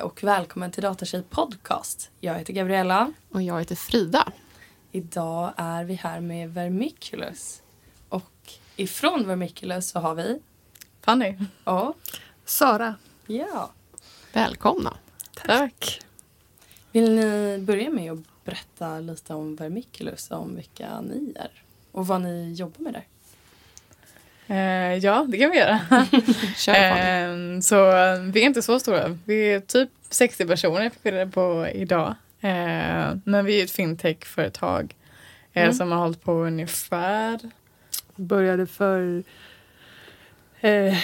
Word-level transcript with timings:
Hej 0.00 0.04
och 0.04 0.24
välkommen 0.24 0.70
till 0.70 0.82
Datatjej 0.82 1.22
Podcast. 1.22 2.10
Jag 2.20 2.34
heter 2.34 2.52
Gabriella. 2.52 3.12
Och 3.30 3.42
jag 3.42 3.58
heter 3.58 3.74
Frida. 3.74 4.32
Idag 4.92 5.52
är 5.56 5.84
vi 5.84 5.94
här 5.94 6.20
med 6.20 6.54
Vermiculus. 6.54 7.62
Och 8.08 8.52
ifrån 8.76 9.26
Vermiculus 9.26 9.90
så 9.90 9.98
har 9.98 10.14
vi... 10.14 10.40
Fanny. 11.00 11.34
Och... 11.64 11.96
Sara. 12.44 12.94
Ja. 13.26 13.70
Välkomna. 14.32 14.96
Tack. 15.34 16.00
Vill 16.92 17.10
ni 17.14 17.58
börja 17.58 17.90
med 17.90 18.12
att 18.12 18.44
berätta 18.44 19.00
lite 19.00 19.34
om 19.34 19.56
Vermiculus, 19.56 20.30
om 20.30 20.56
vilka 20.56 21.00
ni 21.00 21.32
är 21.36 21.62
och 21.92 22.06
vad 22.06 22.20
ni 22.20 22.52
jobbar 22.52 22.80
med 22.84 22.92
där? 22.92 23.06
Eh, 24.50 24.94
ja, 24.96 25.26
det 25.28 25.38
kan 25.38 25.50
vi 25.50 25.58
göra. 25.58 25.80
Eh, 26.68 27.60
så 27.60 27.76
vi 28.32 28.40
är 28.42 28.46
inte 28.46 28.62
så 28.62 28.80
stora. 28.80 29.18
Vi 29.24 29.52
är 29.52 29.60
typ 29.60 29.90
60 30.10 30.46
personer 30.46 30.90
fick 30.90 30.98
vi 31.02 31.10
reda 31.12 31.30
på 31.30 31.68
idag. 31.74 32.14
Eh, 32.40 33.14
men 33.24 33.44
vi 33.44 33.60
är 33.60 33.64
ett 33.64 33.70
fintech-företag 33.70 34.94
eh, 35.52 35.62
Mm. 35.62 35.74
som 35.74 35.92
har 35.92 35.98
hållit 35.98 36.22
på 36.22 36.32
ungefär 36.32 37.38
Började 38.16 38.66
för 38.66 39.22
eh, 40.60 40.94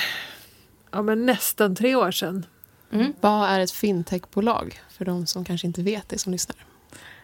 ja, 0.91 1.03
men 1.03 1.27
nästan 1.27 1.77
tre 1.77 1.95
år 1.95 2.11
sedan. 2.11 2.47
Mm. 2.93 3.13
Vad 3.21 3.49
är 3.51 3.61
ett 3.61 3.71
fintechbolag 3.71 4.81
för 4.91 5.05
de 5.05 5.27
som 5.27 5.45
kanske 5.45 5.67
inte 5.67 5.83
vet 5.83 6.09
det 6.09 6.19
som 6.19 6.33
lyssnar? 6.33 6.57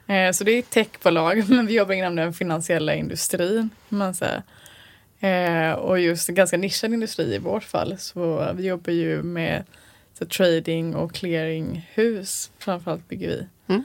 Eh, 0.07 0.33
Så 0.33 0.45
det 0.45 0.53
är 0.53 0.59
ett 0.59 0.71
techbolag, 0.71 1.45
men 1.49 1.67
vi 1.67 1.75
jobbar 1.75 1.95
inom 1.95 2.17
den 2.17 2.33
finansiella 2.33 2.95
industrin. 2.95 3.71
kan 3.89 3.99
Man 3.99 4.15
säga. 4.15 4.43
Eh, 5.23 5.73
och 5.73 6.01
just 6.01 6.29
en 6.29 6.35
ganska 6.35 6.57
nischad 6.57 6.93
industri 6.95 7.35
i 7.35 7.39
vårt 7.39 7.65
fall. 7.65 7.99
Så 7.99 8.53
vi 8.55 8.67
jobbar 8.67 8.93
ju 8.93 9.23
med 9.23 9.65
så 10.19 10.25
trading 10.25 10.95
och 10.95 11.15
clearinghus. 11.15 12.51
Framförallt 12.59 13.09
bygger 13.09 13.29
vi. 13.29 13.47
Mm. 13.75 13.85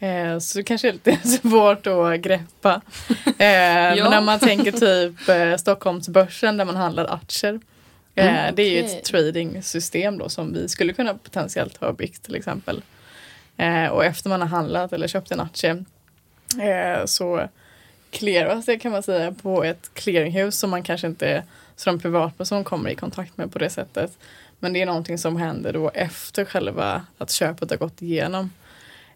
Eh, 0.00 0.38
så 0.38 0.58
det 0.58 0.64
kanske 0.64 0.88
är 0.88 0.92
lite 0.92 1.16
svårt 1.28 1.86
att 1.86 2.20
greppa. 2.20 2.80
Eh, 3.26 3.28
Men 3.38 4.10
när 4.10 4.20
man 4.20 4.38
tänker 4.38 4.72
typ 4.72 5.28
eh, 5.28 5.56
Stockholmsbörsen 5.56 6.56
där 6.56 6.64
man 6.64 6.76
handlar 6.76 7.14
aktier. 7.14 7.52
Eh, 7.54 7.58
Mm, 8.26 8.54
Det 8.54 8.62
är 8.62 8.70
ju 8.70 8.78
ett 8.86 9.04
tradingsystem 9.04 10.18
då 10.18 10.28
som 10.28 10.52
vi 10.52 10.68
skulle 10.68 10.92
kunna 10.92 11.14
potentiellt 11.14 11.76
ha 11.76 11.92
byggt 11.92 12.22
till 12.22 12.34
exempel. 12.34 12.82
Eh, 13.56 13.86
och 13.86 14.04
efter 14.04 14.28
man 14.30 14.40
har 14.40 14.48
handlat 14.48 14.92
eller 14.92 15.08
köpt 15.08 15.30
en 15.30 15.40
aktie 15.40 15.84
eh, 16.60 17.04
så 17.04 17.48
clearas 18.10 18.66
det 18.66 18.78
kan 18.78 18.92
man 18.92 19.02
säga 19.02 19.32
på 19.32 19.64
ett 19.64 19.90
clearinghus 19.94 20.58
som 20.58 20.70
man 20.70 20.82
kanske 20.82 21.06
inte 21.06 21.42
som 21.76 21.98
privatperson 21.98 22.64
kommer 22.64 22.90
i 22.90 22.94
kontakt 22.94 23.36
med 23.36 23.52
på 23.52 23.58
det 23.58 23.70
sättet. 23.70 24.18
Men 24.58 24.72
det 24.72 24.82
är 24.82 24.86
någonting 24.86 25.18
som 25.18 25.36
händer 25.36 25.72
då 25.72 25.90
efter 25.94 26.44
själva 26.44 27.06
att 27.18 27.30
köpet 27.30 27.70
har 27.70 27.76
gått 27.76 28.02
igenom. 28.02 28.50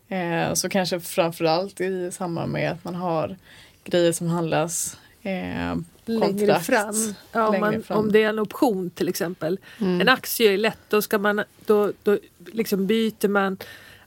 Eh, 0.09 0.55
så 0.55 0.69
kanske 0.69 1.01
framförallt 1.01 1.81
i 1.81 2.11
samband 2.13 2.53
med 2.53 2.73
att 2.73 2.85
man 2.85 2.95
har 2.95 3.37
grejer 3.85 4.13
som 4.13 4.27
handlas 4.27 4.97
eh, 5.23 5.77
Längre 6.05 6.27
kontrakt 6.27 6.67
fram. 6.67 7.15
Ja, 7.33 7.47
om, 7.47 7.53
längre 7.53 7.71
man, 7.71 7.83
fram. 7.83 7.99
om 7.99 8.13
det 8.13 8.23
är 8.23 8.29
en 8.29 8.39
option 8.39 8.91
till 8.91 9.09
exempel. 9.09 9.59
Mm. 9.81 10.01
En 10.01 10.09
aktie 10.09 10.53
är 10.53 10.59
lätt. 10.59 10.79
Då, 10.89 11.03
ska 11.03 11.19
man, 11.19 11.45
då, 11.67 11.93
då 12.03 12.19
liksom 12.53 12.87
byter 12.87 13.29
man 13.29 13.57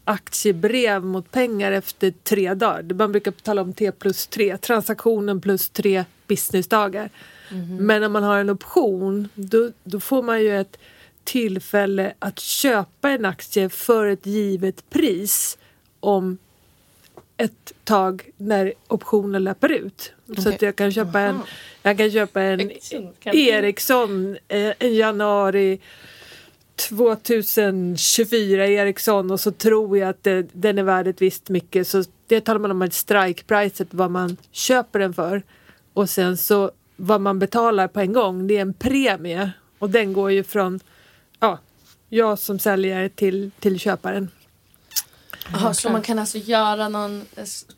aktiebrev 0.05 1.03
mot 1.03 1.31
pengar 1.31 1.71
efter 1.71 2.13
tre 2.23 2.53
dagar. 2.53 2.93
Man 2.93 3.11
brukar 3.11 3.31
tala 3.31 3.61
om 3.61 3.73
T 3.73 3.91
plus 3.91 4.27
tre. 4.27 4.57
Transaktionen 4.57 5.41
plus 5.41 5.69
tre 5.69 6.05
businessdagar. 6.27 7.09
Men 7.79 8.03
om 8.03 8.11
man 8.11 8.23
har 8.23 8.39
en 8.39 8.49
option 8.49 9.29
då, 9.35 9.71
då 9.83 9.99
får 9.99 10.23
man 10.23 10.41
ju 10.41 10.59
ett 10.59 10.77
tillfälle 11.23 12.13
att 12.19 12.39
köpa 12.39 13.09
en 13.09 13.25
aktie 13.25 13.69
för 13.69 14.05
ett 14.05 14.25
givet 14.25 14.89
pris 14.89 15.57
om 15.99 16.37
ett 17.37 17.73
tag 17.83 18.29
när 18.37 18.73
optionen 18.87 19.43
löper 19.43 19.71
ut. 19.71 20.13
Så 20.25 20.33
Okej. 20.33 20.55
att 20.55 20.61
jag 20.61 20.75
kan 20.75 20.91
köpa 20.91 21.19
en, 21.19 21.39
jag 21.81 21.97
kan 21.97 22.11
köpa 22.11 22.41
en 22.41 22.71
Ericsson 23.23 24.37
eh, 24.47 24.73
i 24.79 24.99
januari 24.99 25.79
2024 26.75 28.67
Ericsson 28.67 29.31
och 29.31 29.39
så 29.39 29.51
tror 29.51 29.97
jag 29.97 30.09
att 30.09 30.23
det, 30.23 30.47
den 30.53 30.77
är 30.77 30.83
värd 30.83 31.07
ett 31.07 31.21
visst 31.21 31.49
mycket. 31.49 31.87
Så 31.87 32.03
det 32.27 32.41
talar 32.41 32.59
man 32.59 32.71
om 32.71 32.81
ett 32.81 32.93
strikepriset, 32.93 33.87
vad 33.91 34.11
man 34.11 34.37
köper 34.51 34.99
den 34.99 35.13
för. 35.13 35.43
Och 35.93 36.09
sen 36.09 36.37
så 36.37 36.71
vad 36.95 37.21
man 37.21 37.39
betalar 37.39 37.87
på 37.87 37.99
en 37.99 38.13
gång, 38.13 38.47
det 38.47 38.57
är 38.57 38.61
en 38.61 38.73
premie. 38.73 39.51
Och 39.79 39.89
den 39.89 40.13
går 40.13 40.31
ju 40.31 40.43
från 40.43 40.79
ja, 41.39 41.59
jag 42.09 42.39
som 42.39 42.59
säljare 42.59 43.09
till, 43.09 43.51
till 43.59 43.79
köparen. 43.79 44.29
Jaha, 45.53 45.73
så 45.73 45.89
man 45.89 46.01
kan 46.01 46.19
alltså 46.19 46.37
göra 46.37 46.89
någon... 46.89 47.25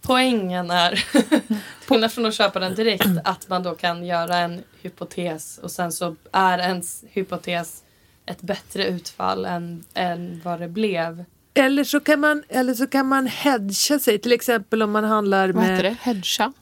Poängen 0.01 0.71
är, 0.71 1.05
skillnad 1.87 2.11
från 2.11 2.25
att 2.25 2.33
köpa 2.33 2.59
den 2.59 2.75
direkt, 2.75 3.07
att 3.23 3.49
man 3.49 3.63
då 3.63 3.75
kan 3.75 4.05
göra 4.05 4.37
en 4.37 4.63
hypotes 4.81 5.57
och 5.57 5.71
sen 5.71 5.91
så 5.91 6.15
är 6.31 6.59
ens 6.59 7.03
hypotes 7.09 7.83
ett 8.27 8.41
bättre 8.41 8.87
utfall 8.87 9.45
än, 9.45 9.83
än 9.93 10.41
vad 10.43 10.59
det 10.59 10.67
blev. 10.67 11.23
Eller 11.53 11.83
så 11.83 11.99
kan 11.99 12.19
man, 12.19 12.43
eller 12.49 12.73
så 12.73 12.87
kan 12.87 13.05
man 13.07 13.27
hedga 13.27 13.99
sig, 13.99 14.19
till 14.19 14.31
exempel 14.31 14.83
om 14.83 14.91
man 14.91 15.03
handlar 15.03 15.49
Vad 15.49 15.63
heter 15.63 15.75
med 15.83 15.85
det? 15.85 15.97
Hedga? 16.01 16.53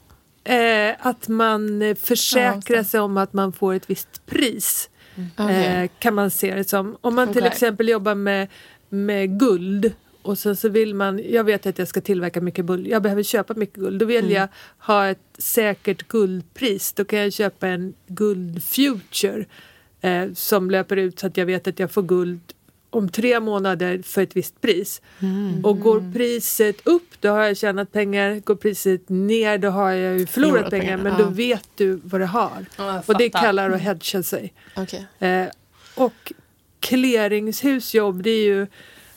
eh, 0.44 1.06
att 1.06 1.28
man 1.28 1.80
Ja, 1.80 1.94
försäkrar 1.94 2.82
sig 2.82 3.00
om 3.00 3.16
att 3.16 3.32
man 3.32 3.52
får 3.52 3.74
ett 3.74 3.90
visst 3.90 4.26
pris. 4.26 4.90
Okej. 5.38 5.66
Eh, 5.66 5.90
kan 5.98 6.14
man 6.14 6.30
se 6.30 6.54
det 6.54 6.64
som. 6.68 6.96
Om 7.00 7.14
man 7.14 7.32
till 7.32 7.44
exempel 7.44 7.88
jobbar 7.88 8.14
med, 8.14 8.48
med 8.88 9.38
guld 9.40 9.92
och 10.22 10.38
sen 10.38 10.56
så 10.56 10.68
vill 10.68 10.94
man, 10.94 11.20
jag 11.30 11.44
vet 11.44 11.66
att 11.66 11.78
jag 11.78 11.88
ska 11.88 12.00
tillverka 12.00 12.40
mycket 12.40 12.64
guld, 12.64 12.86
jag 12.86 13.02
behöver 13.02 13.22
köpa 13.22 13.54
mycket 13.54 13.76
guld. 13.76 14.00
Då 14.00 14.06
vill 14.06 14.24
Mm. 14.24 14.32
jag 14.32 14.48
ha 14.78 15.06
ett 15.06 15.18
säkert 15.38 16.08
guldpris. 16.08 16.92
Då 16.92 17.04
kan 17.04 17.18
jag 17.18 17.32
köpa 17.32 17.66
en 17.68 17.94
guldfuture 18.06 19.44
eh, 20.00 20.32
som 20.34 20.70
löper 20.70 20.96
ut 20.96 21.18
så 21.18 21.26
att 21.26 21.36
jag 21.36 21.46
vet 21.46 21.66
att 21.66 21.78
jag 21.78 21.90
får 21.90 22.02
guld 22.02 22.40
om 22.90 23.08
tre 23.08 23.40
månader 23.40 24.02
för 24.02 24.22
ett 24.22 24.36
visst 24.36 24.60
pris. 24.60 25.02
Mm. 25.20 25.64
Och 25.64 25.80
går 25.80 26.12
priset 26.12 26.86
upp 26.86 27.20
då 27.20 27.28
har 27.28 27.44
jag 27.44 27.56
tjänat 27.56 27.92
pengar. 27.92 28.40
Går 28.44 28.54
priset 28.54 29.08
ner 29.08 29.58
då 29.58 29.68
har 29.68 29.90
jag 29.90 30.18
ju 30.18 30.26
förlorat, 30.26 30.70
pengar. 30.70 30.84
pengar, 30.84 30.96
Men 30.96 31.12
ja. 31.12 31.18
då 31.18 31.30
vet 31.30 31.68
du 31.74 32.00
vad 32.04 32.20
du 32.20 32.24
har. 32.24 32.66
Ja, 32.76 33.02
Och 33.06 33.18
det 33.18 33.30
kallar 33.30 33.70
att 33.70 33.80
hedga 33.80 34.22
sig. 34.22 34.52
Okej. 34.76 35.06
Eh, 35.18 35.46
och 35.94 36.32
clearingshusjobb 36.80 38.22
det 38.22 38.30
är 38.30 38.44
ju 38.44 38.66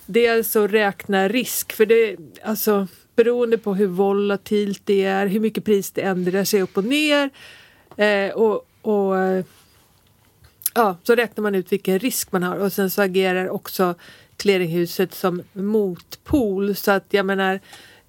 dels 0.05 0.55
att 0.55 0.71
räkna 0.71 1.27
risk 1.27 1.73
för 1.73 1.85
det 1.85 2.17
alltså 2.43 2.87
beroende 3.15 3.57
på 3.57 3.75
hur 3.75 3.87
volatilt 3.87 4.81
det 4.85 5.03
är, 5.03 5.27
hur 5.27 5.39
mycket 5.39 5.65
pris 5.65 5.91
det 5.91 6.01
ändrar 6.01 6.43
sig 6.43 6.61
upp 6.61 6.77
och 6.77 6.83
ner 6.83 7.29
eh, 7.97 8.31
och, 8.31 8.65
och 8.81 9.17
eh, 9.17 9.45
ja, 10.79 10.97
så 11.03 11.15
räknar 11.15 11.41
man 11.41 11.55
ut 11.55 11.71
vilken 11.71 11.99
risk 11.99 12.31
man 12.31 12.43
har. 12.43 12.57
Och 12.57 12.73
sen 12.73 12.89
så 12.89 13.01
agerar 13.01 13.49
också 13.49 13.95
clearinghuset 14.37 15.13
som 15.13 15.43
motpol. 15.53 16.75
Så 16.75 16.91
att 16.91 17.05
jag 17.09 17.25
menar 17.25 17.59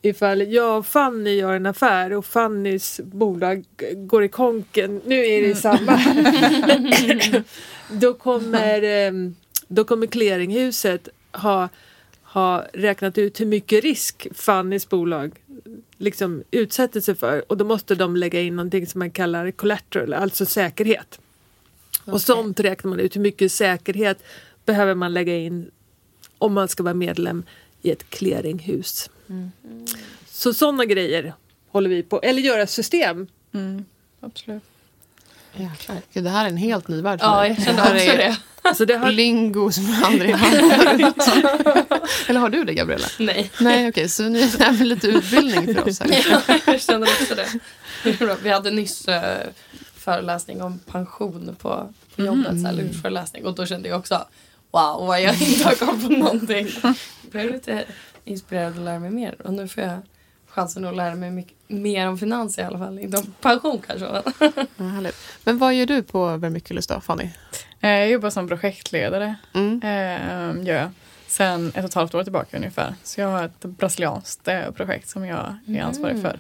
ifall 0.02 0.52
jag 0.52 0.78
och 0.78 0.86
Fanny 0.86 1.30
gör 1.30 1.54
en 1.54 1.66
affär 1.66 2.12
och 2.12 2.26
Fannys 2.26 3.00
bolag 3.04 3.64
går 3.94 4.24
i 4.24 4.28
konken, 4.28 5.00
nu 5.04 5.26
är 5.26 5.42
det 5.42 5.54
samma, 5.54 6.00
då 8.00 8.14
kommer, 8.14 9.12
då 9.68 9.84
kommer 9.84 10.06
clearinghuset 10.06 11.08
ha, 11.32 11.68
ha 12.22 12.64
räknat 12.72 13.18
ut 13.18 13.40
hur 13.40 13.46
mycket 13.46 13.84
risk 13.84 14.26
Fannys 14.34 14.88
bolag 14.88 15.32
liksom 15.96 16.42
utsätter 16.50 17.00
sig 17.00 17.14
för. 17.14 17.44
Och 17.48 17.56
då 17.56 17.64
måste 17.64 17.94
de 17.94 18.16
lägga 18.16 18.40
in 18.40 18.56
någonting 18.56 18.86
som 18.86 18.98
man 18.98 19.10
kallar 19.10 19.50
collateral, 19.50 20.14
alltså 20.14 20.46
säkerhet. 20.46 21.18
Och 22.04 22.22
sånt 22.22 22.60
räknar 22.60 22.88
man 22.88 23.00
ut, 23.00 23.16
hur 23.16 23.20
mycket 23.20 23.52
säkerhet 23.52 24.22
behöver 24.64 24.94
man 24.94 25.14
lägga 25.14 25.36
in 25.36 25.70
om 26.38 26.52
man 26.54 26.68
ska 26.68 26.82
vara 26.82 26.94
medlem 26.94 27.42
i 27.82 27.90
ett 27.90 28.10
clearinghus. 28.10 29.10
Så 30.30 30.54
sådana 30.54 30.84
grejer 30.84 31.34
håller 31.70 31.90
vi 31.90 32.02
på, 32.02 32.20
eller 32.20 32.42
göra 32.42 32.66
system. 32.66 33.26
Mm, 33.54 33.84
absolut. 34.20 34.62
Jäklar. 35.56 35.96
Gud, 36.12 36.24
det 36.24 36.30
här 36.30 36.44
är 36.44 36.48
en 36.48 36.56
helt 36.56 36.88
ny 36.88 37.00
värld 37.02 37.20
för 37.20 37.26
Ja, 37.26 37.40
mig. 37.40 37.48
jag 37.56 37.64
kände 37.64 37.82
också 37.82 37.94
är 37.94 38.16
det. 38.18 38.36
Alltså 38.62 38.84
det 38.86 38.94
har, 38.96 39.10
lingo 39.10 39.72
som 39.72 39.84
jag 39.88 40.02
aldrig 40.04 40.34
har. 40.34 40.48
Eller 42.28 42.40
har 42.40 42.48
du 42.48 42.64
det, 42.64 42.74
Gabriella? 42.74 43.06
Nej. 43.18 43.50
Nej, 43.60 43.88
okej, 43.88 44.08
så 44.08 44.22
nu 44.22 44.40
är 44.40 44.78
det 44.78 44.84
lite 44.84 45.06
utbildning 45.06 45.74
för 45.74 45.88
oss 45.88 46.00
här. 46.00 46.26
Ja, 46.48 46.58
jag 46.66 46.80
känner 46.80 47.06
också 47.06 47.34
det. 47.34 47.46
Det. 48.04 48.36
Vi 48.42 48.50
hade 48.50 48.70
nyss 48.70 49.08
eh, 49.08 49.46
föreläsning 50.00 50.62
om 50.62 50.78
pension 50.78 51.56
på, 51.62 51.92
på 52.16 52.22
jobbet, 52.22 52.60
så 52.60 52.66
här, 52.66 52.72
lunchföreläsning. 52.72 53.46
Och 53.46 53.54
då 53.54 53.66
kände 53.66 53.88
jag 53.88 53.98
också 53.98 54.14
wow, 54.70 55.06
vad 55.06 55.22
jag 55.22 55.42
inte 55.42 55.64
har 55.64 55.74
koll 55.74 56.00
på 56.00 56.08
någonting. 56.08 56.68
Jag 56.82 56.94
blev 57.30 57.52
lite 57.52 57.84
inspirerad 58.24 58.72
att 58.72 58.78
lära 58.84 58.98
mig 58.98 59.10
mer. 59.10 59.42
Och 59.46 59.52
nu 59.52 59.68
får 59.68 59.82
jag 59.82 59.98
chansen 60.48 60.84
att 60.84 60.96
lära 60.96 61.14
mig 61.14 61.30
mycket, 61.30 61.56
mer 61.68 62.08
om 62.08 62.18
finans 62.18 62.58
i 62.58 62.62
alla 62.62 62.78
fall. 62.78 62.98
Inte 62.98 63.16
om 63.18 63.34
pension 63.40 63.80
kanske. 63.86 64.22
men- 64.76 65.04
Ja. 65.04 65.10
Men 65.44 65.58
vad 65.58 65.74
gör 65.74 65.86
du 65.86 66.02
på 66.02 66.36
Vermiculus 66.36 66.86
då, 66.86 67.00
Fanny? 67.00 67.30
Eh, 67.80 67.90
Jag 67.90 68.10
jobbar 68.10 68.30
som 68.30 68.48
projektledare. 68.48 69.34
Mm. 69.54 69.80
Eh, 69.82 70.66
gör 70.66 70.74
jag. 70.76 70.90
sen 71.26 71.68
ett 71.68 71.76
och 71.78 71.84
ett 71.84 71.94
halvt 71.94 72.14
år 72.14 72.22
tillbaka 72.22 72.56
ungefär. 72.56 72.94
Så 73.02 73.20
jag 73.20 73.28
har 73.28 73.44
ett 73.44 73.60
brasilianskt 73.64 74.48
eh, 74.48 74.70
projekt 74.70 75.08
som 75.08 75.26
jag 75.26 75.56
är 75.66 75.80
ansvarig 75.82 76.16
Mm. 76.18 76.22
för. 76.22 76.38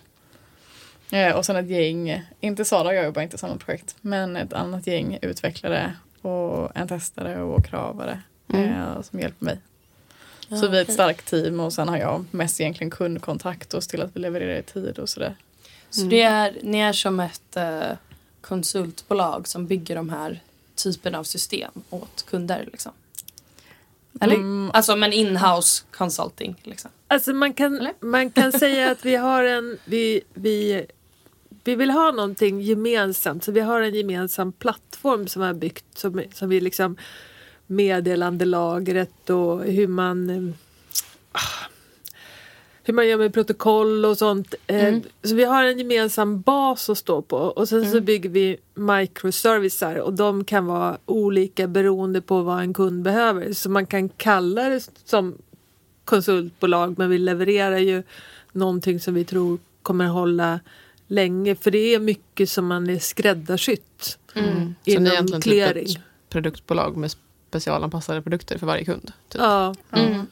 Eh, 1.12 1.36
och 1.36 1.46
sen 1.46 1.56
ett 1.56 1.70
gäng, 1.70 2.22
inte 2.40 2.64
Sara 2.64 2.88
och 2.88 2.94
jag 2.94 3.04
jobbar 3.04 3.22
inte 3.22 3.34
i 3.34 3.38
samma 3.38 3.56
projekt, 3.56 3.96
men 4.00 4.36
ett 4.36 4.52
annat 4.52 4.86
gäng 4.86 5.18
utvecklare 5.22 5.92
och 6.22 6.76
en 6.76 6.88
testare 6.88 7.42
och 7.42 7.64
kravare 7.64 8.22
eh, 8.54 9.02
som 9.02 9.20
hjälper 9.20 9.44
mig. 9.44 9.58
så 10.48 10.68
vi 10.68 10.78
är 10.78 10.82
ett 10.82 10.92
starkt 10.92 11.26
team 11.26 11.60
och 11.60 11.72
sen 11.72 11.88
har 11.88 11.96
jag 11.96 12.24
mest 12.30 12.60
egentligen 12.60 12.90
kundkontakt 12.90 13.74
och 13.74 13.82
till 13.82 14.02
att 14.02 14.16
vi 14.16 14.20
levererar 14.20 14.58
i 14.58 14.62
tid 14.62 14.98
och 14.98 15.08
sådär. 15.08 15.36
Så 15.90 16.04
det 16.04 16.22
är, 16.22 16.56
ni 16.62 16.78
är 16.78 16.92
som 16.92 17.20
ett 17.20 17.56
eh, 17.56 17.82
konsultbolag 18.40 19.48
som 19.48 19.66
bygger 19.66 19.94
de 19.96 20.10
här 20.10 20.40
typen 20.74 21.14
av 21.14 21.24
system 21.24 21.70
åt 21.90 22.24
kunder 22.28 22.68
liksom? 22.72 22.92
Eller? 24.20 24.34
Mm, 24.34 24.70
Alltså 24.74 24.96
men 24.96 25.12
in-house 25.12 25.84
consulting 25.90 26.54
liksom. 26.62 26.90
Alltså 27.08 27.32
man 27.32 27.52
kan, 27.54 27.78
Eller? 27.78 27.94
man 28.00 28.30
kan 28.30 28.52
säga 28.52 28.90
att 28.90 29.04
vi 29.04 29.16
har 29.16 29.44
en... 29.44 29.78
Vi, 29.84 30.20
vi, 30.34 30.86
vi 31.70 31.76
vill 31.76 31.90
ha 31.90 32.10
någonting 32.12 32.60
gemensamt. 32.60 33.44
Så 33.44 33.52
vi 33.52 33.60
har 33.60 33.80
en 33.80 33.94
gemensam 33.94 34.52
plattform 34.52 35.26
som 35.28 35.42
vi 35.42 35.46
har 35.46 35.54
byggt. 35.54 35.84
Som, 35.98 36.22
som 36.34 36.48
vi 36.48 36.60
liksom 36.60 36.96
meddelandelagret 37.66 39.30
och 39.30 39.60
hur 39.64 39.86
man... 39.86 40.54
ah, 41.32 41.38
Hur 42.82 42.94
man 42.94 43.08
gör 43.08 43.18
med 43.18 43.34
protokoll 43.34 44.04
och 44.04 44.18
sånt. 44.18 44.54
Eh, 44.66 44.84
Mm. 44.88 45.02
Så 45.22 45.34
vi 45.34 45.44
har 45.44 45.64
en 45.64 45.78
gemensam 45.78 46.40
bas 46.40 46.90
att 46.90 46.98
stå 46.98 47.22
på. 47.22 47.36
Och 47.36 47.68
sen 47.68 47.84
så 47.84 47.90
Mm. 47.96 48.04
bygger 48.04 48.30
vi 48.30 48.56
microservicer. 48.74 49.98
Och 50.00 50.12
de 50.14 50.44
kan 50.44 50.66
vara 50.66 50.98
olika 51.06 51.66
beroende 51.66 52.20
på 52.20 52.42
vad 52.42 52.60
en 52.60 52.74
kund 52.74 53.02
behöver. 53.02 53.52
Så 53.52 53.70
man 53.70 53.86
kan 53.86 54.08
kalla 54.08 54.68
det 54.68 54.90
som 55.04 55.34
konsultbolag 56.04 56.98
men 56.98 57.10
vi 57.10 57.18
levererar 57.18 57.78
ju 57.78 58.02
någonting 58.52 59.00
som 59.00 59.14
vi 59.14 59.24
tror 59.24 59.58
kommer 59.82 60.06
hålla 60.06 60.60
länge. 61.10 61.54
För 61.54 61.70
det 61.70 61.94
är 61.94 61.98
mycket 61.98 62.50
som 62.50 62.66
man 62.66 62.90
är 62.90 62.98
skräddarsytt 62.98 64.16
Mm. 64.34 64.74
Så 64.84 64.90
ni 64.90 64.92
är 64.92 64.96
inom 64.96 65.06
egentligen 65.06 65.40
typ 65.42 65.52
clearing. 65.52 65.84
ett 65.90 65.98
produktbolag 66.28 66.96
med 66.96 67.10
specialanpassade 67.48 68.22
produkter 68.22 68.58
för 68.58 68.66
varje 68.66 68.84
kund? 68.84 69.12
Typ. 69.28 69.40
Ja, 69.40 69.74
Mm. 69.92 70.26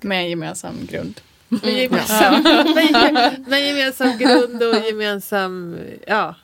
med 0.00 0.18
en 0.24 0.30
gemensam 0.30 0.74
grund. 0.90 1.20
med 1.48 1.74
gemensam, 1.82 2.42
med, 2.74 3.44
med 3.48 3.66
gemensam 3.66 4.18
grund 4.18 4.62
och 4.62 4.74
gemensam... 4.86 5.78
Ja. 6.06 6.34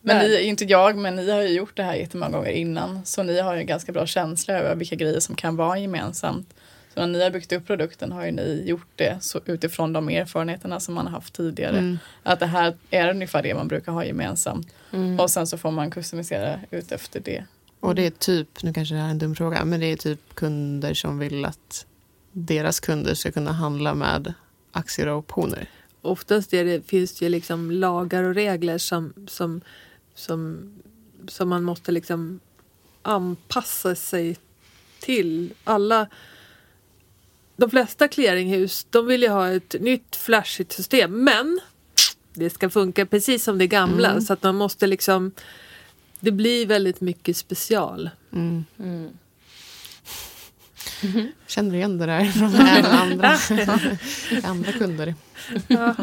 Men 0.00 0.18
ni, 0.28 0.40
inte 0.42 0.64
jag, 0.64 0.96
men 0.96 1.16
ni 1.16 1.30
har 1.30 1.42
ju 1.42 1.48
gjort 1.48 1.76
det 1.76 1.82
här 1.82 1.94
jättemånga 1.94 2.30
gånger 2.36 2.50
innan. 2.50 3.00
Så 3.04 3.22
ni 3.22 3.40
har 3.40 3.54
ju 3.54 3.60
en 3.60 3.66
ganska 3.66 3.92
bra 3.92 4.06
känsla 4.06 4.54
över 4.54 4.74
vilka 4.74 4.94
grejer 4.96 5.20
som 5.20 5.34
kan 5.34 5.56
vara 5.56 5.78
gemensamt. 5.78 6.54
Så 6.98 7.06
när 7.06 7.18
ni 7.18 7.22
har 7.22 7.30
byggt 7.30 7.52
upp 7.52 7.66
produkten 7.66 8.12
har 8.12 8.24
ju 8.24 8.32
ni 8.32 8.62
gjort 8.66 8.88
det 8.96 9.18
så 9.20 9.40
utifrån 9.44 9.92
de 9.92 10.08
erfarenheterna 10.08 10.80
som 10.80 10.94
man 10.94 11.06
har 11.06 11.12
haft 11.12 11.34
tidigare. 11.34 11.78
Mm. 11.78 11.98
Att 12.22 12.40
det 12.40 12.46
här 12.46 12.76
är 12.90 13.10
ungefär 13.10 13.42
det 13.42 13.54
man 13.54 13.68
brukar 13.68 13.92
ha 13.92 14.04
gemensamt. 14.04 14.74
Mm. 14.92 15.20
Och 15.20 15.30
sen 15.30 15.46
så 15.46 15.58
får 15.58 15.70
man 15.70 15.90
customisera 15.90 16.60
ut 16.70 16.92
efter 16.92 17.20
det. 17.20 17.44
Och 17.80 17.94
det 17.94 18.06
är 18.06 18.10
typ, 18.10 18.62
nu 18.62 18.72
kanske 18.72 18.94
det 18.94 19.00
här 19.00 19.06
är 19.06 19.10
en 19.10 19.18
dum 19.18 19.34
fråga, 19.34 19.64
men 19.64 19.80
det 19.80 19.86
är 19.86 19.96
typ 19.96 20.34
kunder 20.34 20.94
som 20.94 21.18
vill 21.18 21.44
att 21.44 21.86
deras 22.32 22.80
kunder 22.80 23.14
ska 23.14 23.30
kunna 23.30 23.52
handla 23.52 23.94
med 23.94 24.34
aktier 24.72 25.06
och 25.08 25.18
optioner. 25.18 25.70
Oftast 26.02 26.54
är 26.54 26.64
det, 26.64 26.88
finns 26.88 27.18
det 27.18 27.24
ju 27.24 27.28
liksom 27.28 27.70
lagar 27.70 28.22
och 28.22 28.34
regler 28.34 28.78
som, 28.78 29.12
som, 29.28 29.60
som, 30.14 30.72
som 31.28 31.48
man 31.48 31.62
måste 31.62 31.92
liksom 31.92 32.40
anpassa 33.02 33.94
sig 33.94 34.36
till. 35.00 35.52
Alla, 35.64 36.08
de 37.58 37.70
flesta 37.70 38.08
clearinghus 38.08 38.86
de 38.90 39.06
vill 39.06 39.22
ju 39.22 39.28
ha 39.28 39.48
ett 39.48 39.74
nytt 39.80 40.16
flashigt 40.16 40.72
system 40.72 41.24
men 41.24 41.60
det 42.34 42.50
ska 42.50 42.70
funka 42.70 43.06
precis 43.06 43.44
som 43.44 43.58
det 43.58 43.66
gamla 43.66 44.10
Mm. 44.10 44.20
så 44.20 44.32
att 44.32 44.42
man 44.42 44.54
måste 44.56 44.86
liksom 44.86 45.32
det 46.20 46.30
blir 46.30 46.66
väldigt 46.66 47.00
mycket 47.00 47.36
special. 47.36 48.10
Mm. 48.32 48.64
Mm. 48.78 49.08
Känner 51.46 51.74
igen 51.74 51.98
det 51.98 52.06
där 52.06 52.24
från 52.24 52.54
andra, 52.86 53.36
andra 54.48 54.72
kunder. 54.72 55.14
Ja. 55.68 55.94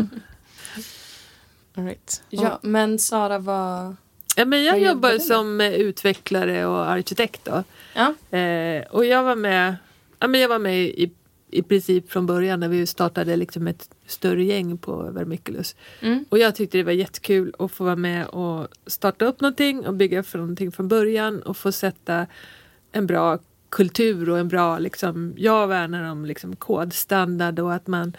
All 1.77 1.85
right. 1.85 2.21
Ja, 2.29 2.59
men 2.63 2.99
Sara 2.99 3.39
var... 3.39 3.95
Ja, 4.35 4.45
men 4.45 4.63
jag 4.63 4.73
Vad 4.73 4.81
jobbar 4.81 5.11
med? 5.11 5.21
som 5.21 5.61
eh, 5.61 5.71
utvecklare 5.73 6.65
och 6.65 6.89
arkitekt. 6.89 7.41
Då. 7.45 7.63
Ja. 7.93 8.37
Eh, 8.37 8.83
och 8.85 9.05
jag 9.05 9.23
var 9.23 9.35
med, 9.35 9.75
ja, 10.19 10.27
men 10.27 10.41
jag 10.41 10.49
var 10.49 10.59
med 10.59 10.83
i, 10.85 11.11
i 11.55 11.63
princip 11.63 12.11
från 12.11 12.25
början 12.25 12.59
när 12.59 12.69
vi 12.69 12.85
startade 12.85 13.35
liksom 13.35 13.67
ett 13.67 13.89
större 14.07 14.43
gäng 14.43 14.77
på 14.77 15.11
Vermiculus. 15.11 15.75
Mm. 15.99 16.25
Och 16.29 16.39
jag 16.39 16.55
tyckte 16.55 16.77
det 16.77 16.83
var 16.83 16.91
jättekul 16.91 17.53
att 17.59 17.71
få 17.71 17.83
vara 17.83 17.95
med 17.95 18.27
och 18.27 18.67
starta 18.87 19.25
upp 19.25 19.41
någonting 19.41 19.87
och 19.87 19.93
bygga 19.93 20.23
för 20.23 20.39
någonting 20.39 20.71
från 20.71 20.87
början 20.87 21.41
och 21.41 21.57
få 21.57 21.71
sätta 21.71 22.27
en 22.91 23.07
bra 23.07 23.39
kultur 23.69 24.29
och 24.29 24.39
en 24.39 24.47
bra, 24.47 24.79
liksom, 24.79 25.33
jag 25.37 25.67
värnar 25.67 26.11
om 26.11 26.25
liksom 26.25 26.55
kodstandard 26.55 27.59
och 27.59 27.73
att 27.73 27.87
man 27.87 28.15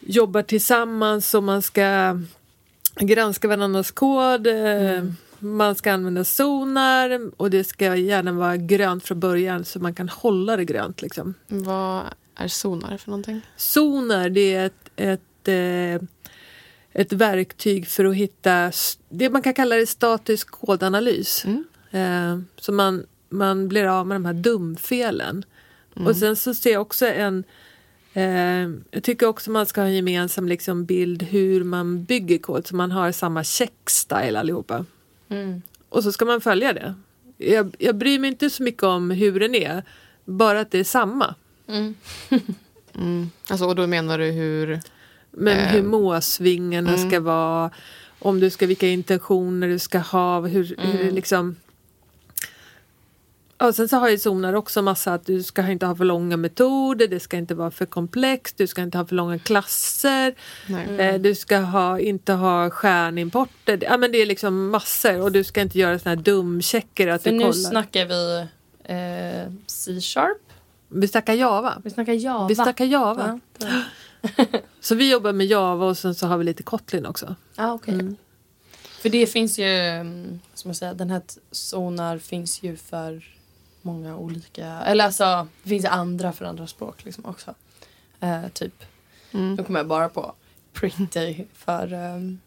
jobbar 0.00 0.42
tillsammans 0.42 1.34
och 1.34 1.42
man 1.42 1.62
ska 1.62 2.20
granska 3.00 3.48
varandras 3.48 3.90
kod. 3.90 4.46
eh, 4.46 5.04
Man 5.54 5.74
ska 5.74 5.92
använda 5.92 6.24
zonar 6.24 7.30
och 7.36 7.50
det 7.50 7.64
ska 7.64 7.96
gärna 7.96 8.32
vara 8.32 8.56
grönt 8.56 9.04
från 9.04 9.20
början 9.20 9.64
så 9.64 9.78
man 9.78 9.94
kan 9.94 10.08
hålla 10.08 10.56
det 10.56 10.64
grönt. 10.64 11.02
Liksom. 11.02 11.34
Vad 11.48 12.02
är 12.36 12.48
Sonar 12.48 12.98
för 12.98 13.10
någonting? 13.10 13.40
Zoner 13.56 14.30
det 14.30 14.54
är 14.54 14.66
ett, 14.66 14.90
ett, 14.96 15.48
eh, 15.48 16.08
ett 16.92 17.12
verktyg 17.12 17.88
för 17.88 18.04
att 18.04 18.14
hitta 18.14 18.72
det 19.08 19.30
man 19.30 19.42
kan 19.42 19.54
kalla 19.54 19.76
det 19.76 19.86
statisk 19.86 20.50
kodanalys. 20.50 21.44
Mm. 21.44 21.64
Eh, 21.90 22.44
så 22.60 22.72
man, 22.72 23.06
man 23.28 23.68
blir 23.68 23.84
av 23.84 24.06
med 24.06 24.14
de 24.14 24.24
här 24.24 24.34
dumfelen. 24.34 25.44
Mm. 25.96 26.06
Och 26.08 26.16
sen 26.16 26.36
så 26.36 26.54
ser 26.54 26.72
jag 26.72 26.82
också 26.82 27.06
en 27.06 27.44
eh, 28.12 28.70
jag 28.90 29.02
tycker 29.02 29.26
också 29.26 29.50
man 29.50 29.66
ska 29.66 29.80
ha 29.80 29.88
en 29.88 29.94
gemensam 29.94 30.48
liksom, 30.48 30.84
bild 30.84 31.22
hur 31.22 31.64
man 31.64 32.04
bygger 32.04 32.38
kod 32.38 32.66
så 32.66 32.76
man 32.76 32.90
har 32.90 33.12
samma 33.12 33.44
checkstyle 33.44 34.38
allihopa. 34.38 34.84
Mm. 35.28 35.62
Och 35.88 36.02
så 36.02 36.12
ska 36.12 36.24
man 36.24 36.40
följa 36.40 36.72
det. 36.72 36.94
Jag, 37.36 37.76
jag 37.78 37.94
bryr 37.96 38.18
mig 38.18 38.28
inte 38.28 38.50
så 38.50 38.62
mycket 38.62 38.82
om 38.82 39.10
hur 39.10 39.40
den 39.40 39.54
är, 39.54 39.82
bara 40.24 40.60
att 40.60 40.70
det 40.70 40.78
är 40.78 40.84
samma. 40.84 41.34
Mm. 41.68 41.94
Mm. 42.98 43.30
Alltså, 43.50 43.66
och 43.66 43.74
då 43.74 43.86
menar 43.86 44.18
du 44.18 44.24
hur... 44.24 44.80
Men 45.30 45.58
Eh, 45.58 45.66
hur 45.66 45.82
måsvingarna 45.82 46.94
mm. 46.94 47.08
ska 47.10 47.20
vara, 47.20 47.70
om 48.18 48.40
du 48.40 48.50
ska, 48.50 48.66
vilka 48.66 48.88
intentioner 48.88 49.68
du 49.68 49.78
ska 49.78 49.98
ha, 49.98 50.40
hur, 50.40 50.74
hur 50.78 51.00
Mm. 51.00 51.14
liksom... 51.14 51.56
Ja, 53.58 53.72
sen 53.72 53.88
så 53.88 53.96
har 53.96 54.08
ju 54.08 54.18
zoner 54.18 54.54
också 54.54 54.82
massa 54.82 55.14
att 55.14 55.26
du 55.26 55.42
ska 55.42 55.70
inte 55.70 55.86
ha 55.86 55.96
för 55.96 56.04
långa 56.04 56.36
metoder, 56.36 57.08
det 57.08 57.20
ska 57.20 57.36
inte 57.36 57.54
vara 57.54 57.70
för 57.70 57.86
komplext, 57.86 58.56
du 58.58 58.66
ska 58.66 58.82
inte 58.82 58.98
ha 58.98 59.06
för 59.06 59.14
långa 59.14 59.38
klasser, 59.38 60.34
eh, 60.98 61.14
du 61.14 61.34
ska 61.34 61.58
ha, 61.58 62.00
inte 62.00 62.32
ha 62.32 62.70
stjärnimporter. 62.70 63.78
Ja, 63.82 63.96
men 63.96 64.12
det 64.12 64.18
är 64.18 64.26
liksom 64.26 64.70
massor 64.70 65.20
och 65.20 65.32
du 65.32 65.44
ska 65.44 65.60
inte 65.60 65.78
göra 65.78 65.98
såna 65.98 66.14
här 66.14 66.22
dumchecker 66.22 67.08
att 67.08 67.22
För 67.22 67.30
du 67.30 67.36
nu 67.36 67.42
kollar. 67.42 67.52
snackar 67.52 68.06
vi 68.06 68.46
eh, 68.84 69.52
C-sharp. 69.66 70.38
Vi 70.88 71.08
snackar 71.08 71.34
Java. 71.34 71.80
Vi 71.84 71.90
snackar 71.90 72.12
Java. 72.12 72.48
Vi 72.48 72.54
snackar 72.54 72.84
Java. 72.84 73.40
Ja, 73.58 73.70
Så 74.80 74.94
vi 74.94 75.10
jobbar 75.10 75.32
med 75.32 75.46
Java 75.46 75.86
och 75.86 75.98
sen 75.98 76.14
så 76.14 76.26
har 76.26 76.38
vi 76.38 76.44
lite 76.44 76.62
Kotlin 76.62 77.06
också. 77.06 77.34
ah, 77.56 77.72
okej. 77.72 77.94
Mm. 77.94 78.16
För 79.00 79.08
det 79.08 79.26
finns 79.26 79.58
ju, 79.58 79.64
mm, 79.66 80.40
som 80.54 80.68
jag 80.68 80.76
säger, 80.76 80.94
den 80.94 81.10
här 81.10 81.22
Sonar 81.50 82.18
finns 82.18 82.62
ju 82.62 82.76
för 82.76 83.24
många 83.86 84.16
olika, 84.16 84.66
eller 84.66 85.04
alltså 85.04 85.48
det 85.62 85.68
finns 85.68 85.84
andra 85.84 86.32
för 86.32 86.44
andra 86.44 86.66
språk 86.66 87.04
liksom 87.04 87.24
också. 87.26 87.54
Eh, 88.20 88.48
typ, 88.52 88.74
Mm. 89.32 89.54
nu 89.54 89.62
kommer 89.64 89.80
jag 89.80 89.86
bara 89.86 90.08
på 90.08 90.32
Pretty 90.72 91.44
för 91.54 91.92
ehm, 91.92 92.38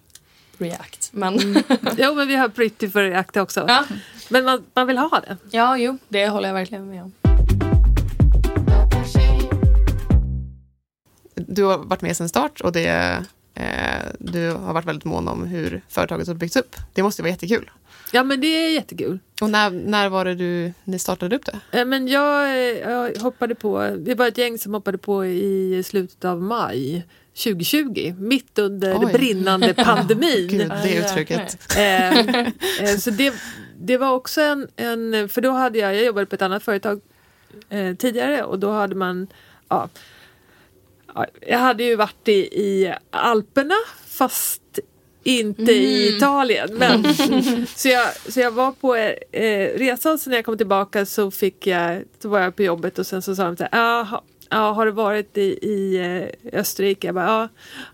React. 0.57 1.09
Men 1.13 1.39
Jo, 1.97 2.15
men 2.15 2.27
vi 2.27 2.35
har 2.35 2.49
Pretty 2.49 2.89
för 2.89 3.03
React 3.03 3.37
också. 3.37 3.65
ja, 3.67 3.85
Men 4.29 4.45
man, 4.45 4.65
man 4.73 4.87
vill 4.87 4.97
ha 4.97 5.19
det. 5.27 5.37
ja, 5.51 5.77
jo, 5.77 5.97
det 6.07 6.27
håller 6.27 6.47
jag 6.49 6.53
verkligen 6.53 6.89
med 6.89 7.03
om. 7.03 7.11
Du 11.35 11.63
har 11.63 11.77
varit 11.77 12.01
med 12.01 12.17
sedan 12.17 12.29
start 12.29 12.61
och 12.61 12.71
det, 12.71 13.25
eh, 13.53 14.05
du 14.19 14.51
har 14.51 14.73
varit 14.73 14.85
väldigt 14.85 15.05
mån 15.05 15.27
om 15.27 15.43
hur 15.47 15.81
företaget 15.87 16.27
har 16.27 16.35
byggts 16.35 16.55
upp. 16.55 16.75
Det 16.93 17.03
måste 17.03 17.21
vara 17.21 17.29
jättekul. 17.31 17.69
Ja, 18.11 18.23
men 18.23 18.41
det 18.41 18.47
är 18.47 18.69
jättekul. 18.69 19.19
Och 19.41 19.49
när, 19.49 19.69
när 19.69 20.09
var 20.09 20.25
det 20.25 20.35
du, 20.35 20.73
ni 20.83 20.99
startade 20.99 21.35
upp 21.35 21.45
det? 21.45 21.79
Eh, 21.79 21.85
Men 21.85 22.07
jag, 22.07 22.45
eh, 22.45 22.91
jag 22.91 23.17
hoppade 23.17 23.55
på, 23.55 23.95
vi 23.97 24.13
var 24.13 24.27
ett 24.27 24.37
gäng 24.37 24.57
som 24.57 24.73
hoppade 24.73 24.97
på 24.97 25.25
i 25.25 25.83
slutet 25.85 26.25
av 26.25 26.41
maj 26.41 27.05
2020, 27.43 28.13
mitt 28.17 28.59
under 28.59 29.05
Oj. 29.05 29.13
brinnande 29.13 29.73
pandemin. 29.77 30.47
Gud, 30.47 30.71
det 30.83 30.95
uttrycket. 30.95 31.77
Eh, 31.77 32.97
så 32.97 33.09
det, 33.09 33.33
det 33.79 33.97
var 33.97 34.11
också 34.11 34.41
en, 34.41 34.67
en, 34.75 35.29
för 35.29 35.41
då 35.41 35.51
hade 35.51 35.79
jag, 35.79 35.95
jag 35.95 36.05
jobbade 36.05 36.25
på 36.25 36.35
ett 36.35 36.41
annat 36.41 36.63
företag 36.63 37.01
eh, 37.69 37.95
tidigare 37.95 38.43
och 38.43 38.59
då 38.59 38.71
hade 38.71 38.95
man 38.95 39.27
ja, 39.69 39.89
ja, 41.15 41.25
jag 41.47 41.59
hade 41.59 41.83
ju 41.83 41.95
varit 41.95 42.27
i, 42.27 42.31
i 42.41 42.93
Alperna 43.09 43.75
fast 44.07 44.79
inte 45.23 45.71
i 45.71 46.15
Italien. 46.17 46.69
Men, 46.73 47.03
så, 47.75 47.87
jag, 47.87 48.07
så 48.29 48.39
jag 48.39 48.51
var 48.51 48.71
på 48.71 48.95
eh, 48.95 49.77
resan 49.79 50.17
så 50.19 50.29
när 50.29 50.37
jag 50.37 50.45
kom 50.45 50.57
tillbaka 50.57 51.05
så 51.05 51.31
fick 51.31 51.67
jag, 51.67 52.03
så 52.21 52.29
var 52.29 52.39
jag 52.39 52.55
på 52.55 52.63
jobbet 52.63 52.99
och 52.99 53.07
sen 53.07 53.21
så 53.21 53.35
sa 53.35 53.43
de 53.45 53.57
så 53.57 53.63
här, 53.63 53.69
"Ja, 53.79 54.23
Ja, 54.51 54.71
har 54.71 54.85
du 54.85 54.91
varit 54.91 55.37
i, 55.37 55.41
i 55.41 55.97
eh, 56.53 56.59
Österrike? 56.59 57.07
Jag 57.07 57.15
bara, 57.15 57.25
ja, 57.25 57.49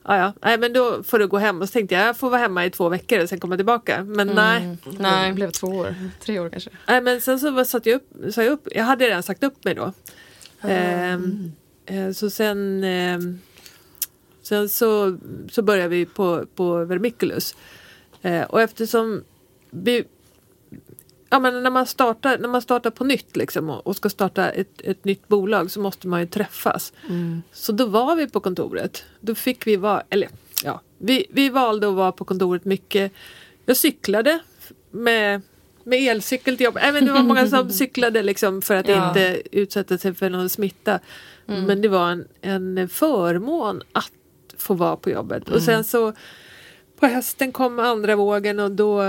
ja, 0.06 0.18
ja. 0.18 0.34
Nej, 0.42 0.58
men 0.58 0.74
då 0.74 1.04
får 1.04 1.20
du 1.20 1.28
gå 1.28 1.38
hem. 1.38 1.62
Och 1.62 1.68
så 1.70 1.74
tänkte 1.74 1.96
jag, 1.96 2.08
jag 2.08 2.18
får 2.18 2.30
vara 2.30 2.42
hemma 2.42 2.66
i 2.66 2.70
två 2.70 2.90
veckor 2.90 3.20
och 3.24 3.30
sen 3.30 3.40
komma 3.40 3.56
tillbaka. 3.56 4.04
Men 4.04 4.28
nej. 4.28 4.78
Nej, 5.00 5.30
det 5.30 5.34
blev 5.36 5.52
två 5.52 5.68
år. 5.68 5.96
Tre 6.20 6.40
år 6.40 6.50
kanske. 6.50 6.70
nej. 6.88 7.02
Men 7.02 7.22
sen 7.22 7.40
så 7.40 7.66
satte 7.66 7.90
jag 7.90 7.96
upp, 7.98 8.34
sa 8.34 8.44
jag 8.44 8.52
upp, 8.52 8.68
jag 8.72 8.84
hade 8.84 9.06
redan 9.06 9.24
sagt 9.24 9.44
upp 9.44 9.66
mig 9.66 9.76
då. 9.76 9.94
Ehm, 10.62 11.52
eh, 11.86 12.12
så 12.12 12.30
sen, 12.30 12.84
ehm, 12.84 13.40
sen 14.48 14.70
så, 14.70 15.18
så 15.52 15.62
började 15.62 15.90
vi 15.90 16.06
på, 16.06 16.46
på 16.56 16.86
Vermiculus. 16.86 17.56
Eh, 18.22 18.44
och 18.44 18.62
eftersom 18.62 19.24
vi, 19.70 20.04
ja, 21.30 21.40
men 21.40 21.64
när, 21.64 21.70
man 21.70 21.86
startar, 21.86 22.38
när 22.38 22.48
man 22.50 22.62
startar 22.62 22.90
på 22.90 23.04
nytt 23.04 23.36
liksom, 23.36 23.70
och, 23.70 23.88
och 23.88 23.96
ska 23.96 24.10
starta 24.10 24.50
ett, 24.50 24.82
ett 24.82 25.06
nytt 25.06 25.28
bolag 25.28 25.72
så 25.72 25.80
måste 25.80 26.08
man 26.08 26.20
ju 26.20 26.28
träffas. 26.28 26.94
Så 27.52 27.72
då 27.72 27.86
var 27.86 28.16
vi 28.16 28.28
på 28.30 28.40
kontoret. 28.40 29.04
Då 29.20 29.36
fick 29.36 29.68
vi 29.68 29.76
vara, 29.76 30.04
eller 30.10 30.30
ja, 30.64 30.82
vi, 30.98 31.26
vi 31.30 31.50
valde 31.50 31.88
att 31.88 31.94
vara 31.94 32.12
på 32.12 32.26
kontoret 32.26 32.66
mycket. 32.66 33.12
Jag 33.66 33.78
cyklade 33.78 34.40
med, 34.92 35.42
med 35.84 36.00
elcykel 36.00 36.58
till 36.58 36.66
jobbet. 36.66 36.94
Men 36.94 37.06
det 37.06 37.12
var 37.12 37.24
många 37.24 37.48
som 37.48 37.70
cyklade 37.82 38.24
liksom 38.24 38.62
för 38.62 38.76
att 38.76 38.88
Ja. 38.88 39.08
inte 39.08 39.42
utsätta 39.52 39.98
sig 39.98 40.14
för 40.14 40.30
någon 40.30 40.50
smitta. 40.50 41.00
Men 41.46 41.82
det 41.82 41.88
var 41.88 42.10
en, 42.12 42.28
en 42.42 42.90
förmån 42.90 43.82
att 43.92 44.12
få 44.66 44.74
vara 44.74 44.96
på 44.96 45.10
jobbet. 45.10 45.50
Och 45.50 45.62
sen 45.62 45.84
så 45.84 46.14
på 47.00 47.08
hösten 47.08 47.52
kom 47.52 47.80
andra 47.80 48.16
vågen 48.16 48.60
och 48.60 48.72
då, 48.72 49.02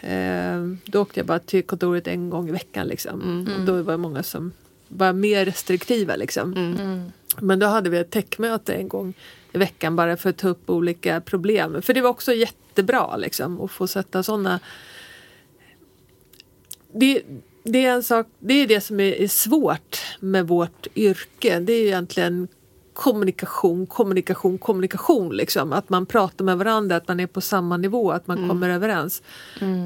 eh, 0.00 0.62
då 0.84 1.02
åkte 1.02 1.20
jag 1.20 1.26
bara 1.26 1.38
till 1.38 1.62
kontoret 1.62 2.06
en 2.06 2.30
gång 2.30 2.48
i 2.48 2.52
veckan. 2.52 2.86
Liksom. 2.86 3.48
Och 3.58 3.64
då 3.64 3.82
var 3.82 3.92
det 3.92 3.98
många 3.98 4.22
som 4.22 4.52
var 4.88 5.12
mer 5.12 5.44
restriktiva. 5.44 6.16
Liksom. 6.16 6.52
Mm. 6.52 7.12
Men 7.40 7.58
då 7.58 7.66
hade 7.66 7.90
vi 7.90 7.98
ett 7.98 8.10
techmöte 8.10 8.74
en 8.74 8.88
gång 8.88 9.14
i 9.52 9.58
veckan 9.58 9.96
bara 9.96 10.16
för 10.16 10.30
att 10.30 10.36
ta 10.36 10.48
upp 10.48 10.70
olika 10.70 11.20
problem. 11.20 11.82
För 11.82 11.94
det 11.94 12.00
var 12.00 12.10
också 12.10 12.32
jättebra 12.32 13.16
liksom, 13.16 13.60
att 13.60 13.70
få 13.70 13.86
sätta 13.86 14.22
sådana... 14.22 14.60
Det, 16.92 17.22
det 17.62 17.84
är 17.84 17.92
en 17.92 18.02
sak, 18.02 18.26
det 18.38 18.54
är 18.54 18.66
det 18.66 18.80
som 18.80 19.00
är, 19.00 19.12
är 19.12 19.28
svårt 19.28 19.98
med 20.20 20.48
vårt 20.48 20.86
yrke. 20.96 21.60
Det 21.60 21.72
är 21.72 21.86
egentligen 21.86 22.48
kommunikation, 22.94 23.86
kommunikation, 23.86 24.58
kommunikation. 24.58 25.36
Liksom. 25.36 25.72
Att 25.72 25.88
man 25.88 26.06
pratar 26.06 26.44
med 26.44 26.58
varandra, 26.58 26.96
att 26.96 27.08
man 27.08 27.20
är 27.20 27.26
på 27.26 27.40
samma 27.40 27.76
nivå, 27.76 28.12
att 28.12 28.26
man 28.26 28.48
kommer 28.48 28.70
överens. 28.70 29.22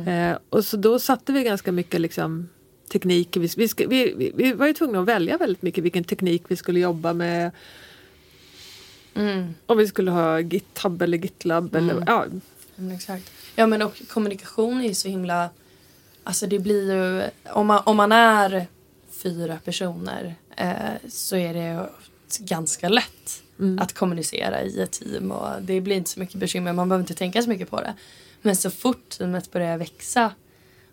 Eh, 0.07 0.38
och 0.50 0.65
så 0.65 0.77
då 0.77 0.99
satte 0.99 1.33
vi 1.33 1.43
ganska 1.43 1.73
mycket 1.73 2.00
liksom, 2.00 2.49
teknik. 2.93 3.37
Vi, 3.37 3.49
vi, 3.57 4.15
vi, 4.17 4.33
vi, 4.35 4.53
var 4.53 4.67
ju 4.67 4.73
tvungna 4.73 5.00
att 5.00 5.07
välja 5.07 5.38
väldigt 5.38 5.62
mycket 5.62 5.85
vilken 5.85 6.05
teknik 6.05 6.43
vi 6.49 6.57
skulle 6.57 6.81
jobba 6.81 7.12
med. 7.12 7.50
Mm. 9.15 9.55
Om 9.67 9.79
vi 9.79 9.87
skulle 9.87 10.11
ha 10.11 10.41
GitHub 10.41 11.03
eller 11.03 11.19
GitLab. 11.19 11.77
Eller, 11.77 12.05
ja, 12.07 12.27
Men 12.77 12.93
exakt. 12.93 13.31
Ja 13.55 13.67
men 13.67 13.83
och 13.83 14.03
kommunikation 14.09 14.81
är 14.81 14.88
ju 14.88 14.95
så 14.95 15.09
himla... 15.09 15.50
Alltså 16.25 16.47
det 16.47 16.59
blir 16.59 16.95
ju... 16.95 17.23
Om 17.53 17.67
man, 17.67 17.83
om 17.85 17.97
man 17.97 18.12
är 18.12 18.67
fyra 19.11 19.59
personer 19.65 20.35
eh, 20.57 21.09
så 21.09 21.37
är 21.37 21.55
det 21.55 21.88
ganska 22.37 22.88
lätt 22.88 23.42
att 23.80 23.92
kommunicera 23.92 24.62
i 24.62 24.80
ett 24.80 24.92
team 24.92 25.30
och 25.30 25.62
det 25.62 25.80
blir 25.80 25.97
inte 25.97 26.11
så 26.11 26.20
mycket 26.20 26.37
bekymmer. 26.37 26.73
Man 26.73 26.88
behöver 26.88 27.02
inte 27.02 27.14
tänka 27.14 27.42
så 27.42 27.49
mycket 27.49 27.70
på 27.70 27.80
det. 27.80 27.94
Men 28.42 28.56
så 28.56 28.70
fort 28.70 29.08
teamet 29.08 29.52
börjar 29.52 29.78
växa 29.78 30.32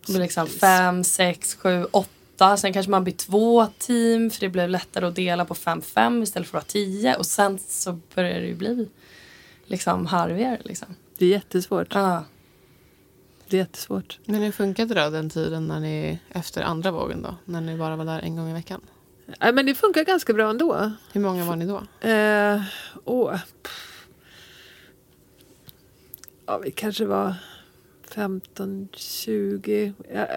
det 0.05 0.13
blir 0.13 0.21
liksom 0.21 0.47
fem, 0.47 1.03
sex, 1.03 1.55
sju, 1.55 1.85
åtta. 1.91 2.57
Sen 2.57 2.73
kanske 2.73 2.89
man 2.89 3.03
blir 3.03 3.13
två 3.13 3.67
team 3.77 4.31
för 4.31 4.39
det 4.39 4.49
blir 4.49 4.67
lättare 4.67 5.05
att 5.05 5.15
dela 5.15 5.45
på 5.45 5.55
fem, 5.55 5.81
fem 5.81 6.23
istället 6.23 6.47
för 6.47 6.57
att 6.57 6.63
ha 6.63 6.71
tio. 6.71 7.15
Och 7.15 7.25
sen 7.25 7.59
så 7.67 7.99
börjar 8.15 8.39
det 8.39 8.47
ju 8.47 8.55
bli 8.55 8.87
liksom 9.65 10.05
harvigare 10.05 10.59
liksom. 10.63 10.95
det 11.17 11.25
är 11.25 11.29
jättesvårt. 11.29 11.87
Ja. 11.93 12.23
Det 13.47 13.57
är 13.57 13.59
jättesvårt. 13.59 14.19
Men 14.25 14.41
hur 14.41 14.51
funkade 14.51 14.93
det 14.93 15.03
då 15.03 15.09
den 15.09 15.29
tiden 15.29 15.67
när 15.67 15.79
ni, 15.79 16.19
efter 16.29 16.61
andra 16.61 16.91
vågen 16.91 17.21
då? 17.21 17.35
När 17.45 17.61
ni 17.61 17.77
bara 17.77 17.95
var 17.95 18.05
där 18.05 18.19
en 18.19 18.35
gång 18.35 18.49
i 18.49 18.53
veckan? 18.53 18.81
Nej, 19.25 19.53
men 19.53 19.65
det 19.65 19.75
funkar 19.75 20.03
ganska 20.03 20.33
bra 20.33 20.49
ändå. 20.49 20.91
Hur 21.13 21.21
många 21.21 21.45
var 21.45 21.55
ni 21.55 21.65
då? 21.65 22.07
Eh, 22.09 22.61
åh. 23.05 23.35
Ja, 26.45 26.57
vi 26.57 26.71
kanske 26.71 27.05
var 27.05 27.33
15, 28.09 28.87
20. 28.93 29.93
Ja, 30.13 30.27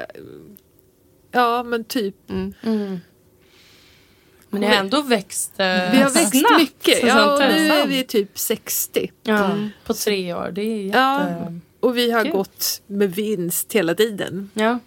ja 1.32 1.62
men 1.62 1.84
typ. 1.84 2.30
Mm. 2.30 2.54
Mm. 2.62 2.98
Men 4.50 4.60
ni 4.60 4.66
har 4.66 4.74
ändå 4.74 5.02
växt 5.02 5.52
eh, 5.60 5.66
Vi 5.66 5.98
har 5.98 6.10
växt 6.10 6.38
snabbt. 6.40 6.58
mycket. 6.60 7.02
Ja, 7.06 7.32
och 7.32 7.38
nu 7.40 7.68
är 7.68 7.86
vi 7.86 8.04
typ 8.04 8.38
60. 8.38 9.12
ja, 9.22 9.56
På 9.84 9.94
tre 9.94 10.34
år. 10.34 10.50
Det 10.52 10.62
är 10.62 10.82
jätte... 10.82 10.98
Ja. 10.98 11.30
Ja. 11.30 11.52
Och 11.80 11.96
vi 11.96 12.10
har 12.10 12.22
Kul. 12.22 12.32
gått 12.32 12.82
med 12.86 13.14
vinst 13.14 13.72
hela 13.72 13.94
tiden. 13.94 14.50
ja. 14.54 14.78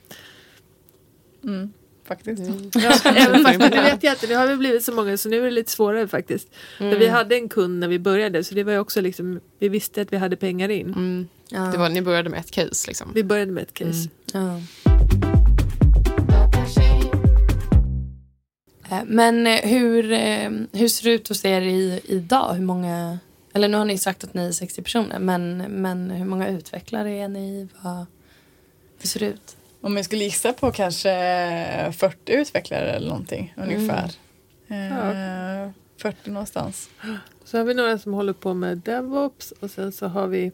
Mm, 1.44 1.74
faktiskt. 2.16 2.42
Ja, 2.74 3.12
även 3.16 3.44
fast, 3.44 3.60
nu 3.60 3.70
vet 3.70 4.04
jag 4.04 4.14
inte, 4.14 4.28
nu 4.28 4.36
har 4.36 4.48
vi 4.48 4.56
blivit 4.56 4.84
så 4.84 4.92
många 4.92 5.18
så 5.18 5.30
nu 5.30 5.40
är 5.40 5.46
det 5.46 5.52
lite 5.52 5.72
svårare 5.72 6.08
faktiskt. 6.08 6.48
Men 6.80 7.00
vi 7.00 7.08
hade 7.08 7.36
en 7.36 7.50
kund 7.50 7.80
när 7.80 7.88
vi 7.88 8.00
började 8.00 8.44
så 8.44 8.56
det 8.56 8.64
var 8.64 8.72
ju 8.72 8.80
också 8.80 9.02
liksom, 9.02 9.40
vi 9.60 9.70
visste 9.70 10.02
att 10.02 10.14
vi 10.14 10.18
hade 10.18 10.36
pengar 10.36 10.70
in. 10.70 10.88
Mm. 10.88 11.28
Ja. 11.50 11.60
Det 11.62 11.78
var, 11.78 11.90
ni 11.90 12.02
började 12.02 12.30
med 12.30 12.40
ett 12.40 12.52
case 12.52 12.88
liksom? 12.88 13.12
Vi 13.14 13.24
började 13.24 13.52
med 13.52 13.64
ett 13.64 13.74
case. 13.74 14.10
Ja. 14.34 14.60
Eh, 18.92 19.04
Men 19.06 19.48
eh, 19.48 19.60
hur, 19.70 20.12
eh, 20.12 20.50
hur 20.72 20.88
ser 20.88 21.04
det 21.04 21.16
ut 21.16 21.28
hos 21.28 21.46
er 21.46 21.62
i, 21.62 22.02
idag? 22.04 22.54
Hur 22.54 22.66
många... 22.66 23.20
Eller 23.54 23.68
nu 23.68 23.78
har 23.78 23.86
ni 23.86 23.98
sagt 23.98 24.24
att 24.24 24.34
ni 24.34 24.48
är 24.48 24.52
60 24.52 24.82
personer, 24.82 25.20
men, 25.20 25.58
men 25.58 26.12
hur 26.12 26.26
många 26.26 26.50
utvecklare 26.50 27.12
är 27.12 27.28
ni? 27.28 27.68
Vad, 27.82 28.06
hur 29.00 29.08
ser 29.08 29.20
det 29.20 29.26
ut? 29.26 29.56
Om 29.82 29.96
jag 29.96 30.06
skulle 30.06 30.24
gissa 30.24 30.54
på 30.54 30.72
kanske 30.72 31.10
40 31.98 32.32
utvecklare 32.34 32.92
eller 32.92 33.08
någonting 33.10 33.54
ungefär. 33.58 34.12
Eh, 34.68 35.70
40 36.02 36.30
någonstans. 36.30 36.90
Så 37.44 37.58
har 37.58 37.66
vi 37.66 37.74
några 37.74 37.98
som 37.98 38.14
håller 38.14 38.34
på 38.34 38.54
med 38.54 38.78
DevOps 38.78 39.54
och 39.60 39.72
sen 39.72 39.92
så 39.92 40.08
har 40.08 40.28
vi 40.28 40.52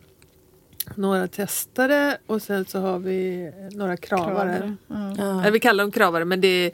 några 0.95 1.27
testare 1.27 2.17
och 2.27 2.41
sen 2.41 2.65
så 2.65 2.79
har 2.79 2.99
vi 2.99 3.51
några 3.71 3.97
kravare. 3.97 4.75
Ja. 4.87 5.13
Ja. 5.17 5.41
Eller 5.41 5.51
vi 5.51 5.59
kallar 5.59 5.83
dem 5.83 5.91
kravare 5.91 6.25
men 6.25 6.41
det 6.41 6.47
är 6.47 6.71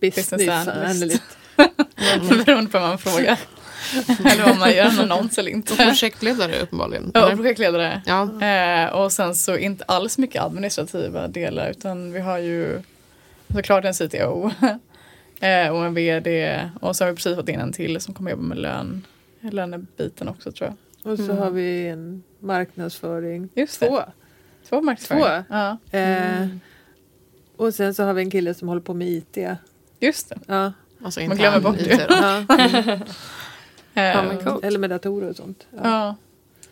business, 0.00 0.30
Business 0.30 0.68
analyst. 0.68 1.22
analyst. 1.56 2.46
Beroende 2.46 2.70
på 2.70 2.78
vad 2.78 2.88
man 2.88 2.98
frågar. 2.98 3.38
eller 4.32 4.52
om 4.52 4.58
man 4.58 4.70
gör 4.72 4.84
en 4.84 4.98
annons 5.00 5.38
eller 5.38 5.50
Och 5.50 5.54
inte. 5.56 5.76
projektledare 5.76 6.60
uppenbarligen? 6.62 7.10
Ja, 7.14 7.26
och 7.30 7.36
projektledare. 7.36 8.02
Ja. 8.06 8.42
Eh, 8.42 8.88
och 8.94 9.12
sen 9.12 9.34
så 9.34 9.56
inte 9.56 9.84
alls 9.84 10.18
mycket 10.18 10.42
administrativa 10.42 11.28
delar 11.28 11.70
utan 11.70 12.12
vi 12.12 12.20
har 12.20 12.38
ju 12.38 12.82
såklart 13.54 13.84
en 13.84 13.94
CTO 13.94 14.50
eh, 15.40 15.68
och 15.68 15.84
en 15.86 15.94
VD 15.94 16.60
och 16.80 16.96
så 16.96 17.04
har 17.04 17.10
vi 17.10 17.16
precis 17.16 17.36
fått 17.36 17.48
in 17.48 17.60
en 17.60 17.72
till 17.72 18.00
som 18.00 18.14
kommer 18.14 18.30
jobba 18.30 18.42
med 18.42 18.58
lön, 18.58 19.06
lönebiten 19.40 20.28
också 20.28 20.52
tror 20.52 20.68
jag. 21.02 21.12
Och 21.12 21.18
så 21.18 21.32
har 21.34 21.50
vi 21.50 21.88
en 21.88 22.22
marknadsföring. 22.40 23.48
Just 23.54 23.80
det. 23.80 23.86
Två. 23.86 24.00
Två 24.68 24.80
marknadsföring. 24.82 25.22
Två? 25.22 25.28
Ja, 25.56 25.78
Eh, 25.98 26.46
och 27.56 27.74
sen 27.74 27.94
så 27.94 28.02
har 28.04 28.14
vi 28.14 28.22
en 28.22 28.30
kille 28.30 28.54
som 28.54 28.68
håller 28.68 28.80
på 28.80 28.94
med 28.94 29.08
IT. 29.08 29.38
just 30.00 30.28
det. 30.28 30.38
Ja. 30.46 30.72
Alltså 31.04 31.20
Man 31.20 31.36
glömmer 31.36 31.60
bort 31.60 31.78
det. 31.78 32.06
då. 32.08 33.04
Ja. 33.94 34.02
Eh, 34.02 34.28
men 34.28 34.38
coolt. 34.38 34.64
Eller 34.64 34.78
med 34.78 34.90
datorer 34.90 35.30
och 35.30 35.36
sånt. 35.36 35.66
Ja. 35.70 35.80
ja. 35.82 36.16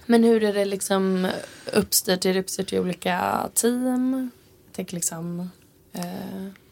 Men 0.06 0.24
hur 0.24 0.44
är 0.44 0.52
det 0.52 0.64
liksom 0.64 1.28
uppstyrt? 1.72 2.26
Är 2.26 2.34
det 2.34 2.40
uppstyrt 2.40 2.72
i 2.72 2.78
olika 2.78 3.48
team? 3.54 4.30
Jag 4.66 4.76
tänker 4.76 4.94
liksom... 4.94 5.50
Eh, 5.92 6.02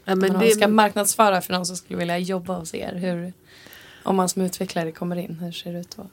Ja, 0.05 0.15
men 0.15 0.31
om 0.31 0.37
man 0.37 0.51
ska 0.51 0.67
det, 0.67 0.73
marknadsföra 0.73 1.41
för 1.41 1.53
någon 1.53 1.67
som 1.67 1.77
skulle 1.77 1.99
vilja 1.99 2.19
jobba 2.19 2.55
hos 2.55 2.75
er. 2.75 2.95
Hur, 2.95 3.33
om 4.03 4.17
man 4.17 4.29
som 4.29 4.43
utvecklare 4.43 4.93
kommer 4.93 5.17
in, 5.17 5.39
hur 5.41 5.53
ser 5.53 5.73
det 5.73 5.81
ut 5.81 5.97
då? 5.97 6.07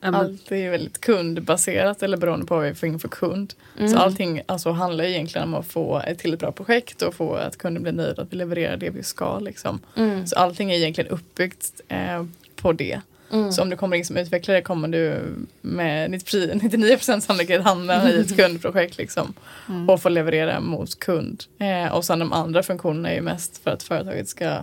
ja, 0.00 0.10
men, 0.10 0.14
Allt 0.14 0.52
är 0.52 0.70
väldigt 0.70 1.00
kundbaserat 1.00 2.02
eller 2.02 2.16
beroende 2.16 2.46
på 2.46 2.56
vad 2.56 2.64
vi 2.64 2.74
får 2.74 2.88
in 2.88 2.98
för 2.98 3.08
kund. 3.08 3.54
Mm. 3.78 3.88
Så 3.88 3.98
allting 3.98 4.42
alltså, 4.46 4.70
handlar 4.70 5.04
egentligen 5.04 5.48
om 5.48 5.54
att 5.54 5.66
få 5.66 6.00
ett 6.00 6.18
till 6.18 6.34
ett 6.34 6.40
bra 6.40 6.52
projekt 6.52 7.02
och 7.02 7.14
få 7.14 7.34
att 7.34 7.58
kunden 7.58 7.82
blir 7.82 7.92
nöjd 7.92 8.18
att 8.18 8.32
vi 8.32 8.36
levererar 8.36 8.76
det 8.76 8.90
vi 8.90 9.02
ska. 9.02 9.38
Liksom. 9.38 9.80
Mm. 9.96 10.26
Så 10.26 10.36
allting 10.36 10.70
är 10.70 10.76
egentligen 10.76 11.10
uppbyggt 11.10 11.80
eh, 11.88 12.24
på 12.56 12.72
det. 12.72 13.00
Mm. 13.32 13.52
Så 13.52 13.62
om 13.62 13.70
du 13.70 13.76
kommer 13.76 13.96
in 13.96 14.04
som 14.04 14.16
utvecklare 14.16 14.62
kommer 14.62 14.88
du 14.88 15.22
med 15.60 16.10
90 16.10 16.50
99% 16.52 17.20
sannolikhet 17.26 17.62
hamna 17.64 18.10
i 18.10 18.20
ett 18.20 18.36
kundprojekt 18.40 18.98
liksom, 18.98 19.34
Mm. 19.68 19.88
och 19.90 20.02
få 20.02 20.08
leverera 20.08 20.60
mot 20.60 20.98
kund. 20.98 21.44
Eh, 21.58 21.92
och 21.94 22.04
sen 22.04 22.18
de 22.18 22.32
andra 22.32 22.62
funktionerna 22.62 23.10
är 23.10 23.14
ju 23.14 23.20
mest 23.20 23.58
för 23.64 23.70
att 23.70 23.82
företaget 23.82 24.28
ska 24.28 24.62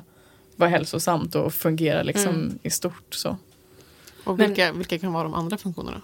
vara 0.56 0.70
hälsosamt 0.70 1.36
och 1.36 1.54
fungera 1.54 2.04
liksom 2.04 2.30
Mm. 2.36 2.60
i 2.64 2.70
stort. 2.70 3.14
Så. 3.14 3.38
Och 4.24 4.38
Men- 4.38 4.48
vilka, 4.48 4.72
vilka 4.72 5.00
kan 5.00 5.14
vara 5.14 5.24
de 5.24 5.34
andra 5.34 5.58
funktionerna? 5.58 6.02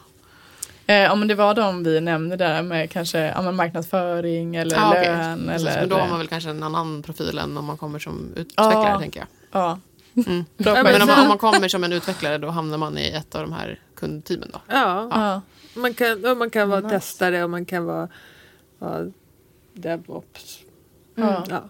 Eh, 0.87 0.95
ja, 0.95 1.15
men 1.15 1.27
det 1.27 1.35
var 1.35 1.53
de 1.53 1.83
vi 1.83 2.01
nämnde 2.01 2.35
där 2.35 2.61
med 2.63 2.89
kanske 2.91 3.19
ja, 3.19 3.51
marknadsföring 3.51 4.55
eller 4.55 4.77
Ah, 4.79 4.93
lön. 4.93 5.43
Precis, 5.47 5.67
Eller, 5.67 5.79
men 5.79 5.89
då 5.89 5.95
har 5.95 6.07
man 6.07 6.17
väl 6.17 6.27
kanske 6.27 6.49
en 6.49 6.63
annan 6.63 7.01
profil 7.03 7.37
än 7.39 7.57
om 7.57 7.65
man 7.65 7.77
kommer 7.77 7.99
som 7.99 8.29
utvecklare, 8.35 8.89
Ja. 8.91 8.99
tänker 8.99 9.19
jag. 9.19 9.27
ja. 9.61 9.79
Mm. 10.15 10.45
Ja, 10.57 10.83
Men 10.83 11.01
om 11.01 11.07
man, 11.07 11.19
om 11.21 11.27
man 11.27 11.37
kommer 11.37 11.67
som 11.67 11.83
en 11.83 11.93
utvecklare 11.93 12.37
då 12.37 12.47
hamnar 12.49 12.77
man 12.77 12.97
i 12.97 13.09
ett 13.11 13.35
av 13.35 13.41
de 13.41 13.53
här 13.53 13.79
kundteamen 13.95 14.49
då? 14.53 14.61
Ja, 14.67 15.07
Ja. 15.11 15.41
man 15.81 15.93
kan, 15.93 16.25
och 16.25 16.37
man 16.37 16.49
kan 16.49 16.69
vara 16.69 16.79
Nice. 16.79 16.89
testare 16.99 17.43
och 17.43 17.49
man 17.49 17.65
kan 17.65 17.85
vara, 17.85 18.07
vara 18.79 19.11
DevOps. 19.73 20.59
Ja. 21.15 21.45
Ja. 21.49 21.69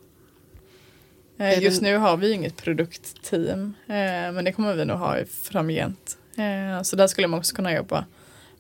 Eh, 1.38 1.64
Just 1.64 1.82
nu 1.82 1.98
har 1.98 2.18
vi 2.18 2.32
inget 2.32 2.58
produktteam 2.64 3.74
eh, 3.88 3.94
men 4.34 4.46
det 4.46 4.52
kommer 4.54 4.76
vi 4.76 4.86
nog 4.86 4.98
ha 4.98 5.18
framgent. 5.44 6.18
Eh, 6.38 6.82
Så 6.84 6.96
där 6.96 7.08
skulle 7.08 7.28
man 7.28 7.40
också 7.40 7.56
kunna 7.56 7.74
jobba. 7.74 8.06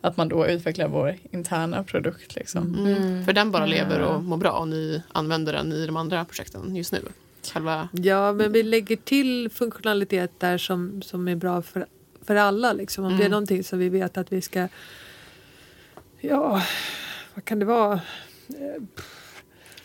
Att 0.03 0.17
man 0.17 0.29
då 0.29 0.47
utvecklar 0.47 0.87
vår 0.87 1.15
interna 1.31 1.83
produkt. 1.83 2.35
Liksom. 2.35 2.75
Mm. 2.75 3.25
För 3.25 3.33
den 3.33 3.51
bara 3.51 3.65
lever 3.65 3.99
Ja. 3.99 4.05
och 4.05 4.23
mår 4.23 4.37
bra 4.37 4.51
och 4.51 4.67
ni 4.67 5.01
använder 5.11 5.53
den 5.53 5.71
i 5.73 5.85
de 5.85 5.97
andra 5.97 6.25
projekten 6.25 6.75
just 6.75 6.91
nu? 6.91 7.01
Själva... 7.53 7.89
ja, 7.91 8.33
men 8.33 8.51
vi 8.51 8.63
lägger 8.63 8.95
till 8.95 9.49
funktionalitet 9.49 10.31
där 10.39 10.57
som, 10.57 11.01
som 11.01 11.27
är 11.27 11.35
bra 11.35 11.61
för, 11.61 11.85
för 12.25 12.35
alla. 12.35 12.73
Liksom. 12.73 13.03
Om 13.05 13.09
det 13.11 13.15
är 13.15 13.19
Mm. 13.19 13.31
någonting 13.31 13.63
som 13.63 13.79
vi 13.79 13.89
vet 13.89 14.17
att 14.17 14.31
vi 14.31 14.41
ska... 14.41 14.67
Ja, 16.19 16.61
vad 17.33 17.45
kan 17.45 17.59
det 17.59 17.65
vara? 17.65 17.99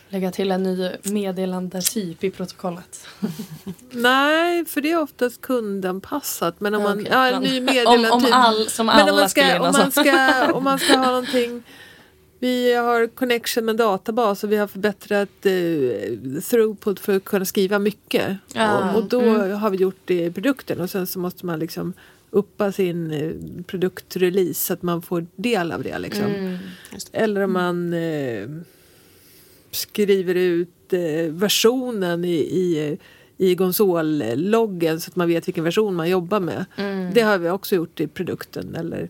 Lägga 0.09 0.31
till 0.31 0.51
en 0.51 0.63
ny 0.63 0.91
meddelandetyp 1.03 2.23
i 2.23 2.31
protokollet. 2.31 3.07
Nej, 3.91 4.65
för 4.65 4.81
det 4.81 4.91
är 4.91 4.99
oftast 5.01 5.41
kundanpassat. 5.41 6.59
Men 6.59 6.75
om 6.75 6.83
man, 6.83 6.99
okej. 6.99 7.07
ja, 7.11 7.27
en 7.27 7.41
ny 7.43 7.57
Om, 7.59 7.65
meddelandetyp. 7.65 8.13
om 8.13 8.33
all, 8.33 8.69
som 8.69 8.85
Men 8.85 8.95
alla 8.95 9.11
om 9.11 9.17
man, 9.19 9.29
ska, 9.29 9.55
om, 9.55 9.71
man 9.71 9.81
om. 9.85 9.91
ska, 9.91 10.51
om 10.53 10.63
man 10.63 10.79
ska 10.79 10.97
ha 10.97 11.05
någonting 11.05 11.63
vi 12.39 12.73
har 12.73 13.07
connection 13.07 13.65
med 13.65 13.75
databas 13.75 14.43
och 14.43 14.51
vi 14.51 14.55
har 14.57 14.67
förbättrat 14.67 15.45
eh, 15.45 16.41
throughput 16.41 16.99
för 16.99 17.15
att 17.15 17.23
kunna 17.25 17.45
skriva 17.45 17.79
mycket. 17.79 18.37
Ja. 18.53 18.91
Och, 18.93 18.97
och 19.03 19.09
då 19.09 19.21
Mm. 19.21 19.51
har 19.51 19.69
vi 19.69 19.77
gjort 19.77 20.01
det 20.05 20.25
i 20.25 20.31
produkten 20.31 20.79
och 20.81 20.89
sen 20.89 21.07
så 21.07 21.19
måste 21.19 21.45
man 21.45 21.59
liksom 21.59 21.93
uppa 22.29 22.71
sin 22.71 23.11
eh, 23.11 23.31
produktrelease 23.63 24.53
så 24.65 24.73
att 24.73 24.81
man 24.81 25.01
får 25.01 25.25
del 25.35 25.71
av 25.71 25.83
det. 25.83 25.99
Liksom. 25.99 26.25
Mm. 26.25 26.57
Eller 27.11 27.41
om 27.41 27.53
man 27.53 27.93
eh, 27.93 28.49
skriver 29.71 30.35
ut 30.35 30.93
eh, 30.93 31.31
versionen 31.31 32.25
i, 32.25 32.35
i, 32.35 32.97
i 33.37 33.55
Gonzol-loggen 33.55 35.01
så 35.01 35.09
att 35.09 35.15
man 35.15 35.27
vet 35.27 35.47
vilken 35.47 35.63
version 35.63 35.95
man 35.95 36.09
jobbar 36.09 36.39
med. 36.39 36.65
Mm. 36.77 37.13
Det 37.13 37.21
har 37.21 37.37
vi 37.37 37.49
också 37.49 37.75
gjort 37.75 37.99
i 37.99 38.07
produkten. 38.07 38.75
Eller, 38.75 39.09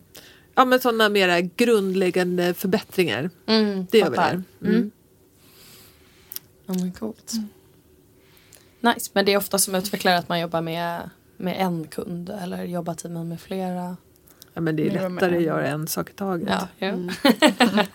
ja, 0.58 0.64
men 0.64 0.80
sådana 0.80 1.08
mera 1.08 1.40
grundläggande 1.40 2.54
förbättringar. 2.54 3.30
Mm, 3.46 3.86
Det 3.90 3.98
gör 3.98 4.10
vi 4.10 4.16
fattar. 4.16 4.42
där. 4.58 4.68
Mm. 4.70 4.90
Ja, 6.66 6.74
men 6.74 6.92
coolt. 6.92 7.32
Nice, 8.80 9.10
men 9.14 9.24
det 9.24 9.32
är 9.32 9.36
ofta 9.36 9.58
som 9.58 9.74
utvecklare 9.74 10.18
att 10.18 10.28
man 10.28 10.40
jobbar 10.40 10.60
med, 10.60 11.10
med 11.36 11.56
en 11.58 11.86
kund 11.86 12.30
eller 12.42 12.64
jobbar 12.64 12.94
teamen 12.94 13.28
med 13.28 13.40
flera. 13.40 13.96
Ja, 14.54 14.60
men 14.60 14.76
det 14.76 14.86
är 14.86 14.90
lättare 14.90 15.36
att 15.36 15.42
göra 15.42 15.66
en 15.66 15.86
sak 15.88 16.10
i 16.10 16.12
taget. 16.12 16.48
Ja, 16.48 16.68
ja. 16.78 16.86
Mm. 16.88 17.10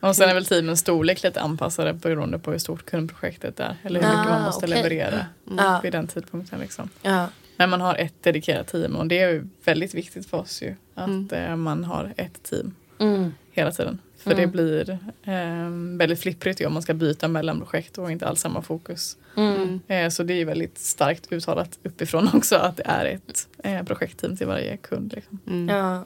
Och 0.00 0.16
sen 0.16 0.28
är 0.28 0.34
väl 0.34 0.46
teamens 0.46 0.80
storlek 0.80 1.22
lite 1.22 1.40
anpassade 1.40 1.92
beroende 1.92 2.38
på 2.38 2.50
hur 2.50 2.58
stort 2.58 2.84
kundprojektet 2.86 3.60
är. 3.60 3.76
Eller 3.82 4.00
hur 4.00 4.08
Ah, 4.08 4.16
mycket 4.18 4.30
man 4.32 4.42
måste 4.42 4.66
okej. 4.66 4.76
leverera 4.82 5.26
Ja. 5.56 5.80
vid 5.82 5.92
den 5.92 6.06
tidpunkten. 6.06 6.60
Liksom. 6.60 6.88
ja. 7.02 7.28
Men 7.56 7.70
man 7.70 7.80
har 7.80 7.94
ett 7.94 8.22
dedikerat 8.22 8.66
team 8.68 8.96
och 8.96 9.06
det 9.06 9.18
är 9.20 9.46
väldigt 9.64 9.94
viktigt 9.94 10.26
för 10.26 10.36
oss 10.36 10.62
ju. 10.62 10.74
Att 10.94 11.08
Mm. 11.08 11.28
eh, 11.30 11.56
man 11.56 11.84
har 11.84 12.14
ett 12.16 12.42
team 12.42 12.74
Mm. 12.98 13.32
hela 13.52 13.72
tiden. 13.72 13.98
För 14.18 14.30
Mm. 14.32 14.42
det 14.42 14.46
blir 14.52 14.90
eh, 15.24 15.68
väldigt 15.98 16.20
flipprigt 16.20 16.60
ju 16.60 16.66
om 16.66 16.72
man 16.72 16.82
ska 16.82 16.94
byta 16.94 17.28
mellan 17.28 17.58
projekt 17.60 17.98
och 17.98 18.10
inte 18.12 18.26
alls 18.28 18.40
samma 18.40 18.62
fokus. 18.62 19.16
Mm. 19.36 19.80
Eh, 19.88 20.08
så 20.08 20.22
det 20.22 20.34
är 20.34 20.44
väldigt 20.44 20.78
starkt 20.78 21.32
uttalat 21.32 21.78
uppifrån 21.82 22.28
också 22.34 22.56
att 22.56 22.76
det 22.76 22.82
är 22.86 23.04
ett 23.04 23.48
eh, 23.58 23.82
projektteam 23.82 24.36
till 24.36 24.46
varje 24.46 24.76
kund. 24.76 25.12
Liksom. 25.12 25.38
Mm. 25.46 25.68
Ja. 25.76 26.04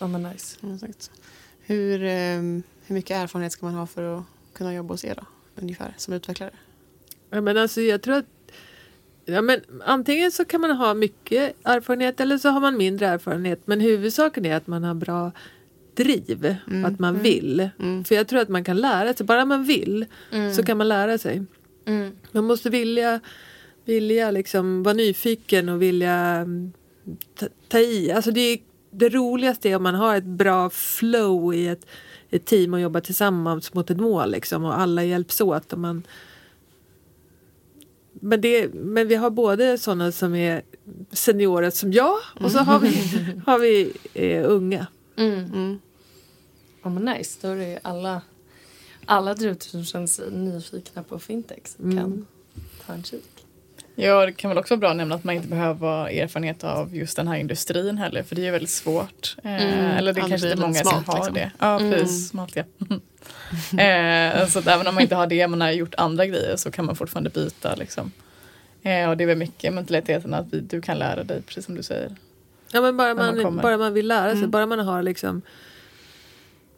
ja, 0.00 0.06
men 0.06 0.22
nice. 0.22 0.58
Hur, 1.60 2.02
ehm, 2.02 2.62
hur 2.86 2.94
mycket 2.94 3.16
erfarenhet 3.16 3.52
ska 3.52 3.66
man 3.66 3.74
ha 3.74 3.86
för 3.86 4.18
att 4.18 4.24
kunna 4.52 4.74
jobba 4.74 4.94
hos 4.94 5.04
er 5.04 5.14
då? 5.14 5.22
Ungefär 5.62 5.94
som 5.96 6.14
utvecklare? 6.14 6.50
Ja, 7.30 7.40
men 7.40 7.56
alltså, 7.56 7.80
jag 7.80 8.02
tror 8.02 8.14
att 8.16 8.24
ja, 9.30 9.42
men 9.42 9.60
antingen 9.84 10.32
så 10.32 10.44
kan 10.44 10.60
man 10.60 10.70
ha 10.70 10.94
mycket 10.94 11.56
erfarenhet 11.64 12.20
eller 12.20 12.38
så 12.38 12.48
har 12.48 12.60
man 12.60 12.76
mindre 12.76 13.06
erfarenhet. 13.06 13.60
Men 13.64 13.80
huvudsaken 13.80 14.46
är 14.46 14.56
att 14.56 14.66
man 14.66 14.84
har 14.84 14.94
bra 14.94 15.32
driv. 15.94 16.56
Mm. 16.70 16.84
Att 16.84 16.98
man 16.98 17.18
vill. 17.18 17.68
Mm. 17.78 18.04
För 18.04 18.14
jag 18.14 18.28
tror 18.28 18.40
att 18.40 18.48
man 18.48 18.64
kan 18.64 18.76
lära 18.76 19.14
sig. 19.14 19.26
Bara 19.26 19.44
man 19.44 19.64
vill 19.64 20.06
Mm. 20.32 20.54
så 20.54 20.62
kan 20.62 20.78
man 20.78 20.88
lära 20.88 21.18
sig. 21.18 21.42
Mm. 21.86 22.12
Man 22.32 22.44
måste 22.44 22.70
vilja, 22.70 23.20
vilja 23.84 24.30
liksom 24.30 24.82
vara 24.82 24.94
nyfiken 24.94 25.68
och 25.68 25.82
vilja 25.82 26.14
mm, 26.14 26.72
ta, 27.38 27.46
ta 27.68 27.78
i. 27.78 28.12
Alltså 28.12 28.30
det, 28.30 28.60
det 28.90 29.08
roligaste 29.08 29.68
är 29.68 29.76
om 29.76 29.82
man 29.82 29.94
har 29.94 30.16
ett 30.16 30.24
bra 30.24 30.70
flow 30.70 31.54
i 31.54 31.68
ett, 31.68 31.86
ett 32.30 32.44
team 32.44 32.74
och 32.74 32.80
jobbar 32.80 33.00
tillsammans 33.00 33.74
mot 33.74 33.90
ett 33.90 34.00
mål 34.00 34.30
liksom, 34.30 34.64
och 34.64 34.80
alla 34.80 35.04
hjälps 35.04 35.40
åt. 35.40 35.72
Och 35.72 35.78
man, 35.78 36.02
men, 38.12 38.40
det, 38.40 38.74
men 38.74 39.08
vi 39.08 39.14
har 39.14 39.30
både 39.30 39.78
sådana 39.78 40.12
som 40.12 40.34
är 40.34 40.62
seniorer 41.12 41.70
som 41.70 41.92
jag 41.92 42.16
och 42.40 42.52
så 42.52 42.58
har 42.58 42.78
vi, 42.78 42.96
har 43.46 43.58
vi 43.58 43.92
eh, 44.14 44.50
unga. 44.50 44.86
Mm. 45.16 45.38
Mm. 45.44 45.78
Ja, 46.82 46.90
men 46.90 47.04
nice. 47.04 47.38
Då 47.42 47.48
är 47.48 47.56
det 47.56 47.68
ju 47.68 47.78
alla, 47.82 48.22
alla 49.04 49.34
där 49.34 49.48
ute 49.48 49.64
som 49.66 49.84
känner 49.84 50.06
sig 50.06 50.30
nyfikna 50.30 51.02
på 51.02 51.18
fintech 51.18 51.66
som 51.66 51.84
Mm. 51.84 51.96
kan 51.98 52.26
ta 52.86 52.92
en 52.92 53.02
kik. 53.02 53.39
Ja, 54.02 54.26
det 54.26 54.32
kan 54.32 54.48
väl 54.50 54.58
också 54.58 54.74
vara 54.74 54.80
bra 54.80 54.90
att 54.90 54.96
nämna 54.96 55.14
att 55.14 55.24
man 55.24 55.34
inte 55.34 55.48
behöver 55.48 55.86
ha 55.86 56.10
erfarenhet 56.10 56.64
av 56.64 56.96
just 56.96 57.16
den 57.16 57.28
här 57.28 57.36
industrin 57.36 57.98
heller 57.98 58.22
för 58.22 58.36
det 58.36 58.46
är 58.46 58.52
väldigt 58.52 58.70
svårt. 58.70 59.36
Eh, 59.44 59.50
Mm. 59.52 59.96
Eller 59.96 60.12
det 60.12 60.20
det 60.20 60.28
kanske 60.28 60.34
inte 60.48 60.62
är 60.62 60.66
många 60.66 60.72
lite 60.72 60.84
som 60.84 60.90
smalt, 61.04 61.06
har 61.06 61.16
liksom. 61.16 61.34
det. 61.34 61.50
Ja, 61.58 61.78
Mm. 61.80 61.92
precis. 61.92 62.28
Smalt 62.28 62.56
ja. 62.56 62.62
eh, 63.84 64.46
så 64.48 64.58
att 64.58 64.66
även 64.66 64.86
om 64.86 64.94
man 64.94 65.02
inte 65.02 65.14
har 65.14 65.26
det, 65.26 65.48
man 65.48 65.60
har 65.60 65.70
gjort 65.70 65.94
andra 65.96 66.26
grejer 66.26 66.56
så 66.56 66.70
kan 66.70 66.84
man 66.84 66.96
fortfarande 66.96 67.30
byta. 67.30 67.74
Liksom. 67.74 68.12
Eh, 68.82 69.08
och 69.10 69.16
det 69.16 69.24
är 69.24 69.26
väl 69.26 69.38
mycket 69.38 69.72
mentaliteten 69.74 70.34
att 70.34 70.46
vi, 70.52 70.60
du 70.60 70.80
kan 70.80 70.98
lära 70.98 71.24
dig, 71.24 71.42
precis 71.42 71.64
som 71.66 71.74
du 71.74 71.82
säger. 71.82 72.16
Ja, 72.72 72.80
men 72.80 72.96
bara, 72.96 73.14
man 73.14 73.42
man, 73.42 73.56
bara 73.56 73.76
man 73.78 73.94
vill 73.94 74.08
lära 74.08 74.30
sig, 74.30 74.38
Mm. 74.38 74.50
bara 74.50 74.66
man 74.66 74.78
har 74.78 75.02
liksom 75.02 75.42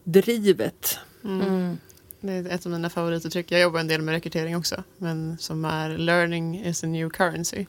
drivet. 0.04 0.98
Mm. 1.24 1.78
Mm. 2.22 2.44
Det 2.44 2.50
är 2.50 2.54
ett 2.54 2.66
av 2.66 2.72
mina 2.72 2.90
favorituttryck. 2.90 3.52
Jag 3.52 3.60
jobbar 3.60 3.80
en 3.80 3.88
del 3.88 4.02
med 4.02 4.12
rekrytering 4.12 4.56
också. 4.56 4.84
Men 4.98 5.38
som 5.38 5.64
är 5.64 5.98
learning 5.98 6.64
is 6.64 6.84
a 6.84 6.86
new 6.86 7.10
currency. 7.10 7.66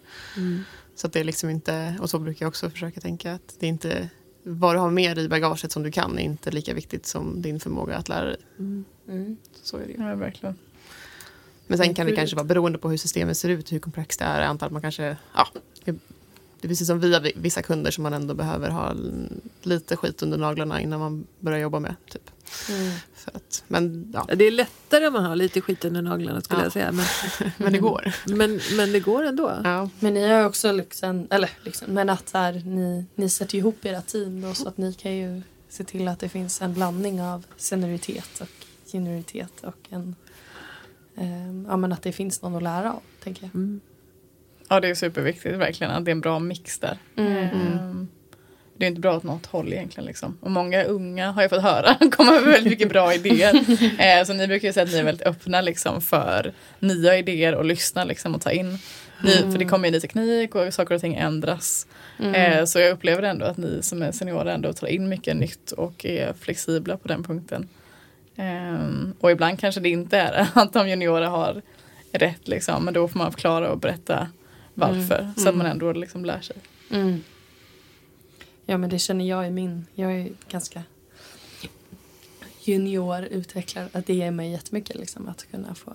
Så 0.96 1.08
att 1.08 1.14
det 1.14 1.20
är 1.20 1.24
liksom 1.24 1.50
inte, 1.50 1.98
och 2.02 2.10
så 2.10 2.20
brukar 2.20 2.46
jag 2.46 2.50
också 2.50 2.70
försöka 2.70 3.02
tänka 3.02 3.34
att 3.34 3.56
det 3.60 3.66
är 3.66 3.70
inte 3.70 4.10
vad 4.44 4.76
du 4.76 4.80
har 4.80 4.92
med 4.92 5.18
dig 5.18 5.26
i 5.26 5.30
bagaget 5.30 5.72
som 5.72 5.84
du 5.84 5.92
kan 5.92 6.20
är 6.20 6.24
inte 6.24 6.52
lika 6.52 6.74
viktigt 6.74 7.06
som 7.06 7.42
din 7.42 7.60
förmåga 7.60 7.98
att 7.98 8.10
lära 8.10 8.26
dig. 8.26 8.38
Mm. 8.58 9.38
Så 9.64 9.78
är 9.78 9.86
det 9.86 9.92
ju. 9.92 10.04
Ja, 10.04 10.16
verkligen. 10.16 10.56
Men 11.68 11.78
sen 11.78 11.94
kan 11.94 12.06
det 12.06 12.16
kanske 12.16 12.36
vara 12.36 12.46
beroende 12.46 12.78
på 12.78 12.90
hur 12.90 12.98
systemet 12.98 13.38
ser 13.38 13.50
ut, 13.50 13.72
hur 13.72 13.80
komplext 13.80 14.20
det 14.20 14.26
är. 14.26 14.42
Jag 14.42 14.50
antar 14.50 14.68
att 14.68 14.74
man 14.74 14.82
kanske, 14.82 15.18
ja, 15.36 15.48
det- 16.64 16.68
är 16.68 16.70
precis 16.70 16.88
som 16.88 17.00
vi 17.00 17.14
har 17.14 17.32
vissa 17.36 17.62
kunder 17.62 17.92
som 17.92 18.04
man 18.04 18.14
ändå 18.14 18.34
behöver 18.34 18.70
ha 18.70 18.96
lite 19.62 19.98
skit 19.98 20.22
under 20.24 20.38
naglarna 20.38 20.82
innan 20.82 21.00
man 21.00 21.28
börjar 21.40 21.60
jobba 21.60 21.80
med. 21.80 21.96
Typ. 22.12 22.30
Mm. 22.70 22.92
För 23.16 23.32
att, 23.36 23.64
men, 23.68 24.12
ja, 24.14 24.28
Det 24.36 24.46
är 24.46 24.52
lättare 24.52 25.08
om 25.08 25.14
man 25.14 25.26
har 25.26 25.36
lite 25.36 25.62
skit 25.62 25.86
under 25.86 26.02
naglarna 26.02 26.42
skulle 26.42 26.60
Ja. 26.60 26.66
jag 26.66 26.74
säga. 26.74 26.92
Men, 26.92 27.06
men 27.58 27.74
det 27.74 27.80
går. 27.80 28.14
men, 28.26 28.60
men 28.78 28.92
det 28.92 29.00
går 29.00 29.24
ändå. 29.24 29.52
Ja. 29.64 29.90
Men 30.00 30.14
ni 30.14 30.28
har 30.30 30.40
ju 30.40 30.46
också 30.46 30.72
liksom, 30.72 31.28
eller 31.30 31.50
liksom, 31.64 31.94
men 31.94 32.10
att 32.10 32.30
så 32.30 32.38
här, 32.38 32.54
ni, 32.66 33.06
ni 33.16 33.30
sätter 33.30 33.58
ihop 33.58 33.86
era 33.86 34.02
team 34.02 34.42
då 34.42 34.54
så 34.54 34.68
att 34.68 34.78
ni 34.78 34.94
kan 34.94 35.16
ju 35.18 35.42
se 35.70 35.84
till 35.84 36.08
att 36.08 36.20
det 36.20 36.30
finns 36.30 36.62
en 36.62 36.74
blandning 36.74 37.22
av 37.22 37.46
senioritet 37.58 38.42
och 38.42 38.50
junioritet 38.94 39.64
och 39.64 39.78
en, 39.90 40.16
ehm, 41.16 41.66
ja 41.70 41.78
men 41.78 41.94
att 41.94 42.02
det 42.02 42.12
finns 42.12 42.42
någon 42.42 42.56
att 42.56 42.64
lära 42.64 42.94
av, 42.94 43.02
tänker 43.24 43.44
jag. 43.44 43.56
Mm. 43.56 43.82
Ja, 44.70 44.80
det 44.80 44.90
är 44.90 44.96
superviktigt 44.96 45.56
verkligen 45.56 45.94
att 45.94 46.06
det 46.06 46.12
är 46.12 46.16
en 46.16 46.22
bra 46.22 46.40
mix 46.40 46.80
där. 46.80 46.98
Mm. 47.16 47.38
Ehm, 47.38 48.08
Det 48.78 48.86
är 48.86 48.88
inte 48.88 49.02
bra 49.02 49.18
åt 49.18 49.24
något 49.24 49.46
håll 49.46 49.74
egentligen. 49.74 50.06
Liksom. 50.08 50.38
Och 50.42 50.52
många 50.52 50.84
unga 50.84 51.32
har 51.32 51.42
jag 51.42 51.50
fått 51.50 51.62
höra 51.62 51.96
kommer 52.12 52.32
med 52.32 52.44
väldigt 52.44 52.72
mycket 52.72 52.90
bra 52.90 53.14
idéer. 53.14 53.54
Eh, 54.20 54.26
så 54.26 54.34
ni 54.34 54.48
brukar 54.48 54.68
ju 54.68 54.74
säga 54.74 54.84
att 54.84 54.92
ni 54.92 54.98
är 54.98 55.04
väldigt 55.04 55.28
öppna 55.28 55.62
liksom, 55.62 56.02
för 56.02 56.54
nya 56.80 57.18
idéer 57.18 57.56
och 57.56 57.66
lyssna 57.66 58.04
liksom, 58.04 58.36
och 58.36 58.42
ta 58.42 58.52
in. 58.52 58.78
Ny, 59.24 59.32
För 59.32 59.58
det 59.58 59.66
kommer 59.66 59.88
ju 59.88 59.92
ny 59.92 60.00
teknik 60.00 60.56
och 60.56 60.74
saker 60.74 60.96
och 60.96 61.02
ting 61.02 61.16
ändras. 61.16 61.88
Mm. 62.20 62.36
Eh, 62.36 62.66
så 62.66 62.80
jag 62.80 62.92
upplever 62.92 63.24
ändå 63.24 63.46
att 63.46 63.58
ni 63.58 63.80
som 63.82 64.02
är 64.02 64.12
seniorer 64.12 64.54
ändå 64.54 64.74
tar 64.74 64.88
in 64.88 65.10
mycket 65.10 65.36
nytt 65.36 65.72
och 65.72 66.06
är 66.06 66.34
flexibla 66.34 66.98
på 66.98 67.08
den 67.08 67.24
punkten. 67.24 67.68
Ehm, 68.36 69.14
och 69.20 69.32
ibland 69.32 69.60
kanske 69.60 69.82
det 69.82 69.90
inte 69.90 70.18
är 70.18 70.48
att 70.54 70.74
de 70.74 70.90
juniora 70.90 71.28
har 71.28 71.62
rätt 72.12 72.48
liksom, 72.48 72.86
men 72.86 72.94
då 72.94 73.08
får 73.08 73.20
man 73.20 73.32
förklara 73.32 73.70
och 73.72 73.78
berätta 73.80 74.28
varför. 74.74 75.32
Så 75.38 75.50
att 75.50 75.56
man 75.56 75.66
ändå 75.66 75.92
liksom 75.92 76.26
lär 76.26 76.42
sig. 76.42 76.56
Mm. 76.90 77.24
Ja 78.66 78.78
men 78.78 78.90
det 78.90 79.00
känner 79.00 79.26
jag 79.26 79.48
i 79.48 79.52
min, 79.52 79.86
jag 79.96 80.14
är 80.14 80.30
ganska 80.50 80.84
junior 82.64 83.24
utvecklare 83.24 83.90
att 83.92 84.06
det 84.06 84.14
ger 84.14 84.32
mig 84.32 84.52
jättemycket 84.52 84.96
liksom 84.96 85.28
att 85.28 85.52
kunna 85.52 85.76
få, 85.76 85.92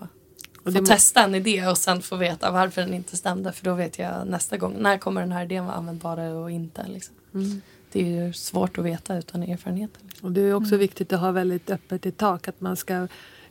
Och 0.58 0.72
få 0.72 0.80
det, 0.80 0.86
testa 0.86 1.24
en 1.24 1.34
idé 1.34 1.66
och 1.66 1.78
sen 1.78 2.02
få 2.02 2.16
veta 2.16 2.50
varför 2.50 2.80
den 2.82 2.94
inte 2.94 3.16
stämde 3.16 3.52
för 3.52 3.64
då 3.64 3.74
vet 3.74 3.98
jag 3.98 4.26
nästa 4.26 4.56
gång 4.56 4.76
när 4.78 4.98
kommer 4.98 5.20
den 5.20 5.32
här 5.32 5.44
idén 5.44 5.64
vara 5.64 5.74
användbar 5.74 6.18
och 6.18 6.50
inte 6.50 6.86
liksom. 6.88 7.14
mm. 7.34 7.60
Det 7.92 8.00
är 8.00 8.24
ju 8.24 8.32
svårt 8.32 8.78
att 8.78 8.84
veta 8.84 9.18
utan 9.18 9.42
erfarenheten. 9.42 10.02
Liksom. 10.06 10.26
och 10.26 10.32
det 10.32 10.40
är 10.40 10.54
också 10.54 10.76
viktigt 10.76 11.12
att 11.12 11.20
ha 11.20 11.30
väldigt 11.30 11.70
öppet 11.70 12.06
i 12.06 12.12
tak. 12.12 12.48
Att 12.48 12.60
man 12.60 12.76
ska 12.76 13.08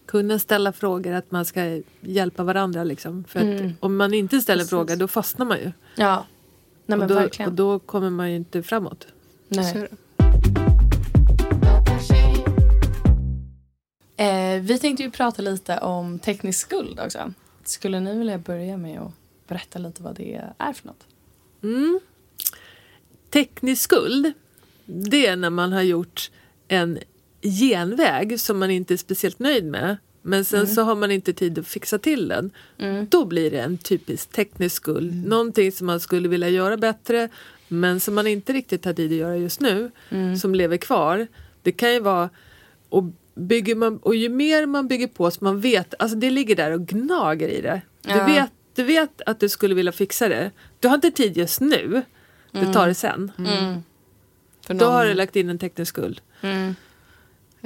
kunna 0.07 0.39
ställa 0.39 0.73
frågor, 0.73 1.11
att 1.13 1.31
man 1.31 1.45
ska 1.45 1.81
hjälpa 2.01 2.43
varandra. 2.43 2.83
Liksom. 2.83 3.23
För 3.23 3.39
att 3.39 3.45
Mm. 3.45 3.73
om 3.79 3.97
man 3.97 4.13
inte 4.13 4.41
ställer 4.41 4.59
Precis. 4.59 4.69
frågor 4.69 4.95
då 4.95 5.07
fastnar 5.07 5.45
man 5.45 5.57
ju. 5.57 5.71
Ja, 5.95 6.25
nej 6.85 6.99
och, 6.99 7.07
då, 7.07 7.15
verkligen. 7.15 7.49
och 7.51 7.55
då 7.55 7.79
kommer 7.79 8.09
man 8.09 8.29
ju 8.29 8.35
inte 8.35 8.63
framåt. 8.63 9.07
nej. 9.47 9.87
Eh, 14.17 14.61
vi 14.61 14.79
tänkte 14.79 15.03
ju 15.03 15.11
prata 15.11 15.41
lite 15.41 15.77
om 15.79 16.19
teknisk 16.19 16.59
skuld 16.59 16.99
också. 16.99 17.33
Skulle 17.63 17.99
ni 17.99 18.17
vilja 18.17 18.37
börja 18.37 18.77
med 18.77 18.99
att 19.01 19.11
berätta 19.47 19.79
lite 19.79 20.03
vad 20.03 20.15
det 20.15 20.41
är 20.57 20.73
för 20.73 20.87
något? 20.87 21.05
Mm. 21.63 21.99
Teknisk 23.29 23.81
skuld, 23.81 24.33
det 24.85 25.27
är 25.27 25.35
när 25.35 25.49
man 25.49 25.71
har 25.73 25.81
gjort 25.81 26.31
en 26.67 26.99
genväg 27.41 28.39
som 28.39 28.59
man 28.59 28.71
inte 28.71 28.93
är 28.93 28.97
speciellt 28.97 29.39
nöjd 29.39 29.65
med. 29.65 29.97
Men 30.21 30.45
sen 30.45 30.67
så 30.67 30.81
har 30.81 30.95
man 30.95 31.11
inte 31.11 31.33
tid 31.33 31.59
att 31.59 31.67
fixa 31.67 31.97
till 31.97 32.27
den. 32.27 32.51
Mm. 32.77 33.07
Då 33.09 33.25
blir 33.25 33.51
det 33.51 33.59
en 33.59 33.77
typisk 33.77 34.29
teknisk 34.31 34.75
skuld. 34.75 35.27
Någonting 35.27 35.71
som 35.71 35.87
man 35.87 35.99
skulle 35.99 36.27
vilja 36.27 36.49
göra 36.49 36.77
bättre 36.77 37.29
men 37.67 37.99
som 37.99 38.15
man 38.15 38.27
inte 38.27 38.53
riktigt 38.53 38.85
har 38.85 38.93
tid 38.93 39.11
att 39.11 39.17
göra 39.17 39.37
just 39.37 39.59
nu. 39.61 39.91
Mm. 40.09 40.37
Som 40.37 40.55
lever 40.55 40.77
kvar. 40.77 41.27
Det 41.61 41.71
kan 41.71 41.93
ju 41.93 41.99
vara 41.99 42.29
och, 42.89 43.03
bygger 43.35 43.75
man, 43.75 43.97
och 43.97 44.15
ju 44.15 44.29
mer 44.29 44.65
man 44.65 44.87
bygger 44.87 45.07
på 45.07 45.31
så 45.31 45.43
man 45.43 45.61
vet, 45.61 45.93
alltså 45.99 46.17
det 46.17 46.29
ligger 46.29 46.55
där 46.55 46.71
och 46.71 46.87
gnager 46.87 47.47
i 47.47 47.61
det. 47.61 47.81
Du, 48.01 48.09
Ja. 48.09 48.25
vet, 48.25 48.51
du 48.75 48.83
vet 48.83 49.21
att 49.25 49.39
du 49.39 49.49
skulle 49.49 49.75
vilja 49.75 49.91
fixa 49.91 50.27
det. 50.29 50.51
Du 50.79 50.87
har 50.87 50.95
inte 50.95 51.11
tid 51.11 51.37
just 51.37 51.61
nu. 51.61 52.01
Du 52.51 52.73
tar 52.73 52.87
det 52.87 52.93
sen. 52.95 53.31
Mm. 53.37 53.83
För 54.67 54.73
Då 54.73 54.85
har 54.85 55.05
du 55.05 55.13
lagt 55.13 55.35
in 55.35 55.49
en 55.49 55.59
teknisk 55.59 55.89
skuld. 55.89 56.21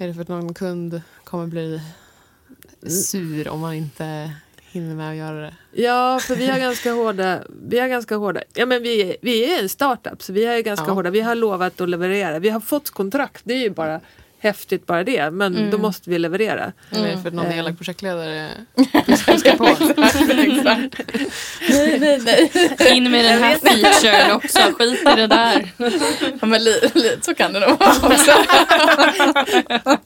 Är 0.02 0.08
det 0.08 0.14
för 0.14 0.22
att 0.22 0.28
någon 0.28 0.54
kund 0.54 1.02
kommer 1.24 1.48
bli 1.48 1.82
sur 2.90 3.48
om 3.50 3.60
man 3.60 3.74
inte 3.74 4.32
hinner 4.62 4.96
med 4.96 5.10
att 5.12 5.16
göra 5.16 5.42
det? 5.42 5.54
Ja, 5.72 6.20
för 6.22 6.36
vi 6.36 6.48
har 6.48 6.60
ganska 6.60 6.92
hårda, 6.92 7.40
vi 7.68 7.80
har 7.80 7.88
ganska 7.88 8.16
hårda, 8.16 8.42
ja 8.54 8.66
men 8.66 8.84
vi, 8.84 9.18
vi 9.22 9.54
är 9.54 9.62
en 9.64 9.70
startup 9.70 10.22
så 10.24 10.34
vi 10.34 10.46
är 10.46 10.60
ganska 10.62 10.86
Ja. 10.88 10.94
hårda, 10.94 11.10
vi 11.10 11.22
har 11.22 11.36
lovat 11.36 11.82
att 11.82 11.90
leverera, 11.90 12.40
vi 12.40 12.50
har 12.50 12.60
fått 12.60 12.90
kontrakt, 12.90 13.42
det 13.44 13.54
är 13.54 13.58
ju 13.58 13.70
bara 13.70 14.00
häftigt 14.42 14.86
bara 14.88 15.04
det, 15.04 15.32
men 15.32 15.56
Mm. 15.58 15.72
då 15.72 15.78
måste 15.78 16.10
vi 16.10 16.20
leverera. 16.20 16.72
Eller 16.92 17.08
är 17.08 17.16
det 17.16 17.22
för 17.22 17.28
att 17.28 17.34
någon 17.34 17.46
Eh. 17.46 17.58
elak 17.60 17.78
projektledare 17.78 18.50
ska 19.38 19.52
på? 19.52 19.64
Nej, 21.70 22.00
nej, 22.00 22.22
nej. 22.26 22.52
In 22.98 23.12
med 23.12 23.26
den 23.26 23.44
här 23.44 23.56
featuren 23.56 24.32
också, 24.36 24.60
skit 24.80 25.02
i 25.02 25.16
det 25.16 25.28
där. 25.28 25.72
Ja, 26.42 26.46
men 26.48 26.64
lite, 26.64 26.92
lite 27.00 27.18
så 27.26 27.36
kan 27.36 27.54
det 27.54 27.60
nog 27.60 27.80
vara 27.80 27.92
också. 27.92 28.32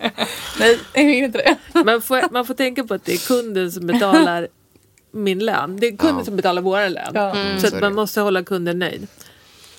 nej, 0.59 0.79
jag 0.93 1.03
inte 1.13 1.37
det. 1.73 1.83
Man 1.83 2.01
får, 2.01 2.31
man 2.33 2.45
får 2.45 2.53
tänka 2.53 2.83
på 2.83 2.93
att 2.93 3.05
det 3.05 3.13
är 3.13 3.27
kunden 3.27 3.71
som 3.71 3.87
betalar 3.87 4.47
min 5.11 5.39
lön, 5.45 5.77
det 5.79 5.87
är 5.87 5.97
kunden 5.97 6.17
Ja. 6.17 6.25
som 6.25 6.35
betalar 6.35 6.61
våra 6.61 6.87
lön. 6.89 7.11
Ja. 7.13 7.35
Mm. 7.35 7.59
Så 7.59 7.67
att 7.67 7.81
man 7.81 7.95
måste 7.95 8.21
hålla 8.21 8.43
kunden 8.43 8.79
nöjd. 8.79 9.07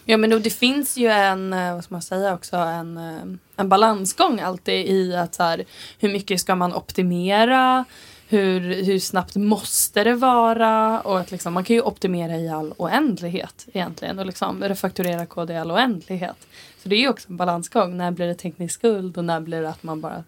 Ja 0.08 0.16
men 0.16 0.30
då, 0.30 0.38
det 0.38 0.50
finns 0.50 0.96
ju 0.96 1.06
en, 1.06 1.52
eh, 1.52 1.74
vad 1.74 1.84
ska 1.84 1.94
man 1.94 2.02
säga 2.02 2.34
också, 2.34 2.56
en, 2.56 2.96
eh, 2.96 3.36
en 3.56 3.68
balansgång 3.68 4.40
alltid 4.40 4.86
i 4.86 5.16
att 5.16 5.34
så 5.34 5.42
här, 5.42 5.64
hur 5.98 6.12
mycket 6.12 6.40
ska 6.40 6.54
man 6.54 6.74
optimera? 6.74 7.84
Hur, 8.28 8.84
hur 8.84 8.98
snabbt 8.98 9.36
måste 9.36 10.04
det 10.04 10.14
vara? 10.14 11.00
Och 11.00 11.20
att 11.20 11.30
liksom, 11.30 11.52
man 11.52 11.64
kan 11.64 11.76
ju 11.76 11.82
optimera 11.82 12.36
i 12.36 12.48
all 12.48 12.74
oändlighet 12.76 13.66
egentligen 13.72 14.18
och 14.18 14.26
liksom 14.26 14.64
refakturera 14.64 15.26
kod 15.26 15.50
i 15.50 15.56
all 15.56 15.70
oändlighet. 15.70 16.46
Så 16.82 16.88
det 16.88 16.96
är 16.96 17.00
ju 17.00 17.08
också 17.08 17.28
en 17.30 17.36
balansgång. 17.36 17.96
När 17.96 18.10
blir 18.10 18.26
det 18.26 18.34
teknisk 18.34 18.74
skuld 18.74 19.18
och 19.18 19.24
när 19.24 19.40
blir 19.40 19.62
det 19.62 19.68
att 19.68 19.82
man 19.82 20.00
bara 20.00 20.24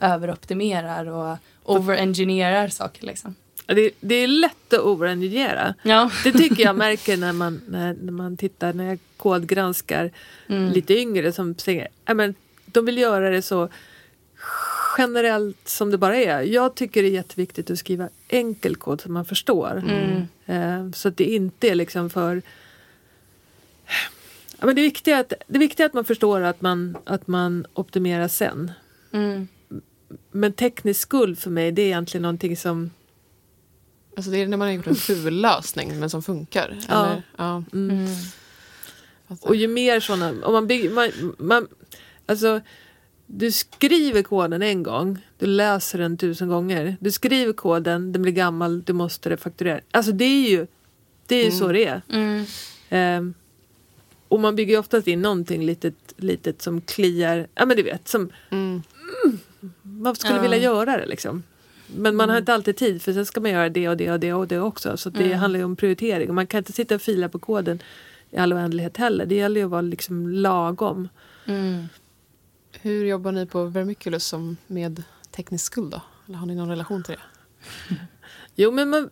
överoptimerar 0.00 1.06
och 1.06 1.36
overengineerar 1.64 2.68
saker 2.68 3.06
liksom. 3.06 3.34
Det, 3.74 3.90
det 4.00 4.14
är 4.14 4.26
lätt 4.26 4.72
att 4.72 4.80
overengineera. 4.80 5.74
Ja. 5.82 6.10
Det 6.24 6.32
tycker 6.32 6.62
jag 6.62 6.76
märker 6.76 7.16
när 7.16 7.32
man, 7.32 7.60
när, 7.68 7.94
när 7.94 8.12
man 8.12 8.36
tittar, 8.36 8.72
när 8.72 8.84
jag 8.84 8.98
kodgranskar 9.16 10.10
Mm. 10.48 10.72
lite 10.72 10.94
yngre 10.94 11.32
som 11.32 11.54
säger 11.54 11.88
men 12.14 12.34
de 12.66 12.84
vill 12.84 12.98
göra 12.98 13.30
det 13.30 13.42
så 13.42 13.68
generellt 14.98 15.68
som 15.68 15.90
det 15.90 15.98
bara 15.98 16.16
är. 16.16 16.42
Jag 16.42 16.74
tycker 16.74 17.02
det 17.02 17.08
är 17.08 17.12
jätteviktigt 17.12 17.70
att 17.70 17.78
skriva 17.78 18.08
enkel 18.28 18.76
kod 18.76 19.00
som 19.00 19.12
man 19.12 19.24
förstår. 19.24 19.82
Mm. 19.88 20.26
Eh, 20.46 20.92
så 20.92 21.08
att 21.08 21.16
det 21.16 21.24
inte 21.24 21.68
är 21.68 21.74
liksom 21.74 22.10
för... 22.10 22.42
Ja, 24.58 24.66
men 24.66 24.74
det, 24.76 24.82
viktiga 24.82 25.16
är 25.16 25.20
att, 25.20 25.32
det 25.46 25.58
viktiga 25.58 25.86
att 25.86 25.92
man 25.92 26.04
förstår 26.04 26.40
att 26.40 26.60
man, 26.60 26.96
att 27.04 27.26
man 27.26 27.66
optimerar 27.74 28.28
sen. 28.28 28.72
Mm. 29.12 29.48
Men 30.30 30.52
teknisk 30.52 31.00
skuld 31.00 31.38
för 31.38 31.50
mig 31.50 31.72
det 31.72 31.82
är 31.82 31.86
egentligen 31.86 32.22
någonting 32.22 32.56
som... 32.56 32.90
Alltså 34.18 34.30
det 34.30 34.38
är 34.42 34.46
när 34.48 34.56
man 34.56 34.68
har 34.68 34.72
gjort 34.74 34.86
en 34.86 34.94
ful 34.94 35.34
lösning 35.40 36.00
men 36.00 36.10
som 36.10 36.22
funkar. 36.22 36.78
Ja. 36.88 37.06
Eller, 37.06 37.22
ja. 37.36 37.62
Mm. 37.72 37.90
Mm. 37.90 38.06
fattar. 39.28 39.48
Och 39.48 39.56
ju 39.56 39.68
mer 39.68 40.00
sådana... 40.00 40.46
Om 40.46 40.52
man 40.52 40.66
bygger, 40.66 40.90
man, 40.90 41.34
man, 41.38 41.68
alltså, 42.26 42.60
du 43.26 43.52
skriver 43.52 44.22
koden 44.22 44.62
en 44.62 44.82
gång, 44.82 45.18
du 45.38 45.46
läser 45.46 45.98
den 45.98 46.16
tusen 46.16 46.48
gånger. 46.48 46.96
Du 47.00 47.10
skriver 47.12 47.52
koden, 47.52 48.12
den 48.12 48.22
blir 48.22 48.32
gammal, 48.32 48.82
du 48.82 48.92
måste 48.92 49.30
refakturera. 49.30 49.80
Alltså 49.90 50.12
det 50.12 50.24
är 50.24 50.48
ju, 50.50 50.66
det 51.26 51.36
är 51.36 51.44
ju 51.44 51.50
så 51.50 51.68
det 51.72 51.84
är. 51.84 52.02
Mm. 52.08 52.44
Ehm, 52.88 53.34
och 54.28 54.40
man 54.40 54.56
bygger 54.56 54.72
ju 54.74 54.78
oftast 54.78 55.08
in 55.08 55.22
någonting 55.22 55.66
litet, 55.66 55.94
litet 56.16 56.62
som 56.62 56.80
kliar, 56.80 57.46
ja 57.54 57.66
men 57.66 57.76
du 57.76 57.82
vet, 57.82 58.08
som 58.08 58.30
Mm. 58.50 58.82
man 59.82 60.16
skulle 60.16 60.34
Ja. 60.36 60.42
vilja 60.42 60.58
göra 60.58 60.96
det 60.96 61.06
liksom. 61.06 61.42
Men 61.96 62.16
man 62.16 62.28
har 62.30 62.38
inte 62.38 62.54
alltid 62.54 62.76
tid 62.76 63.02
för 63.02 63.12
sen 63.12 63.26
ska 63.26 63.40
man 63.40 63.50
göra 63.50 63.68
det 63.68 63.88
och 63.88 63.96
det 63.96 64.10
och 64.12 64.20
det 64.20 64.32
och 64.32 64.48
det 64.48 64.60
också. 64.60 64.96
Så 64.96 65.10
det 65.10 65.24
Mm. 65.24 65.38
handlar 65.38 65.58
ju 65.60 65.64
om 65.64 65.76
prioritering. 65.76 66.28
Och 66.28 66.34
man 66.34 66.46
kan 66.46 66.58
inte 66.58 66.72
sitta 66.72 66.94
och 66.94 67.02
fila 67.02 67.28
på 67.28 67.38
koden 67.38 67.82
i 68.30 68.36
all 68.36 68.52
oändlighet 68.52 68.96
heller. 68.96 69.26
Det 69.26 69.34
gäller 69.34 69.60
ju 69.60 69.64
att 69.64 69.70
vara 69.70 69.80
liksom 69.80 70.28
lagom. 70.28 71.08
Mm. 71.44 71.84
Hur 72.80 73.04
jobbar 73.06 73.32
ni 73.32 73.46
på 73.46 73.64
Vermiculus 73.64 74.24
som 74.24 74.56
med 74.66 75.02
teknisk 75.30 75.64
skuld 75.64 75.90
då? 75.90 76.00
Eller 76.28 76.38
har 76.38 76.46
ni 76.46 76.54
någon 76.54 76.68
relation 76.68 77.02
till 77.02 77.14
det? 77.14 77.94
Jo 78.54 78.70
men 78.70 78.90
man... 78.90 79.10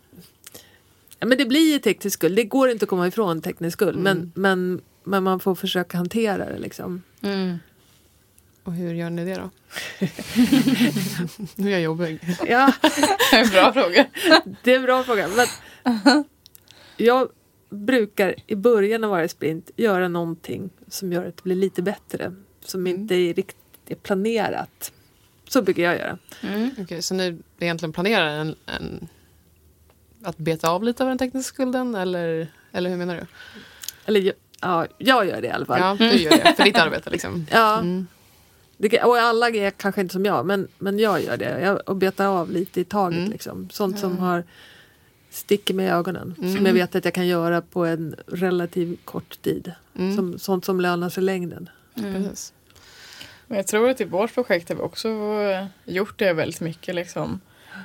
Ja, 1.18 1.26
men 1.26 1.38
det 1.38 1.44
blir 1.46 1.72
ju 1.72 1.78
teknisk 1.78 2.18
skuld. 2.18 2.36
Det 2.36 2.44
går 2.44 2.68
inte 2.70 2.84
att 2.84 2.88
komma 2.88 3.06
ifrån 3.06 3.42
teknisk 3.42 3.78
skuld. 3.78 3.98
Men, 3.98 4.16
Mm. 4.16 4.30
men, 4.34 4.80
men 5.04 5.22
man 5.22 5.40
får 5.40 5.54
försöka 5.54 5.96
hantera 5.98 6.46
det 6.52 6.58
liksom. 6.58 7.02
Och 8.66 8.72
hur 8.72 8.94
gör 8.94 9.10
ni 9.10 9.24
det 9.24 9.34
då? 9.34 9.50
nu 11.54 11.68
är 11.68 11.72
jag 11.72 11.80
jobbig. 11.80 12.20
Ja, 12.48 12.72
Bra 13.52 13.72
fråga. 13.72 14.06
det 14.62 14.72
är 14.72 14.76
en 14.76 14.82
bra 14.82 15.04
fråga. 15.04 15.28
Men 15.36 15.46
jag 16.96 17.28
brukar 17.70 18.34
i 18.46 18.54
början 18.56 19.04
av 19.04 19.10
varje 19.10 19.28
sprint 19.28 19.70
göra 19.76 20.08
någonting 20.08 20.70
som 20.88 21.12
gör 21.12 21.26
att 21.26 21.36
det 21.36 21.42
blir 21.42 21.56
lite 21.56 21.82
bättre. 21.82 22.34
Som 22.64 22.80
Mm. 22.86 23.00
inte 23.00 23.14
är 23.14 23.34
riktigt 23.34 23.56
är 23.88 23.94
planerat. 23.94 24.92
Så 25.48 25.62
brukar 25.62 25.82
jag 25.82 25.96
göra. 25.98 26.18
Mm. 26.42 26.70
Okej, 26.78 27.02
så 27.02 27.14
ni 27.14 27.38
egentligen 27.58 27.92
planerar 27.92 28.26
en, 28.28 28.54
en, 28.66 29.08
att 30.22 30.36
beta 30.38 30.70
av 30.70 30.82
lite 30.84 31.02
av 31.02 31.08
den 31.08 31.18
tekniska 31.18 31.48
skulden? 31.54 31.94
Eller, 31.94 32.48
eller 32.72 32.90
hur 32.90 32.96
menar 32.96 33.14
du? 33.16 33.26
Eller 34.06 34.20
jag- 34.20 34.34
ja, 34.60 34.86
jag 34.98 35.26
gör 35.26 35.40
det 35.40 35.46
i 35.46 35.50
alla 35.50 35.66
fall. 35.66 35.80
Ja, 35.80 35.96
du 36.10 36.16
gör 36.22 36.30
det 36.30 36.54
för 36.56 36.64
ditt 36.64 36.76
arbete 36.76 37.10
liksom. 37.10 37.46
Ja, 37.50 37.78
Mm. 37.78 38.06
Det, 38.78 39.02
och 39.02 39.16
alla 39.16 39.48
är 39.50 39.70
kanske 39.70 40.00
inte 40.00 40.12
som 40.12 40.24
jag, 40.24 40.46
men, 40.46 40.68
men 40.78 40.98
jag 40.98 41.22
gör 41.22 41.36
det. 41.36 41.60
Jag 41.60 41.88
och 41.88 41.96
betar 41.96 42.26
av 42.26 42.50
lite 42.50 42.80
i 42.80 42.84
taget. 42.84 43.18
Mm. 43.18 43.30
Liksom. 43.30 43.68
Sånt 43.72 43.98
som 43.98 44.18
har 44.18 44.44
sticker 45.30 45.74
mig 45.74 45.86
i 45.86 45.90
ögonen. 45.90 46.34
Som 46.36 46.44
Mm. 46.44 46.66
jag 46.66 46.72
vet 46.72 46.94
att 46.94 47.04
jag 47.04 47.14
kan 47.14 47.26
göra 47.26 47.60
på 47.62 47.84
en 47.84 48.16
relativt 48.26 48.98
kort 49.04 49.42
tid. 49.42 49.72
Mm. 49.98 50.16
Som, 50.16 50.38
sånt 50.38 50.64
som 50.64 50.80
lönar 50.80 51.08
sig 51.08 51.22
i 51.22 51.24
längden. 51.24 51.68
Mm. 51.98 52.14
Precis. 52.14 52.52
Men 53.46 53.56
jag 53.56 53.66
tror 53.66 53.90
att 53.90 54.00
i 54.00 54.04
vårt 54.04 54.34
projekt 54.34 54.68
har 54.68 54.76
vi 54.76 54.82
också 54.82 55.08
gjort 55.84 56.18
det 56.18 56.32
väldigt 56.32 56.60
mycket. 56.60 56.94
Liksom. 56.94 57.40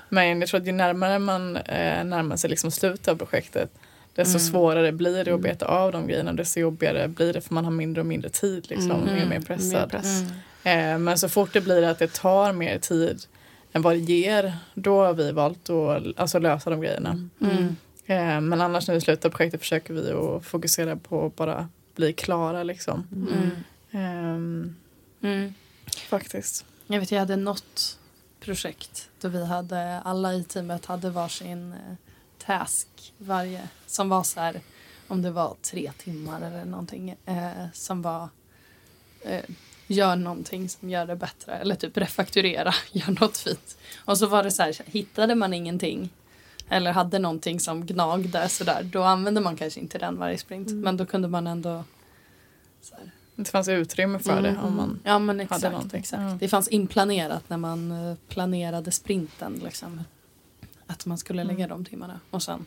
Men 0.10 0.40
jag 0.40 0.50
tror 0.50 0.62
att 0.62 0.68
ju 0.68 0.72
närmare 0.72 1.20
man 1.20 1.58
eh, 1.58 2.04
närmar 2.04 2.36
sig 2.36 2.50
liksom 2.50 2.72
slutet 2.72 3.08
av 3.08 3.16
projektet 3.16 3.72
desto 4.16 4.38
Mm. 4.38 4.52
svårare 4.52 4.92
blir 4.92 5.24
det 5.26 5.32
att 5.32 5.42
beta 5.42 5.66
av 5.66 5.92
de 5.92 6.08
grejerna. 6.08 6.34
Desto 6.34 6.60
jobbigare 6.60 7.08
blir 7.08 7.34
det 7.34 7.42
för 7.42 7.54
man 7.54 7.66
har 7.66 7.72
mindre 7.72 8.02
och 8.02 8.06
mindre 8.06 8.30
tid. 8.30 8.66
Liksom, 8.70 8.92
Mm. 8.92 9.02
och 9.02 9.06
mer 9.08 9.22
och 9.24 9.30
mer 9.30 9.40
Mer 9.40 9.46
pressad. 9.46 9.92
press. 9.92 10.22
Eh, 10.64 10.98
men 10.98 11.18
så 11.18 11.30
fort 11.30 11.54
det 11.54 11.62
blir 11.62 11.84
att 11.84 12.00
det 12.00 12.14
tar 12.14 12.54
mer 12.54 12.80
tid 12.80 13.26
än 13.74 13.82
vad 13.82 13.94
det 13.94 14.00
ger 14.00 14.58
då 14.74 15.04
har 15.06 15.14
vi 15.14 15.32
valt 15.32 15.70
att 15.70 16.04
alltså, 16.20 16.40
lösa 16.40 16.70
de 16.70 16.82
grejerna. 16.82 17.30
Mm. 17.42 17.76
Eh, 18.06 18.42
men 18.42 18.62
annars 18.62 18.88
när 18.88 18.96
vi 18.96 19.02
slutar 19.02 19.30
projektet 19.30 19.62
försöker 19.62 19.94
vi 19.94 20.12
att 20.12 20.46
fokusera 20.46 20.96
på 20.96 21.26
att 21.26 21.36
bara 21.36 21.70
bli 21.96 22.14
klara 22.14 22.64
liksom. 22.64 23.08
Mm. 23.12 23.52
Ehm, 23.92 24.76
Mm. 25.24 25.54
faktiskt. 26.10 26.66
Jag 26.88 27.00
vet, 27.00 27.12
jag 27.12 27.20
hade 27.20 27.36
något 27.36 28.00
projekt 28.40 29.10
då 29.22 29.28
vi 29.28 29.46
hade, 29.46 30.00
alla 30.00 30.34
i 30.34 30.44
teamet 30.44 30.86
hade 30.86 31.10
varsin 31.10 31.74
eh, 31.74 31.96
task 32.46 32.88
varje 33.18 33.62
som 33.86 34.10
var 34.10 34.24
så 34.24 34.40
här, 34.40 34.62
om 35.08 35.22
det 35.22 35.32
var 35.32 35.56
tre 35.62 35.92
timmar 35.98 36.42
eller 36.42 36.66
någonting 36.66 37.16
eh, 37.26 37.66
som 37.74 38.02
var 38.02 38.30
eh, 39.22 39.44
gör 39.92 40.16
någonting 40.16 40.70
som 40.70 40.90
gör 40.90 41.06
det 41.06 41.16
bättre 41.16 41.56
eller 41.56 41.76
typ 41.76 41.98
refakturera, 41.98 42.74
gör 42.92 43.22
något 43.22 43.38
fint. 43.38 43.78
Och 44.06 44.18
så 44.18 44.28
var 44.28 44.44
det 44.44 44.52
så 44.52 44.64
här, 44.64 44.76
hittade 44.86 45.36
man 45.36 45.54
ingenting 45.54 46.10
eller 46.70 46.92
hade 46.92 47.20
någonting 47.20 47.60
som 47.60 47.86
gnagde 47.86 48.50
sådär, 48.50 48.84
då 48.84 49.04
använde 49.04 49.42
man 49.42 49.56
kanske 49.56 49.80
inte 49.80 49.98
den 49.98 50.18
varje 50.18 50.38
sprint 50.38 50.72
men 50.72 50.98
då 50.98 51.06
kunde 51.06 51.28
man 51.28 51.48
ändå 51.48 51.84
så 52.82 52.96
här, 52.96 53.12
Det 53.36 53.46
fanns 53.52 53.68
utrymme 53.68 54.20
för 54.20 54.42
det 54.42 54.58
om 54.64 54.76
man 54.76 55.00
Ja 55.04 55.20
men 55.20 55.40
hade 55.40 55.44
exakt. 55.44 55.64
någonting. 55.64 56.00
exakt. 56.00 56.22
Ja. 56.22 56.38
Det 56.40 56.48
fanns 56.48 56.68
inplanerat 56.68 57.50
när 57.50 57.58
man 57.58 57.92
eh, 57.92 58.16
planerade 58.28 58.92
sprinten. 58.92 59.62
Liksom, 59.64 60.04
att 60.88 61.06
man 61.06 61.18
skulle 61.18 61.44
lägga 61.44 61.68
de 61.68 61.86
timmarna. 61.86 62.20
Och 62.30 62.44
sen 62.44 62.66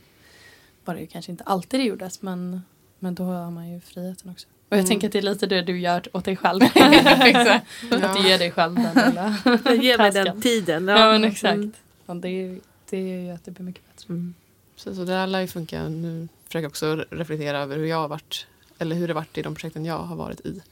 var 0.84 0.94
det 0.94 1.00
ju 1.00 1.06
kanske 1.06 1.32
inte 1.32 1.44
alltid 1.44 1.80
det 1.80 1.84
gjordes 1.84 2.22
men, 2.22 2.62
men 2.98 3.14
då 3.14 3.24
har 3.24 3.50
man 3.50 3.70
ju 3.70 3.80
friheten 3.80 4.30
också. 4.30 4.46
Och 4.68 4.76
jag 4.76 4.78
Mm. 4.78 4.88
tänker 4.88 5.06
att 5.08 5.12
det 5.12 5.18
är 5.18 5.22
lite 5.22 5.46
det 5.46 5.62
du 5.62 5.78
gör 5.80 6.02
åt 6.12 6.24
dig 6.24 6.36
själv. 6.36 6.62
Exakt. 6.62 7.66
Att 7.92 8.16
du 8.16 8.28
ger 8.28 8.38
dig 8.38 8.50
själv 8.50 8.74
den 8.74 9.08
lilla 9.08 9.38
Ge 9.82 9.98
mig 9.98 10.10
den 10.10 10.42
tiden. 10.42 10.88
Ja, 10.88 11.12
men 11.12 11.24
exakt. 11.24 11.54
Mm. 11.54 11.72
Och 12.06 12.16
det, 12.16 12.28
är- 12.28 12.60
det 12.90 13.00
gör 13.08 13.18
ju 13.20 13.30
att 13.30 13.44
det 13.44 13.50
blir 13.50 13.64
mycket 13.64 13.82
bättre. 13.86 14.06
Mm. 14.14 14.34
Så, 14.76 14.94
så 14.94 15.00
det 15.00 15.12
där 15.12 15.26
lär 15.26 15.40
ju 15.40 15.46
funka. 15.46 15.88
Nu 15.88 16.28
försöker 16.46 16.62
jag 16.62 16.68
också 16.70 17.04
reflektera 17.10 17.58
över 17.58 17.76
hur 17.76 17.84
jag 17.86 17.96
har 17.96 18.08
varit, 18.08 18.46
eller 18.78 18.96
hur 18.96 19.08
det 19.08 19.14
varit 19.14 19.38
i 19.38 19.42
de 19.42 19.54
projekten 19.54 19.84
jag 19.84 19.98
har 19.98 20.16
varit 20.16 20.40
i. 20.40 20.62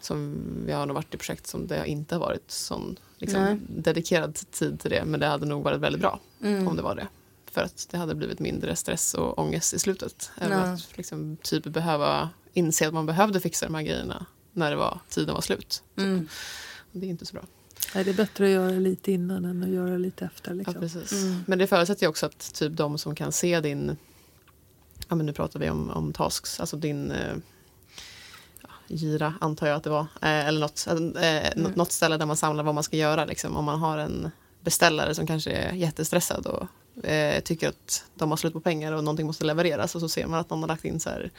Som 0.00 0.36
jag 0.68 0.76
har 0.76 0.86
nog 0.86 0.94
varit 0.94 1.14
i 1.14 1.16
projekt 1.16 1.46
som 1.46 1.66
det 1.66 1.86
inte 1.86 2.14
har 2.14 2.20
varit 2.20 2.50
sån 2.50 2.96
liksom, 3.18 3.60
dedikerad 3.68 4.34
tid 4.50 4.80
till 4.80 4.90
det. 4.90 5.04
Men 5.04 5.20
det 5.20 5.26
hade 5.26 5.46
nog 5.46 5.62
varit 5.62 5.80
väldigt 5.80 6.00
bra 6.00 6.20
Mm. 6.42 6.68
om 6.68 6.76
det 6.76 6.82
var 6.82 6.94
det. 6.94 7.06
För 7.50 7.60
att 7.62 7.86
det 7.90 7.98
hade 7.98 8.14
blivit 8.14 8.38
mindre 8.38 8.76
stress 8.76 9.14
och 9.14 9.38
ångest 9.38 9.74
i 9.74 9.78
slutet. 9.78 10.30
Ja. 10.40 10.46
att 10.56 10.96
liksom, 10.96 11.36
typ 11.42 11.64
behöva 11.64 12.30
inse 12.52 12.88
att 12.88 12.94
man 12.94 13.06
behövde 13.06 13.40
fixa 13.40 13.66
de 13.66 13.74
här 13.74 13.82
grejerna 13.82 14.26
när 14.52 14.70
det 14.70 14.76
var, 14.76 15.00
tiden 15.08 15.34
var 15.34 15.40
slut. 15.40 15.82
Mm. 15.96 16.28
Det 16.92 17.06
är 17.06 17.10
inte 17.10 17.26
så 17.26 17.34
bra. 17.34 17.42
Nej, 17.94 18.04
det 18.04 18.10
är 18.10 18.14
bättre 18.14 18.44
att 18.44 18.50
göra 18.50 18.70
lite 18.70 19.12
innan 19.12 19.44
än 19.44 19.62
att 19.62 19.68
göra 19.68 19.96
lite 19.98 20.24
efter. 20.24 20.50
Ja, 20.50 20.54
Liksom. 20.54 20.74
precis. 20.74 21.12
Mm. 21.12 21.44
Men 21.46 21.58
det 21.58 21.66
förutsätter 21.66 22.02
ju 22.02 22.08
också 22.08 22.26
att 22.26 22.54
typ 22.54 22.76
de 22.76 22.98
som 22.98 23.14
kan 23.14 23.32
se 23.32 23.60
din, 23.60 23.96
ja 25.08 25.16
men 25.16 25.26
nu 25.26 25.32
pratar 25.32 25.60
vi 25.60 25.70
om, 25.70 25.90
om 25.90 26.12
tasks, 26.12 26.60
alltså 26.60 26.76
din 26.76 27.10
eh, 27.10 27.34
ja, 28.62 28.68
gira 28.86 29.34
antar 29.40 29.66
jag 29.66 29.76
att 29.76 29.84
det 29.84 29.90
var, 29.90 30.06
eh, 30.20 30.46
eller 30.46 30.60
något, 30.60 30.86
eh, 31.16 31.52
mm. 31.52 31.72
något 31.74 31.92
ställe 31.92 32.16
där 32.16 32.26
man 32.26 32.36
samlar 32.36 32.64
vad 32.64 32.74
man 32.74 32.84
ska 32.84 32.96
göra. 32.96 33.24
Liksom. 33.24 33.56
Om 33.56 33.64
man 33.64 33.78
har 33.78 33.98
en 33.98 34.30
beställare 34.60 35.14
som 35.14 35.26
kanske 35.26 35.50
är 35.50 35.72
jättestressad 35.72 36.46
och 36.46 36.66
eh, 37.02 37.40
tycker 37.42 37.68
att 37.68 38.04
de 38.14 38.30
har 38.30 38.36
slut 38.36 38.52
på 38.52 38.60
pengar 38.60 38.92
och 38.92 39.04
någonting 39.04 39.26
måste 39.26 39.44
levereras 39.44 39.94
och 39.94 40.00
så 40.00 40.08
ser 40.08 40.26
man 40.26 40.40
att 40.40 40.50
någon 40.50 40.60
har 40.60 40.68
lagt 40.68 40.84
in 40.84 41.00
så 41.00 41.10
här 41.10 41.30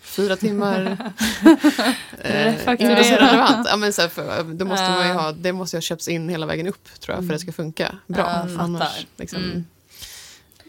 fyra 0.00 0.36
timmar. 0.36 0.80
eh, 2.18 2.44
Refakturera. 2.44 2.98
inte 2.98 3.04
så 3.04 3.14
relevant. 3.14 3.66
Ja, 3.70 3.76
men 3.76 3.92
så 3.92 4.02
här, 4.02 4.08
för, 4.08 4.44
då 4.44 4.64
måste 4.64 4.90
man 4.90 5.02
ju 5.06 5.08
Ja. 5.12 5.20
ha, 5.20 5.32
det 5.32 5.52
måste 5.52 5.76
ju 5.76 5.78
ha 5.78 5.82
köpts 5.82 6.08
in 6.08 6.28
hela 6.28 6.46
vägen 6.46 6.66
upp 6.66 7.00
tror 7.00 7.16
jag 7.16 7.24
för 7.26 7.34
att 7.34 7.40
det 7.40 7.42
ska 7.42 7.52
funka 7.52 7.94
bra. 8.06 8.24
Fattar. 8.24 8.58
Annars, 8.58 9.06
liksom, 9.16 9.42
Mm. 9.42 9.64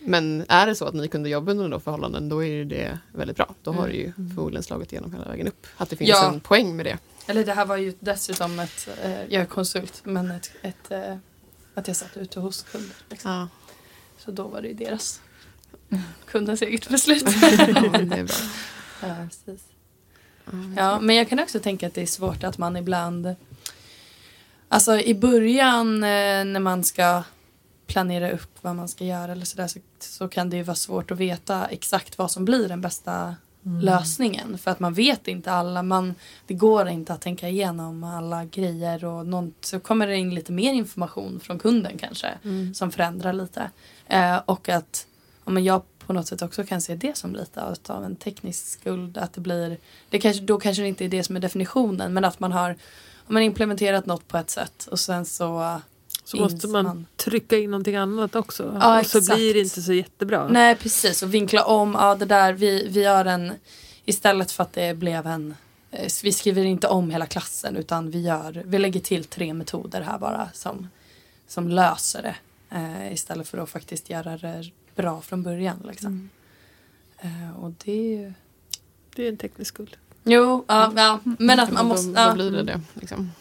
Men 0.06 0.45
är 0.49 0.65
det 0.67 0.75
så 0.75 0.86
att 0.86 0.93
ni 0.93 1.08
kunde 1.08 1.29
jobba 1.29 1.51
under 1.51 1.69
de 1.69 1.82
förhållanden 1.82 2.29
då 2.29 2.43
är 2.43 2.65
det 2.65 2.99
väldigt 3.12 3.38
bra. 3.38 3.56
Då 3.63 3.71
har 3.71 3.79
Mm. 3.84 3.91
det 3.91 3.97
ju 3.97 4.13
förmodligen 4.13 4.63
slagit 4.63 4.91
igenom 4.91 5.13
hela 5.13 5.25
vägen 5.25 5.47
upp. 5.47 5.67
Att 5.77 5.89
det 5.89 5.95
finns 5.95 6.10
Ja. 6.10 6.27
en 6.34 6.39
poäng 6.39 6.75
med 6.75 6.86
det. 6.86 6.97
Eller 7.27 7.43
det 7.45 7.53
här 7.53 7.65
var 7.65 7.77
ju 7.77 7.93
dessutom 7.99 8.60
ett, 8.60 8.88
eh, 9.03 9.12
jag 9.12 9.34
är 9.41 9.45
konsult, 9.45 10.01
men 10.03 10.32
ett, 10.32 10.51
ett, 10.62 10.91
eh, 10.91 11.15
att 11.73 11.88
jag 11.88 11.97
satt 11.97 12.17
ute 12.17 12.39
hos 12.39 12.62
kunder. 12.63 12.95
Liksom. 13.10 13.32
Ja, 13.32 13.47
Så 14.26 14.32
då 14.32 14.48
var 14.48 14.62
det 14.62 14.68
ju 14.68 14.74
deras 14.74 15.22
kundens 16.26 16.62
eget 16.62 16.90
beslut. 16.90 17.26
ja 17.58 17.82
men 17.92 18.10
det 18.10 18.16
är 18.16 18.24
bra. 18.24 18.36
ja, 19.02 19.16
precis. 19.24 19.66
Ja, 20.46 20.52
ja, 20.78 21.00
men 21.00 21.16
jag 21.16 21.30
kan 21.30 21.40
också 21.40 21.60
tänka 21.60 21.88
att 21.88 21.94
det 21.94 22.02
är 22.02 22.06
svårt 22.06 22.44
att 22.44 22.58
man 22.58 22.78
ibland 22.78 23.36
Alltså 24.74 25.00
i 25.00 25.16
början 25.16 26.04
eh, 26.04 26.46
när 26.46 26.60
man 26.60 26.84
ska 26.84 27.24
planera 27.88 28.32
upp 28.32 28.58
vad 28.62 28.76
man 28.76 28.88
ska 28.88 29.04
göra 29.04 29.32
eller 29.32 29.46
sådär 29.46 29.68
så, 29.68 29.80
så 30.00 30.28
kan 30.28 30.50
det 30.50 30.58
ju 30.58 30.64
vara 30.64 30.76
svårt 30.76 31.12
att 31.12 31.18
veta 31.18 31.66
exakt 31.66 32.18
vad 32.18 32.32
som 32.32 32.46
blir 32.46 32.70
den 32.70 32.82
bästa 32.82 33.36
lösningen. 33.63 34.58
För 34.58 34.71
att 34.71 34.80
man 34.80 34.93
vet 34.93 35.28
inte 35.28 35.52
alla, 35.52 35.84
man, 35.84 36.15
det 36.47 36.54
går 36.54 36.88
inte 36.89 37.13
att 37.13 37.21
tänka 37.21 37.49
igenom 37.49 38.04
alla 38.04 38.45
grejer 38.45 39.06
och 39.06 39.28
någon, 39.28 39.54
så 39.62 39.80
kommer 39.80 40.08
det 40.08 40.17
in 40.17 40.36
lite 40.36 40.52
mer 40.52 40.73
information 40.73 41.39
från 41.39 41.60
kunden 41.60 41.97
kanske 41.97 42.28
Mm. 42.43 42.73
som 42.73 42.91
förändrar 42.91 43.34
lite. 43.34 43.69
Eh, 44.08 44.38
och 44.45 44.69
att 44.69 45.08
ja, 45.45 45.52
men 45.52 45.63
jag 45.63 45.82
på 46.08 46.13
något 46.13 46.28
sätt 46.28 46.41
också 46.41 46.63
kan 46.63 46.82
se 46.82 46.95
det 46.95 47.17
som 47.17 47.36
lite 47.36 47.63
av- 47.88 48.04
en 48.06 48.15
teknisk 48.15 48.65
skuld. 48.80 49.17
Att 49.17 49.34
det 49.34 49.41
blir, 49.41 49.78
det 50.10 50.19
kanske, 50.19 50.43
då 50.43 50.60
kanske 50.60 50.82
det 50.84 50.88
inte 50.88 51.06
är 51.06 51.10
det 51.10 51.23
som 51.23 51.36
är 51.36 51.39
definitionen 51.39 52.13
men 52.13 52.26
att 52.26 52.39
man 52.39 52.52
har 52.52 52.76
man 53.28 53.41
implementerat 53.41 54.06
något 54.06 54.28
på 54.28 54.38
ett 54.38 54.49
sätt 54.49 54.88
och 54.91 54.99
sen 54.99 55.26
så 55.26 55.82
Så 56.26 56.38
måste 56.38 56.68
man 56.68 57.06
trycka 57.16 57.58
in 57.58 57.72
någonting 57.72 57.96
annat 57.96 58.36
också. 58.36 58.78
Ja, 58.82 59.00
och 59.00 59.06
så 59.06 59.18
exakt. 59.18 59.38
blir 59.38 59.54
det 59.54 59.60
inte 59.60 59.82
så 59.82 59.94
jättebra. 59.94 60.48
Nej 60.48 60.76
precis 60.76 61.24
och 61.24 61.34
vinkla 61.34 61.64
om, 61.64 61.98
ja 62.00 62.16
det 62.16 62.26
där 62.26 62.54
vi, 62.54 62.88
vi 62.88 63.04
gör 63.04 63.26
en 63.26 63.54
istället 64.06 64.52
för 64.52 64.64
att 64.64 64.74
det 64.74 64.98
blev 64.98 65.28
en 65.28 65.56
eh, 65.92 66.12
vi 66.24 66.32
skriver 66.32 66.66
inte 66.66 66.88
om 66.88 67.10
hela 67.10 67.26
klassen 67.26 67.76
utan 67.76 68.12
vi 68.12 68.22
gör, 68.22 68.64
vi 68.66 68.80
lägger 68.80 69.00
till 69.00 69.24
tre 69.24 69.54
metoder 69.54 70.02
här 70.02 70.20
bara 70.20 70.50
som, 70.54 70.88
som 71.48 71.70
löser 71.70 72.22
det 72.22 72.36
eh, 72.76 73.14
istället 73.14 73.48
för 73.48 73.58
att 73.58 73.70
faktiskt 73.70 74.10
göra 74.10 74.38
det 74.38 74.72
bra 74.96 75.22
från 75.22 75.44
början 75.44 75.78
liksom. 75.88 76.30
Mm. 77.22 77.50
Eh, 77.50 77.64
och 77.64 77.72
det 77.84 77.92
är 77.92 78.20
ju 78.20 78.34
Det 79.16 79.26
är 79.26 79.30
en 79.30 79.38
teknisk 79.38 79.74
skuld. 79.74 79.98
Jo, 80.24 80.66
ja, 80.68 80.94
ja 80.96 81.20
men 81.24 81.60
att 81.60 81.72
man 81.72 81.84
då, 81.86 81.90
måste, 81.90 82.08
då 82.08 82.20
ja. 82.20 82.34
blir 82.34 82.52
det 82.52 82.64
det. 82.64 82.82
Liksom. 82.94 83.32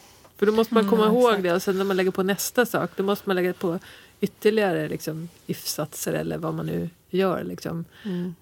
För 0.43 0.47
då 0.47 0.53
måste 0.53 0.75
man 0.75 0.89
komma 0.89 1.05
Mm, 1.05 1.17
ihåg 1.17 1.29
exakt. 1.31 1.43
det 1.43 1.53
och 1.55 1.63
sen 1.63 1.79
när 1.79 1.85
man 1.85 1.97
lägger 1.97 2.11
på 2.11 2.23
nästa 2.23 2.67
sak 2.67 2.91
då 2.97 3.03
måste 3.03 3.29
man 3.29 3.37
lägga 3.37 3.53
på 3.55 3.79
ytterligare 4.21 4.89
liksom, 4.89 5.29
if-satser 5.47 6.13
eller 6.13 6.39
vad 6.39 6.55
man 6.55 6.67
nu 6.67 6.91
gör. 7.11 7.45
Liksom. 7.45 7.85
Mm. 8.05 8.35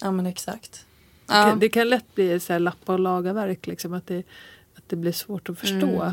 ja 0.00 0.10
men 0.10 0.26
exakt. 0.26 0.84
Det, 1.26 1.34
Ja. 1.34 1.42
kan, 1.44 1.58
det 1.58 1.68
kan 1.68 1.88
lätt 1.88 2.14
bli 2.14 2.40
så 2.40 2.52
här 2.52 2.60
lappa 2.60 2.92
och 2.92 2.98
laga 2.98 3.32
verk 3.32 3.66
liksom, 3.66 3.92
att, 3.94 4.06
det, 4.06 4.18
att 4.76 4.82
det 4.88 4.96
blir 4.96 5.12
svårt 5.12 5.48
att 5.48 5.58
förstå. 5.58 6.02
Mm. 6.02 6.12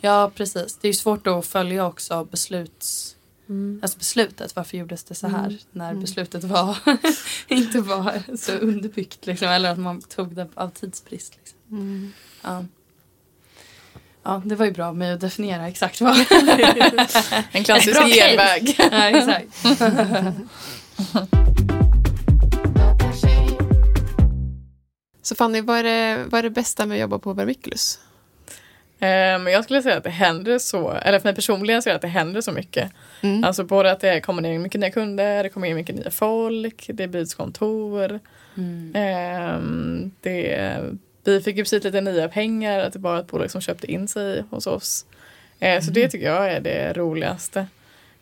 ja 0.00 0.30
precis, 0.34 0.76
det 0.80 0.88
är 0.88 0.92
ju 0.92 0.96
svårt 0.96 1.26
att 1.26 1.46
följa 1.46 1.86
också 1.86 2.24
besluts 2.24 3.16
Mm. 3.48 3.80
Alltså 3.82 3.98
beslutet, 3.98 4.56
varför 4.56 4.76
gjordes 4.78 5.04
det 5.04 5.14
så 5.14 5.26
här 5.26 5.46
Mm. 5.46 5.58
när 5.72 5.90
Mm. 5.90 6.00
beslutet 6.02 6.44
var 6.44 6.78
inte 7.48 7.80
var 7.80 8.36
så 8.36 8.52
underbyggt 8.52 9.26
liksom, 9.26 9.48
eller 9.48 9.70
att 9.72 9.78
man 9.78 10.00
tog 10.02 10.34
det 10.34 10.48
av 10.54 10.68
tidsbrist. 10.70 11.36
Liksom. 11.36 11.58
Mm. 11.70 12.12
Ja. 12.42 12.64
Ja, 14.22 14.42
det 14.44 14.54
var 14.54 14.66
ju 14.66 14.72
bra 14.72 14.92
med 14.92 15.14
att 15.14 15.20
definiera 15.20 15.68
exakt 15.68 16.00
vad. 16.00 16.16
En 17.52 17.64
klassisk 17.64 18.00
genväg. 18.00 18.76
ja, 18.78 19.08
exakt. 19.08 19.46
Så 25.22 25.34
Fanny, 25.34 25.60
vad 25.60 25.78
är, 25.78 25.82
det, 25.82 26.24
vad 26.30 26.38
är 26.38 26.42
det 26.42 26.50
bästa 26.50 26.86
med 26.86 26.94
att 26.94 27.00
jobba 27.00 27.18
på 27.18 27.32
Vermiculus? 27.32 27.98
Eh, 28.98 29.38
Men 29.38 29.46
jag 29.46 29.64
skulle 29.64 29.82
säga 29.82 29.96
att 29.96 30.04
det 30.04 30.10
händer 30.10 30.58
så, 30.58 30.90
eller 30.90 31.18
för 31.18 31.28
mig 31.28 31.34
personligen 31.34 31.82
så 31.82 31.88
är 31.88 31.92
det 31.92 31.96
att 31.96 32.02
det 32.02 32.08
händer 32.08 32.40
så 32.40 32.52
mycket. 32.52 32.92
Mm. 33.20 33.44
Alltså 33.44 33.64
både 33.64 33.92
att 33.92 34.00
det 34.00 34.20
kommer 34.20 34.46
in 34.46 34.62
mycket 34.62 34.80
nya 34.80 34.90
kunder, 34.90 35.42
det 35.42 35.48
kommer 35.48 35.68
in 35.68 35.76
mycket 35.76 35.96
nya 35.96 36.10
folk, 36.10 36.90
det 36.94 37.08
byts 37.08 37.34
kontor. 37.34 38.20
Mm. 38.56 38.92
Ehm, 38.94 40.10
det, 40.20 40.78
vi 41.24 41.40
fick 41.40 41.56
ju 41.56 41.62
precis 41.62 41.84
lite 41.84 42.00
nya 42.00 42.28
pengar, 42.28 42.78
att 42.80 42.92
det 42.92 42.98
var 42.98 43.18
ett 43.20 43.26
bolag 43.26 43.50
som 43.50 43.60
köpte 43.60 43.92
in 43.92 44.08
sig 44.08 44.44
hos 44.50 44.66
oss. 44.66 45.06
Eh, 45.60 45.80
Så 45.80 45.90
det 45.90 46.08
tycker 46.08 46.26
jag 46.26 46.52
är 46.52 46.60
det 46.60 46.92
roligaste. 46.92 47.66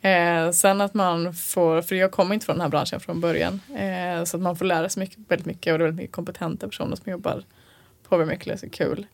Eh, 0.02 0.50
sen 0.50 0.80
att 0.80 0.94
man 0.94 1.34
får, 1.34 1.82
för 1.82 1.94
jag 1.96 2.10
kommer 2.12 2.34
inte 2.34 2.46
från 2.46 2.56
den 2.56 2.60
här 2.62 2.68
branschen 2.68 3.00
från 3.00 3.20
början, 3.20 3.60
eh, 3.76 4.24
så 4.24 4.36
att 4.36 4.42
man 4.42 4.56
får 4.56 4.64
lära 4.64 4.88
sig 4.88 5.00
mycket, 5.00 5.18
väldigt 5.28 5.46
mycket 5.46 5.72
och 5.72 5.78
det 5.78 5.82
är 5.84 5.86
väldigt 5.86 6.02
mycket 6.02 6.14
kompetenta 6.14 6.66
personer 6.68 6.96
som 6.96 7.10
jobbar 7.12 7.42
på 8.08 8.16
Vermiculus, 8.16 8.60
det 8.60 8.66
är 8.66 8.70
kul. 8.70 9.06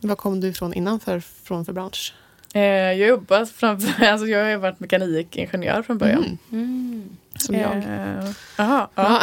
Vad 0.00 0.18
kom 0.18 0.40
du 0.40 0.48
ifrån 0.48 0.74
innan 0.74 1.00
för, 1.00 1.20
från 1.20 1.64
för 1.64 1.72
bransch? 1.72 2.14
Eh, 2.54 2.62
jag 2.62 2.96
jobbat 3.08 3.50
framför, 3.50 4.04
alltså 4.06 4.26
jag 4.26 4.44
har 4.50 4.56
varit 4.56 4.80
mekanikingenjör 4.80 5.82
från 5.82 5.98
början. 5.98 6.24
Mm. 6.24 6.64
Mm. 6.64 7.16
Som 7.38 7.54
jag. 7.54 7.76
Eh, 7.76 8.30
Jaha, 8.58 8.88
ja. 8.94 9.22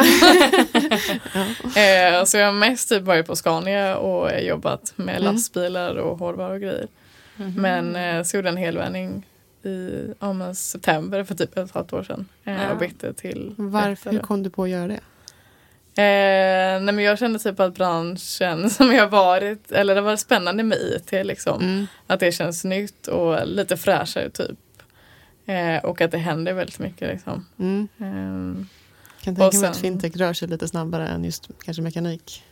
Ja. 1.34 1.46
Eh, 1.80 2.24
så 2.24 2.36
jag 2.36 2.46
har 2.46 2.52
mest 2.52 2.88
typ 2.88 3.02
varit 3.02 3.26
på 3.26 3.36
Scania 3.36 3.96
och 3.96 4.40
jobbat 4.42 4.92
med 4.96 5.16
Mm. 5.20 5.34
lastbilar 5.34 5.94
och 5.96 6.18
hårdvara 6.18 6.52
och 6.52 6.60
grejer. 6.60 6.86
Mhm. 7.36 7.52
Men 7.62 7.96
eh, 7.96 8.22
så 8.22 8.36
gjorde 8.36 8.48
jag 8.48 8.52
en 8.52 8.62
helvändning 8.64 9.26
i 9.64 9.90
ja, 10.20 10.54
september 10.54 11.24
för 11.24 11.34
typ 11.34 11.58
ett 11.58 11.70
halvt 11.74 11.92
år 11.92 12.02
sedan 12.02 12.28
eh, 12.44 12.54
Ja. 12.62 12.70
och 12.72 12.78
bytte 12.78 13.12
till 13.12 13.54
Varför, 13.56 14.10
hur 14.10 14.16
Rättare. 14.16 14.26
kom 14.26 14.42
du 14.42 14.50
på 14.50 14.62
att 14.62 14.68
göra 14.70 14.86
det? 14.88 15.00
Eh, 15.96 16.80
nej 16.82 16.94
men 16.94 16.98
jag 16.98 17.18
kände 17.18 17.38
typ 17.38 17.60
att 17.60 17.74
branschen 17.74 18.70
som 18.70 18.92
jag 18.92 19.08
varit, 19.08 19.72
eller 19.72 19.94
det 19.94 20.00
var 20.00 20.16
spännande 20.16 20.62
med 20.62 20.78
IT 20.78 21.12
liksom. 21.26 21.62
Mm. 21.62 21.86
Att 22.06 22.20
det 22.20 22.32
känns 22.32 22.64
nytt 22.64 23.06
och 23.06 23.46
lite 23.46 23.76
fräschare 23.76 24.30
typ. 24.30 24.58
Eh, 25.46 25.84
och 25.84 26.00
att 26.00 26.10
det 26.10 26.18
händer 26.18 26.52
väldigt 26.52 26.78
mycket 26.78 27.08
liksom. 27.08 27.46
Mm. 27.58 27.88
Eh, 27.98 28.64
Kan 29.24 29.36
tänka 29.36 29.46
Och 29.46 29.54
mig 29.54 29.68
att 29.68 29.74
sen- 29.76 29.82
fintech 29.82 30.16
rör 30.16 30.32
sig 30.32 30.48
lite 30.48 30.68
snabbare 30.68 31.08
än 31.08 31.24
just 31.24 31.48
kanske 31.64 31.82
mekanik. 31.82 32.42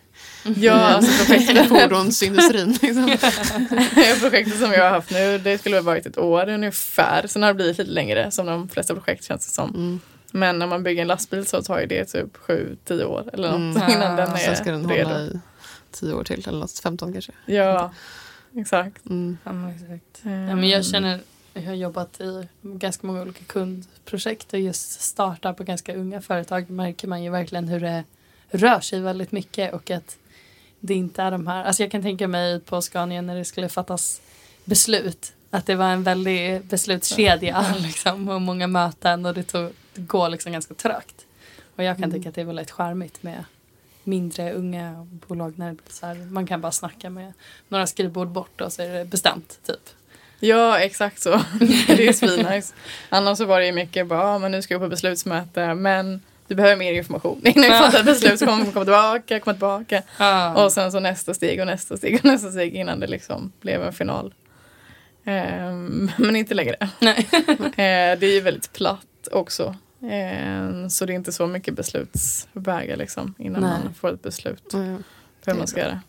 ja, 0.56 0.72
alltså 0.72 1.24
projektet, 1.26 1.68
Fordonsindustrin. 1.82 2.78
Liksom. 2.82 3.06
projektet 4.20 4.58
som 4.58 4.72
jag 4.72 4.82
har 4.84 4.90
haft 4.90 5.10
nu, 5.10 5.38
det 5.38 5.58
skulle 5.58 5.76
ha 5.76 5.82
varit 5.82 6.06
ett 6.06 6.18
år 6.18 6.48
ungefär. 6.48 7.26
Sen 7.26 7.42
har 7.42 7.48
det 7.50 7.54
blivit 7.54 7.78
lite 7.78 7.90
längre 7.90 8.30
som 8.30 8.46
de 8.46 8.68
flesta 8.68 8.94
projekt 8.94 9.24
känns 9.24 9.46
det 9.46 9.52
som. 9.52 9.70
Mm. 9.70 10.00
Men 10.34 10.58
när 10.58 10.66
man 10.66 10.82
bygger 10.82 11.02
en 11.02 11.08
lastbil 11.08 11.46
så 11.46 11.62
tar 11.62 11.80
ju 11.80 11.86
det 11.86 12.04
typ 12.04 12.36
sju, 12.36 12.76
tio 12.84 13.04
år 13.04 13.30
eller 13.32 13.48
något 13.58 13.76
Mm. 13.82 13.90
innan 13.90 14.16
den 14.16 14.32
är 14.32 14.36
Sen 14.36 14.56
ska 14.56 14.70
den 14.70 14.88
redo. 14.90 15.08
hålla 15.08 15.20
i 15.20 15.40
tio 15.92 16.12
år 16.14 16.24
till, 16.24 16.48
eller 16.48 16.58
något, 16.58 16.78
15 16.78 17.12
kanske. 17.12 17.32
Ja, 17.46 17.92
exakt. 18.56 19.06
Mm. 19.06 19.38
Ja, 19.44 19.52
men 19.52 19.70
exakt. 19.70 20.20
Ja, 20.22 20.30
men 20.56 20.68
jag 20.68 20.84
känner, 20.84 21.20
jag 21.54 21.62
har 21.62 21.74
jobbat 21.74 22.20
i 22.20 22.48
ganska 22.62 23.06
många 23.06 23.22
olika 23.22 23.44
kundprojekt 23.44 24.52
och 24.52 24.60
just 24.60 25.00
starta 25.00 25.52
på 25.54 25.64
ganska 25.64 25.94
unga 25.94 26.20
företag 26.20 26.70
märker 26.70 27.08
man 27.08 27.22
ju 27.22 27.30
verkligen 27.30 27.68
hur 27.68 27.80
det 27.80 28.04
rör 28.50 28.80
sig 28.80 29.00
väldigt 29.00 29.32
mycket 29.32 29.74
och 29.74 29.90
att 29.90 30.16
det 30.80 30.94
inte 30.94 31.22
är 31.22 31.30
de 31.30 31.46
här, 31.46 31.64
alltså 31.64 31.82
jag 31.82 31.90
kan 31.92 32.02
tänka 32.02 32.28
mig 32.28 32.60
på 32.60 32.82
Scania 32.82 33.22
när 33.22 33.36
det 33.36 33.44
skulle 33.44 33.68
fattas 33.68 34.20
beslut 34.64 35.32
att 35.50 35.66
det 35.66 35.74
var 35.74 35.88
en 35.88 36.02
väldig 36.02 36.64
beslutskedja 36.64 37.74
liksom, 37.78 38.28
och 38.28 38.42
många 38.42 38.66
möten 38.66 39.26
och 39.26 39.34
det, 39.34 39.42
tog, 39.42 39.70
det 39.94 40.00
går 40.00 40.28
liksom 40.28 40.52
ganska 40.52 40.74
trögt. 40.74 41.26
Och 41.76 41.84
jag 41.84 41.96
kan 41.96 42.04
Mm. 42.04 42.16
tycka 42.16 42.28
att 42.28 42.34
det 42.34 42.40
är 42.40 42.44
väldigt 42.44 42.70
charmigt 42.70 43.22
med 43.22 43.44
mindre 44.04 44.52
unga 44.52 45.06
bolag 45.28 45.58
när 45.58 45.68
det 45.68 45.74
blir 45.74 45.92
så 45.92 46.06
här, 46.06 46.14
man 46.14 46.46
kan 46.46 46.60
bara 46.60 46.72
snacka 46.72 47.10
med 47.10 47.32
några 47.68 47.86
skrivbord 47.86 48.28
bort 48.28 48.60
och 48.60 48.72
så 48.72 48.82
är 48.82 48.98
det 48.98 49.04
bestämt 49.04 49.58
typ. 49.66 49.88
Ja, 50.44 50.78
exakt 50.78 51.22
så. 51.22 51.30
det 51.86 52.08
är 52.08 52.12
svinnice. 52.12 52.74
Annars 53.08 53.38
så 53.38 53.44
var 53.44 53.60
det 53.60 53.66
ju 53.66 53.72
mycket 53.72 54.06
bara, 54.06 54.22
ah, 54.22 54.38
men 54.38 54.50
nu 54.50 54.62
ska 54.62 54.74
jag 54.74 54.80
på 54.80 54.88
beslutsmöte, 54.88 55.74
men 55.74 56.20
du 56.48 56.54
behöver 56.54 56.76
mer 56.76 56.92
information 56.92 57.40
innan 57.44 57.62
vi 57.62 57.68
fattar 57.68 57.98
ett 57.98 58.04
beslut 58.04 58.38
så 58.38 58.46
kommer 58.46 58.64
komma 58.64 58.84
tillbaka, 58.84 59.40
komma 59.40 59.54
tillbaka. 59.54 60.02
Och 60.54 60.72
sen 60.72 60.92
så 60.92 61.00
nästa 61.00 61.34
steg 61.34 61.60
och 61.60 61.66
nästa 61.66 61.96
steg 61.96 62.14
och 62.14 62.24
nästa 62.24 62.50
steg 62.50 62.74
innan 62.74 63.00
det 63.00 63.06
liksom 63.06 63.52
blev 63.60 63.82
en 63.82 63.92
final. 63.92 64.34
Ehm, 65.24 66.10
men 66.16 66.36
inte 66.36 66.54
längre. 66.54 66.76
Nej. 67.00 67.28
Eh, 67.72 68.18
det 68.18 68.26
är 68.26 68.34
ju 68.34 68.40
väldigt 68.40 68.72
platt 68.72 69.28
också. 69.32 69.76
Ehm, 70.10 70.90
så 70.90 71.06
det 71.06 71.12
är 71.12 71.14
inte 71.14 71.32
så 71.32 71.46
mycket 71.46 71.74
beslutsvägar 71.74 72.96
liksom 72.96 73.34
innan 73.38 73.60
Nej. 73.60 73.70
man 73.84 73.94
får 73.94 74.14
ett 74.14 74.22
beslut 74.22 74.68
på 74.70 74.78
hur 75.46 75.54
man 75.54 75.66
ska 75.66 75.80
göra. 75.80 76.00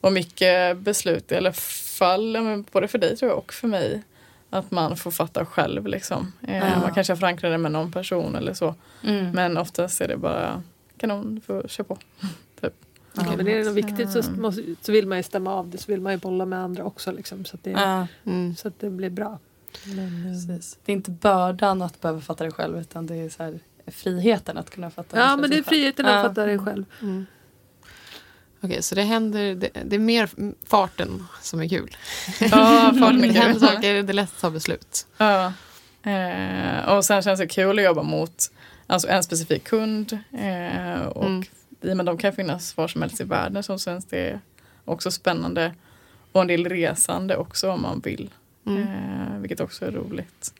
Och 0.00 0.12
mycket 0.12 0.76
beslut, 0.78 1.32
i 1.32 1.36
alla 1.36 1.52
fall 1.52 2.34
ja, 2.34 2.40
men 2.42 2.64
både 2.72 2.88
för 2.88 2.98
dig 2.98 3.16
tror 3.16 3.30
jag 3.30 3.38
och 3.38 3.52
för 3.52 3.68
mig, 3.68 4.02
att 4.50 4.70
man 4.70 4.96
får 4.96 5.10
fatta 5.10 5.46
själv. 5.46 5.86
Liksom. 5.86 6.32
Eh, 6.42 6.56
Ja. 6.56 6.80
Man 6.80 6.94
kanske 6.94 7.16
förankrar 7.16 7.50
det 7.50 7.58
med 7.58 7.72
någon 7.72 7.92
person 7.92 8.36
eller 8.36 8.54
så. 8.54 8.74
Mm. 9.04 9.30
Men 9.30 9.56
oftast 9.56 10.00
är 10.00 10.08
det 10.08 10.16
bara 10.16 10.62
kanon, 10.98 11.34
du 11.34 11.40
får 11.40 11.68
köra 11.68 11.84
på. 11.84 11.98
Ja, 13.14 13.22
men 13.36 13.48
är 13.48 13.56
det 13.58 13.64
något 13.64 13.74
viktigt 13.74 14.10
så, 14.12 14.18
Mm. 14.22 14.42
måste, 14.42 14.62
så 14.82 14.92
vill 14.92 15.06
man 15.06 15.18
ju 15.18 15.22
stämma 15.22 15.54
av 15.54 15.68
det 15.68 15.78
så 15.78 15.92
vill 15.92 16.00
man 16.00 16.12
ju 16.12 16.18
bolla 16.18 16.44
med 16.46 16.58
andra 16.58 16.84
också 16.84 17.12
liksom, 17.12 17.44
så, 17.44 17.56
att 17.56 17.64
det, 17.64 17.70
Ja, 17.70 18.06
Mm. 18.26 18.56
så 18.56 18.68
att 18.68 18.80
det 18.80 18.90
blir 18.90 19.10
bra. 19.10 19.38
Men, 19.84 19.98
eh, 20.26 20.32
precis. 20.32 20.78
Det 20.84 20.92
är 20.92 20.96
inte 20.96 21.10
bördan 21.10 21.82
att 21.82 22.00
behöva 22.00 22.20
fatta 22.20 22.44
det 22.44 22.50
själv 22.50 22.80
utan 22.80 23.06
det 23.06 23.14
är 23.16 23.28
så 23.28 23.42
här, 23.42 23.58
friheten 23.86 24.58
att 24.58 24.70
kunna 24.70 24.90
fatta 24.90 25.16
ja 25.18 25.22
besluten 25.36 25.40
men 25.40 25.50
det 25.50 25.56
är 25.56 25.62
själv. 25.62 25.64
friheten 25.68 26.06
att 26.06 26.12
Ja. 26.14 26.22
fatta 26.28 26.46
det 26.46 26.58
själv. 26.58 26.84
Mm. 27.02 27.26
Okej, 28.62 28.82
så 28.82 28.94
det 28.94 29.02
händer, 29.02 29.54
det, 29.54 29.70
det 29.84 29.96
är 29.96 30.00
mer 30.00 30.28
farten 30.66 31.24
som 31.42 31.60
är 31.60 31.68
kul. 31.68 31.96
Ja, 32.40 32.90
det 32.94 33.00
fart 33.00 33.14
mycket. 33.14 33.42
händer 33.42 33.60
saker, 33.66 34.02
det 34.02 34.12
är 34.12 34.14
lätt 34.14 34.32
att 34.34 34.40
ta 34.40 34.50
beslut. 34.50 35.06
Ja. 35.18 35.52
Eh, 36.10 36.84
och 36.96 37.04
sen 37.04 37.22
känns 37.22 37.40
det 37.40 37.46
kul 37.46 37.78
att 37.78 37.84
jobba 37.84 38.02
mot 38.02 38.50
alltså 38.86 39.08
en 39.08 39.22
specifik 39.22 39.64
kund. 39.64 40.18
Eh, 40.32 41.00
och 41.02 41.26
Mm. 41.26 41.42
i 41.82 41.92
och 41.92 41.96
med 41.96 42.06
de 42.06 42.18
kan 42.18 42.32
finnas 42.32 42.76
var 42.76 42.88
som 42.88 43.02
helst 43.02 43.20
i 43.20 43.24
världen 43.24 43.62
så 43.62 43.78
känns 43.78 44.04
det 44.04 44.40
också 44.84 45.10
spännande. 45.10 45.74
Och 46.32 46.40
en 46.40 46.46
del 46.46 46.66
resande 46.68 47.36
också 47.36 47.70
om 47.70 47.82
man 47.82 48.00
vill. 48.00 48.30
Mm. 48.66 48.82
Eh, 48.82 49.38
vilket 49.38 49.60
också 49.60 49.84
är 49.86 49.90
roligt. 49.90 50.54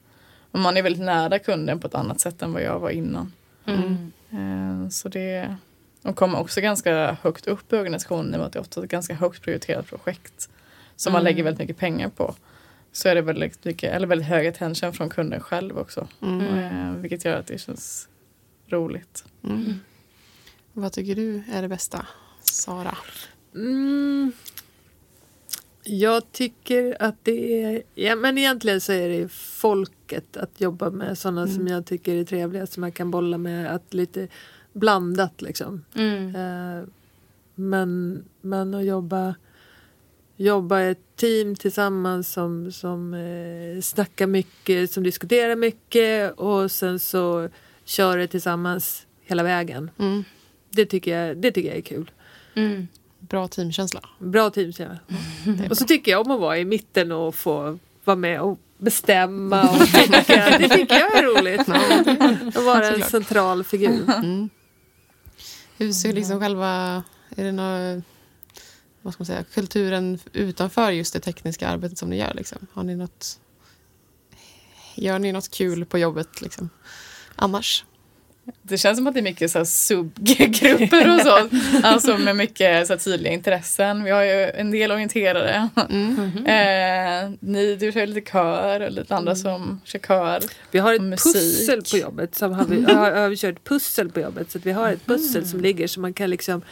Och 0.51 0.59
man 0.59 0.77
är 0.77 0.83
väldigt 0.83 1.03
nära 1.03 1.39
kunden 1.39 1.81
på 1.81 1.87
ett 1.87 1.95
annat 1.95 2.21
sätt 2.21 2.43
än 2.43 2.53
vad 2.53 2.63
jag 2.63 2.79
var 2.79 2.91
innan. 2.91 3.33
Mm. 3.67 4.13
Eh, 4.31 4.89
så 4.91 5.09
det 5.09 5.57
och 6.03 6.17
kommer 6.17 6.39
också 6.39 6.61
ganska 6.61 7.13
högt 7.23 7.47
upp 7.47 7.73
i 7.73 7.77
organisationen 7.77 8.31
i 8.33 8.35
och 8.35 8.39
med 8.39 8.47
att 8.47 8.53
det 8.53 8.59
är 8.59 8.61
ofta 8.61 8.85
ett 8.85 8.91
ganska 8.91 9.15
högt 9.15 9.43
prioriterat 9.43 9.87
projekt. 9.87 10.49
Som 10.97 11.13
man 11.13 11.21
Mm. 11.21 11.31
lägger 11.33 11.45
väldigt 11.45 11.59
mycket 11.61 11.77
pengar 11.77 12.09
på. 12.09 12.35
Så 12.93 13.09
är 13.09 13.15
det 13.15 13.21
väldigt, 13.23 13.65
mycket, 13.65 13.93
eller 13.93 14.07
väldigt 14.07 14.29
hög 14.29 14.47
attention 14.47 14.93
från 14.93 15.09
kunden 15.11 15.41
själv 15.41 15.79
också. 15.79 16.09
Mm. 16.23 16.59
Eh, 16.59 16.95
vilket 17.01 17.25
gör 17.25 17.37
att 17.37 17.47
det 17.47 17.59
känns 17.59 18.09
roligt. 18.69 19.25
Mm. 19.45 19.75
Vad 20.73 20.93
tycker 20.93 21.15
du 21.15 21.43
är 21.53 21.63
det 21.63 21.69
bästa, 21.69 22.07
Sara? 22.43 22.97
Mm. 23.55 24.33
Jag 25.85 26.33
tycker 26.33 26.97
att 27.03 27.15
det 27.23 27.63
är... 27.63 27.83
Ja, 27.95 28.17
men 28.17 28.39
egentligen 28.39 28.81
så 28.81 28.93
är 28.93 29.09
det 29.09 29.29
folket 29.33 30.37
att 30.37 30.61
jobba 30.61 30.91
med. 30.91 31.19
Sådana 31.19 31.47
som 31.49 31.69
jag 31.69 31.87
tycker 31.87 32.15
är 32.15 32.25
trevliga. 32.25 32.67
Som 32.67 32.83
jag 32.83 32.95
kan 32.95 33.11
bolla 33.11 33.39
med. 33.39 33.75
Att 33.75 33.95
lite 33.95 34.29
blandat 34.73 35.43
liksom. 35.43 35.85
Mm. 35.95 36.37
Eh, 36.37 36.85
men, 37.55 38.25
men 38.41 38.75
att 38.75 38.85
jobba, 38.85 39.35
jobba 40.37 40.81
i 40.81 40.91
ett 40.91 41.17
team 41.17 41.57
tillsammans 41.57 42.33
som, 42.33 42.73
som 42.73 43.15
eh, 43.15 43.81
snackar 43.81 44.27
mycket, 44.27 44.91
som 44.91 45.03
diskuterar 45.03 45.57
mycket 45.57 46.33
och 46.33 46.71
sen 46.71 46.99
så 46.99 47.49
kör 47.85 48.19
det 48.19 48.27
tillsammans 48.27 49.07
hela 49.23 49.43
vägen. 49.43 49.91
Mm. 49.99 50.25
Det 50.71 50.87
tycker 50.87 51.19
jag, 51.19 51.37
det 51.37 51.53
tycker 51.53 51.69
jag 51.69 51.79
är 51.79 51.83
kul. 51.83 52.11
Mm. 52.55 52.89
Bra 53.19 53.49
teamkänsla. 53.49 54.01
Bra 54.19 54.51
teamkänsla. 54.51 54.99
Och 55.71 55.79
så 55.79 55.85
tycker 55.85 56.13
jag 56.13 56.27
om 56.27 56.31
att 56.31 56.41
vara 56.41 56.59
i 56.59 56.65
mitten 56.65 57.13
och 57.13 57.35
få 57.35 57.79
vara 58.05 58.17
med 58.17 58.41
och 58.41 58.59
bestämma 58.79 59.71
och 59.71 59.79
tycka. 59.95 60.59
Det 60.59 60.69
tycker 60.69 60.95
jag 60.95 61.19
är 61.19 61.23
roligt. 61.23 61.69
Att 62.57 62.65
vara 62.65 62.87
en 62.89 63.03
central 63.03 63.65
figur. 63.65 64.11
Mm. 64.11 64.49
Hur 65.81 65.93
ser 65.93 66.13
liksom 66.13 66.41
själva, 66.41 67.03
är 67.37 67.45
det 67.45 67.53
något, 67.53 68.05
vad 69.03 69.13
ska 69.13 69.21
man 69.21 69.27
säga, 69.27 69.45
kulturen 69.45 70.19
utanför 70.33 70.91
just 70.91 71.13
det 71.13 71.21
tekniska 71.21 71.69
arbetet 71.69 71.99
som 71.99 72.11
ni 72.11 72.17
gör? 72.17 72.35
Liksom? 72.35 72.67
Har 72.73 72.83
ni 72.83 72.97
något, 72.97 73.41
gör 74.95 75.19
ni 75.19 75.33
något 75.33 75.51
kul 75.51 75.85
på 75.85 75.99
jobbet 75.99 76.41
liksom? 76.41 76.71
annars? 77.37 77.85
Det 78.63 78.79
känns 78.79 78.99
som 78.99 79.07
att 79.07 79.15
det 79.15 79.21
är 79.21 79.23
mycket 79.23 79.51
så 79.51 79.65
subgrupper 79.65 81.15
och 81.15 81.21
så. 81.21 81.49
alltså 81.83 82.19
med 82.19 82.37
mycket 82.37 82.87
så 82.87 82.97
tydliga 82.97 83.33
intressen. 83.33 84.05
Vi 84.05 84.11
har 84.11 84.23
ju 84.23 84.51
en 84.51 84.71
del 84.71 84.93
orienterare. 84.93 85.69
Mm. 85.91 86.47
Eh, 86.47 87.31
ni, 87.41 87.77
du 87.77 87.93
kör 87.93 88.07
lite 88.07 88.31
kör 88.31 88.81
och 88.81 88.93
lite 88.93 89.17
andra 89.17 89.37
som 89.37 89.81
kör 89.85 89.99
kör. 89.99 90.41
Vi 90.71 90.79
har 90.79 90.95
ett 90.95 91.03
musik. 91.03 91.35
pussel 91.35 91.83
på 91.91 91.97
jobbet. 91.97 92.35
Som 92.35 92.53
har 92.53 92.65
vi, 92.65 92.83
har, 92.95 93.13
har 93.13 93.29
vi 93.29 93.37
kört 93.37 93.65
pussel 93.65 94.11
på 94.11 94.21
jobbet. 94.21 94.51
Så 94.51 94.59
vi 94.59 94.73
har 94.73 94.93
ett 94.93 95.07
pussel 95.07 95.47
som 95.47 95.61
ligger 95.61 95.87
så 95.87 96.01
man 96.01 96.13
kan 96.13 96.31
liksom 96.31 96.63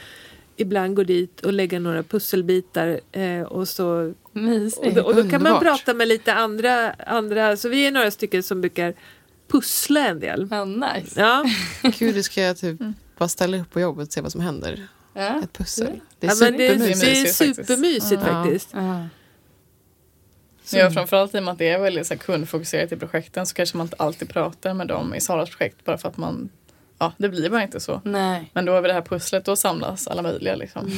ibland 0.57 0.97
gå 0.97 1.03
dit 1.03 1.41
och 1.41 1.53
lägga 1.53 1.79
några 1.79 2.03
pusselbitar 2.03 3.01
eh, 3.13 3.43
och 3.43 3.69
så 3.69 4.15
och 4.77 4.95
då, 4.95 5.03
och 5.03 5.15
då 5.15 5.29
kan 5.29 5.43
man 5.43 5.61
prata 5.61 5.95
med 5.95 6.09
lite 6.09 6.35
andra, 6.35 6.93
andra 6.93 7.57
så 7.57 7.69
vi 7.69 7.87
är 7.87 7.91
några 7.93 8.11
stycken 8.11 8.43
som 8.43 8.61
brukar 8.61 8.95
pussla 9.49 10.09
en 10.09 10.21
del. 10.21 10.49
Ja, 10.51 10.65
nice. 10.65 11.21
Ja, 11.21 11.45
Gud, 11.99 12.15
du 12.15 12.23
ska 12.23 12.43
jag 12.43 12.57
typ 12.59 12.79
bara 13.19 13.29
ställa 13.29 13.57
upp 13.61 13.71
på 13.71 13.81
jobbet 13.81 14.07
och 14.09 14.13
se 14.13 14.21
vad 14.21 14.33
som 14.33 14.41
händer. 14.41 14.89
Ja. 15.15 15.43
Ett 15.43 15.53
pussel. 15.53 16.01
Det 16.19 16.27
är 16.27 16.31
ja 16.31 16.37
men 16.41 16.53
det, 16.59 16.69
supermysigt. 16.69 17.01
det 17.01 17.11
är 17.11 17.25
faktiskt. 17.25 17.69
supermysigt 17.69 18.23
Ja. 18.27 18.43
faktiskt. 18.45 18.69
Ja. 18.73 19.07
Framförallt 20.91 21.35
i 21.35 21.39
och 21.39 21.43
med 21.43 21.53
att 21.53 21.59
det 21.59 21.69
är 21.69 21.79
väldigt 21.79 22.07
så 22.07 22.15
här, 22.15 22.19
kundfokuserat 22.19 22.93
i 22.93 22.97
projekten 22.97 23.47
så 23.47 23.55
kanske 23.55 23.77
man 23.77 23.87
inte 23.87 23.97
alltid 23.99 24.29
pratar 24.29 24.75
med 24.75 24.89
dem 24.89 25.15
i 25.15 25.21
Saras 25.21 25.51
projekt 25.51 25.85
bara 25.85 25.99
för 25.99 26.09
att 26.09 26.17
man, 26.17 26.49
ja 26.99 27.13
det 27.19 27.29
blir 27.29 27.51
bara 27.51 27.63
inte 27.63 27.81
så. 27.81 28.01
Nej. 28.05 28.51
Men 28.55 28.65
då 28.65 28.73
har 28.73 28.81
vi 28.83 28.89
det 28.89 28.95
här 28.95 29.03
pusslet, 29.03 29.45
då 29.45 29.57
samlas 29.57 30.09
alla 30.09 30.23
möjliga 30.23 30.57
liksom. 30.57 30.91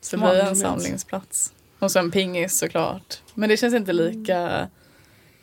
Så 0.00 0.16
det 0.16 0.22
blir 0.22 0.34
en 0.40 0.56
samlingsplats. 0.56 1.52
Och 1.78 1.92
sen 1.92 2.10
pingis 2.10 2.58
såklart. 2.58 3.20
Men 3.34 3.48
det 3.48 3.56
känns 3.56 3.74
inte 3.74 3.92
lika 3.92 4.68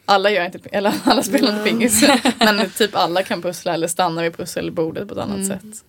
alla 0.10 0.32
gör 0.32 0.45
inte, 0.45 0.60
eller 0.72 0.93
alla 1.03 1.24
spelar 1.24 1.51
inte 1.51 1.64
pingis. 1.70 2.03
Men 2.39 2.70
typ 2.70 2.95
alla 2.95 3.24
kan 3.24 3.41
pussla 3.41 3.74
eller 3.74 3.88
stanna 3.88 4.22
vid 4.22 4.38
pusselbordet 4.38 5.07
på 5.07 5.14
ett 5.14 5.20
annat 5.20 5.47
sätt. 5.47 5.84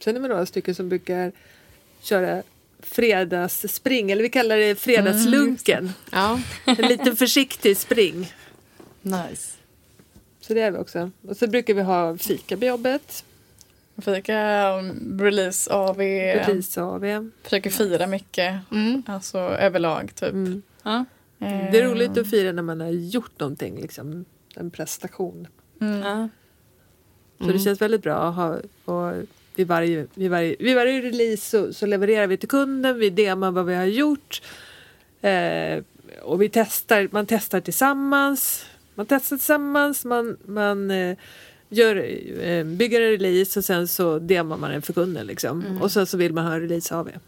Sen 0.00 0.16
är 0.16 0.20
vi 0.20 0.28
några 0.28 0.46
stycken 0.46 0.74
som 0.74 0.88
brukar 0.88 1.32
köra 2.00 2.42
fredagsspring 2.80 4.10
eller 4.10 4.22
vi 4.22 4.28
kallar 4.28 4.56
det 4.56 4.74
fredagslunken. 4.74 5.92
Ja, 6.12 6.40
En 6.64 6.74
liten 6.74 7.16
försiktig 7.16 7.76
spring. 7.76 8.32
Nice. 9.02 9.52
Så 10.40 10.54
det 10.54 10.60
är 10.60 10.70
vi 10.70 10.78
också. 10.78 11.10
Och 11.28 11.36
så 11.36 11.46
brukar 11.46 11.74
vi 11.74 11.82
ha 11.82 12.16
fika 12.16 12.56
på 12.56 12.64
jobbet. 12.64 13.24
Fika, 14.02 14.70
um, 14.78 15.20
release 15.20 15.72
AV, 15.72 15.98
Release 15.98 16.82
AV. 16.82 17.30
försöker 17.42 17.70
fira 17.70 18.06
mycket. 18.06 18.54
Mm. 18.72 19.02
Alltså 19.06 19.38
överlag 19.38 20.14
typ. 20.14 20.32
Mm. 20.32 20.62
Ja. 20.82 21.04
Det 21.72 21.78
är 21.78 21.88
roligt 21.88 22.18
att 22.18 22.30
fira 22.30 22.52
när 22.52 22.62
man 22.62 22.80
har 22.80 22.88
gjort 22.90 23.40
någonting, 23.40 23.80
liksom. 23.80 24.24
En 24.56 24.70
prestation. 24.70 25.46
Mm. 25.80 26.00
Ja. 26.00 26.28
Så 27.38 27.52
det 27.52 27.58
känns 27.58 27.82
väldigt 27.82 28.02
bra 28.02 28.16
att 28.16 28.34
ha. 28.34 28.58
Och 28.84 29.12
vid, 29.54 29.66
varje, 29.66 30.06
vid, 30.14 30.30
varje, 30.30 30.56
vid 30.58 30.76
varje 30.76 31.02
release 31.02 31.50
så, 31.50 31.72
så 31.72 31.86
levererar 31.86 32.26
vi 32.26 32.36
till 32.36 32.48
kunden, 32.48 32.98
vi 32.98 33.10
demar 33.10 33.50
vad 33.50 33.66
vi 33.66 33.74
har 33.74 33.84
gjort. 33.84 34.42
Eh, 35.20 35.82
och 36.22 36.42
vi 36.42 36.48
testar, 36.48 37.08
man 37.12 37.26
testar 37.26 37.60
tillsammans. 37.60 38.66
Man 38.94 39.06
testar 39.06 39.36
tillsammans, 39.36 40.04
man, 40.04 40.36
man 40.46 40.90
eh, 40.90 41.16
gör, 41.68 41.96
eh, 42.42 42.64
bygger 42.64 43.00
en 43.00 43.10
release 43.10 43.58
och 43.58 43.64
sen 43.64 43.88
så 43.88 44.18
demar 44.18 44.56
man 44.56 44.70
den 44.70 44.82
för 44.82 44.92
kunden. 44.92 45.26
Liksom. 45.26 45.78
Och 45.82 45.92
sen 45.92 46.06
så 46.06 46.16
vill 46.16 46.32
man 46.32 46.46
ha 46.46 46.54
en 46.54 46.60
release 46.60 46.94
av 46.94 47.06
det. 47.06 47.20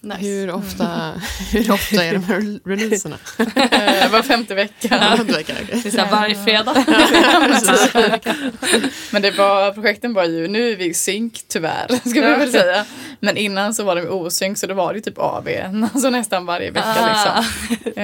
Nice. 0.00 0.18
Hur, 0.20 0.50
ofta, 0.50 1.12
hur 1.52 1.70
ofta 1.72 2.04
är 2.04 2.12
de 2.12 2.24
här 2.24 2.60
releaserna? 2.68 3.16
Eh, 3.98 4.10
var 4.10 4.22
femte 4.22 4.54
vecka. 4.54 4.88
Ja, 4.90 5.24
det 5.24 5.86
är 5.86 5.90
så 5.90 6.04
varje 6.10 6.34
fredag. 6.44 6.74
Men 9.12 9.22
det 9.22 9.30
var, 9.30 9.72
projekten 9.72 10.14
var 10.14 10.24
ju, 10.24 10.48
nu 10.48 10.72
är 10.72 10.76
vi 10.76 10.84
i 10.84 10.94
synk 10.94 11.40
tyvärr, 11.48 11.86
ska 12.10 12.20
vi 12.20 12.20
väl 12.20 12.52
säga. 12.52 12.84
Men 13.20 13.36
innan 13.36 13.74
så 13.74 13.84
var 13.84 13.96
de 13.96 14.08
osynk 14.08 14.58
så 14.58 14.66
då 14.66 14.74
var 14.74 14.92
det 14.92 14.96
ju 14.96 15.00
typ 15.02 15.18
AV, 15.18 15.48
alltså 15.82 16.10
nästan 16.10 16.46
varje 16.46 16.70
vecka 16.70 16.86
Ah. 16.88 17.08
liksom. 17.08 17.44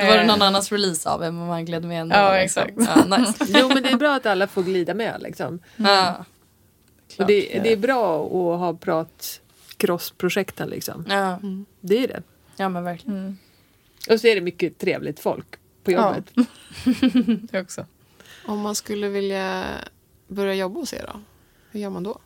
Då 0.00 0.06
var 0.06 0.16
det 0.16 0.24
någon 0.26 0.42
annans 0.42 0.72
release 0.72 1.08
av 1.10 1.22
en 1.24 1.38
men 1.38 1.46
man 1.46 1.64
gled 1.64 1.84
med 1.84 2.00
ändå. 2.00 2.16
Ja, 2.16 2.36
liksom. 2.38 2.62
exakt. 2.62 2.90
Ja, 3.08 3.16
nice. 3.18 3.32
Jo 3.48 3.68
men 3.68 3.82
det 3.82 3.88
är 3.88 3.96
bra 3.96 4.14
att 4.14 4.26
alla 4.26 4.46
får 4.46 4.62
glida 4.62 4.94
med. 4.94 5.22
Liksom. 5.22 5.60
Ja. 5.76 6.24
Och 7.18 7.26
det, 7.26 7.60
det 7.62 7.72
är 7.72 7.76
bra 7.76 8.24
att 8.24 8.58
ha 8.60 8.74
prat 8.74 9.40
crossprojekten 9.78 10.68
liksom. 10.68 11.04
Ja. 11.08 11.40
Det 11.80 11.98
är 12.04 12.08
det. 12.08 12.22
ja, 12.56 12.68
men 12.68 12.84
verkligen. 12.84 13.18
Mm. 13.18 13.36
Och 14.10 14.20
så 14.20 14.26
är 14.26 14.34
det 14.34 14.40
mycket 14.40 14.78
trevligt 14.78 15.20
folk 15.20 15.46
på 15.84 15.92
Ja. 15.92 16.16
jobbet. 16.16 16.48
Det 17.52 17.60
också. 17.60 17.86
Om 18.46 18.58
man 18.60 18.74
skulle 18.74 19.08
vilja 19.08 19.64
börja 20.28 20.54
jobba 20.54 20.80
hos 20.80 20.92
er 20.92 21.10
då? 21.12 21.20
Hur 21.70 21.80
gör 21.80 21.90
man 21.90 22.02
då? 22.02 22.18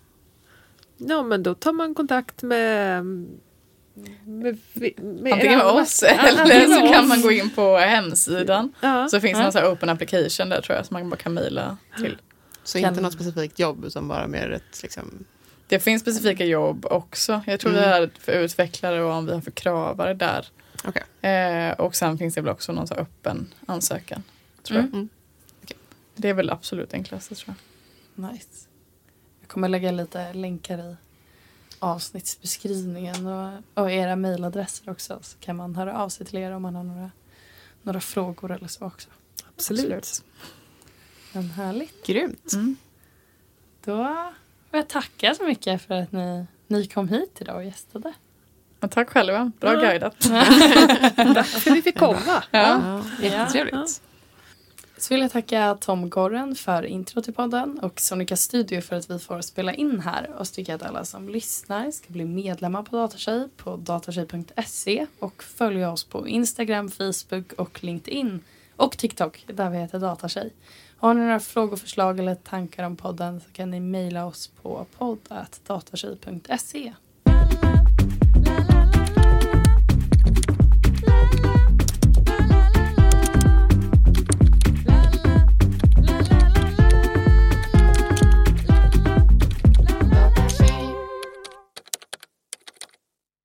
Ja, 0.96 1.22
men 1.22 1.42
då 1.42 1.54
tar 1.54 1.72
man 1.72 1.94
kontakt 1.94 2.42
med... 2.42 3.04
med, 3.04 4.58
med 4.74 5.32
Antingen 5.32 5.58
med 5.58 5.66
oss 5.66 6.02
eller 6.02 6.66
så 6.86 6.92
kan 6.92 7.08
man 7.08 7.22
gå 7.22 7.30
in 7.32 7.50
på 7.50 7.76
hemsidan. 7.76 8.72
Ja. 8.80 9.08
Så 9.08 9.20
finns 9.20 9.38
det 9.38 9.44
Ja. 9.44 9.52
sån 9.52 9.62
här 9.62 9.72
open 9.72 9.88
application 9.88 10.48
där 10.48 10.60
tror 10.60 10.76
jag 10.76 10.86
som 10.86 10.94
man 10.94 11.10
bara 11.10 11.16
kan 11.16 11.34
mejla 11.34 11.76
till. 11.98 12.18
Så 12.64 12.80
Kan- 12.80 12.88
inte 12.88 13.00
något 13.02 13.12
specifikt 13.12 13.58
jobb 13.58 13.84
utan 13.84 14.08
bara 14.08 14.26
mer 14.26 14.50
ett 14.50 14.82
liksom... 14.82 15.24
Det 15.68 15.80
finns 15.80 16.02
specifika 16.02 16.44
jobb 16.44 16.86
också. 16.86 17.42
Jag 17.46 17.60
tror 17.60 17.70
Mm. 17.72 17.82
vi 17.84 17.88
har 17.90 18.10
för 18.20 18.32
utvecklare 18.32 19.02
och 19.02 19.12
om 19.12 19.26
vi 19.26 19.32
har 19.32 19.40
för 19.40 19.50
kravare 19.50 20.14
där. 20.14 20.46
Okej. 20.84 21.30
Eh, 21.32 21.72
och 21.72 21.94
sen 21.96 22.18
finns 22.18 22.34
det 22.34 22.40
väl 22.40 22.52
också 22.52 22.72
någon 22.72 22.86
här 22.90 22.98
öppen 23.00 23.54
ansökan. 23.66 24.22
Tror 24.62 24.76
jag. 24.78 24.84
Mm. 24.86 24.94
Mm. 24.96 25.08
Det 26.16 26.28
är 26.28 26.34
väl 26.34 26.50
absolut 26.50 26.94
enklaste 26.94 27.34
tror 27.34 27.54
jag. 28.16 28.30
Nice. 28.30 28.48
Jag 29.40 29.48
kommer 29.48 29.68
lägga 29.68 29.90
lite 29.90 30.32
länkar 30.32 30.78
i 30.78 30.96
avsnittsbeskrivningen 31.78 33.26
och, 33.26 33.52
och 33.74 33.90
era 33.90 34.16
mejladresser 34.16 34.90
också. 34.90 35.18
Så 35.22 35.38
kan 35.38 35.56
man 35.56 35.76
höra 35.76 35.98
av 35.98 36.08
sig 36.08 36.26
till 36.26 36.38
er 36.38 36.50
om 36.52 36.62
man 36.62 36.74
har 36.74 36.84
några, 36.84 37.10
några 37.82 38.00
frågor 38.00 38.52
eller 38.52 38.68
så 38.68 38.84
också. 38.84 39.08
Absolut. 39.56 40.22
Men 41.32 41.50
härligt. 41.50 42.06
Grymt. 42.06 42.52
Mm. 42.52 42.76
Då 43.84 44.32
jag 44.70 44.88
tacka 44.88 45.34
så 45.34 45.44
mycket 45.44 45.82
för 45.82 45.94
att 45.94 46.12
ni, 46.12 46.44
ni 46.66 46.86
kom 46.86 47.08
hit 47.08 47.36
idag 47.40 47.56
och 47.56 47.64
gästade. 47.64 48.12
Men 48.80 48.90
tack 48.90 49.08
själva. 49.10 49.52
Bra 49.60 49.74
Ja. 49.74 49.80
guidat. 49.80 50.20
Tack 51.16 51.46
för 51.46 51.70
att 51.70 51.76
vi 51.76 51.82
fick 51.82 51.98
komma. 51.98 52.42
Ja. 52.50 52.80
Ja, 52.82 53.02
jättetrevligt. 53.22 54.02
Så 54.98 55.14
vill 55.14 55.20
jag 55.22 55.30
tacka 55.32 55.76
Tom 55.80 56.10
Gorren 56.10 56.54
för 56.54 56.82
intro 56.82 57.22
till 57.22 57.34
podden 57.34 57.78
och 57.78 58.00
Sonica 58.00 58.36
Studio 58.36 58.80
för 58.80 58.96
att 58.96 59.10
vi 59.10 59.18
får 59.18 59.40
spela 59.40 59.74
in 59.74 60.00
här. 60.00 60.30
Och 60.38 60.46
så 60.46 60.54
tycker 60.54 60.72
jag 60.72 60.82
att 60.82 60.88
alla 60.88 61.04
som 61.04 61.28
lyssnar 61.28 61.90
ska 61.90 62.12
bli 62.12 62.24
medlemmar 62.24 62.82
på 62.82 62.96
Datatjej 62.96 63.48
på 63.56 63.76
datatjej.se 63.76 65.06
och 65.18 65.42
följa 65.42 65.90
oss 65.92 66.04
på 66.04 66.28
Instagram, 66.28 66.90
Facebook 66.90 67.52
och 67.52 67.84
LinkedIn 67.84 68.40
och 68.76 68.98
TikTok 68.98 69.44
där 69.46 69.70
vi 69.70 69.78
heter 69.78 69.98
Datatjej. 69.98 70.52
Har 71.00 71.14
ni 71.14 71.20
några 71.20 71.40
frågor, 71.40 71.76
förslag 71.76 72.18
eller 72.18 72.34
tankar 72.34 72.84
om 72.84 72.96
podden 72.96 73.40
så 73.40 73.50
kan 73.52 73.70
ni 73.70 73.80
mejla 73.80 74.26
oss 74.26 74.50
på 74.62 74.86
podd.datatjej.se. 74.98 76.92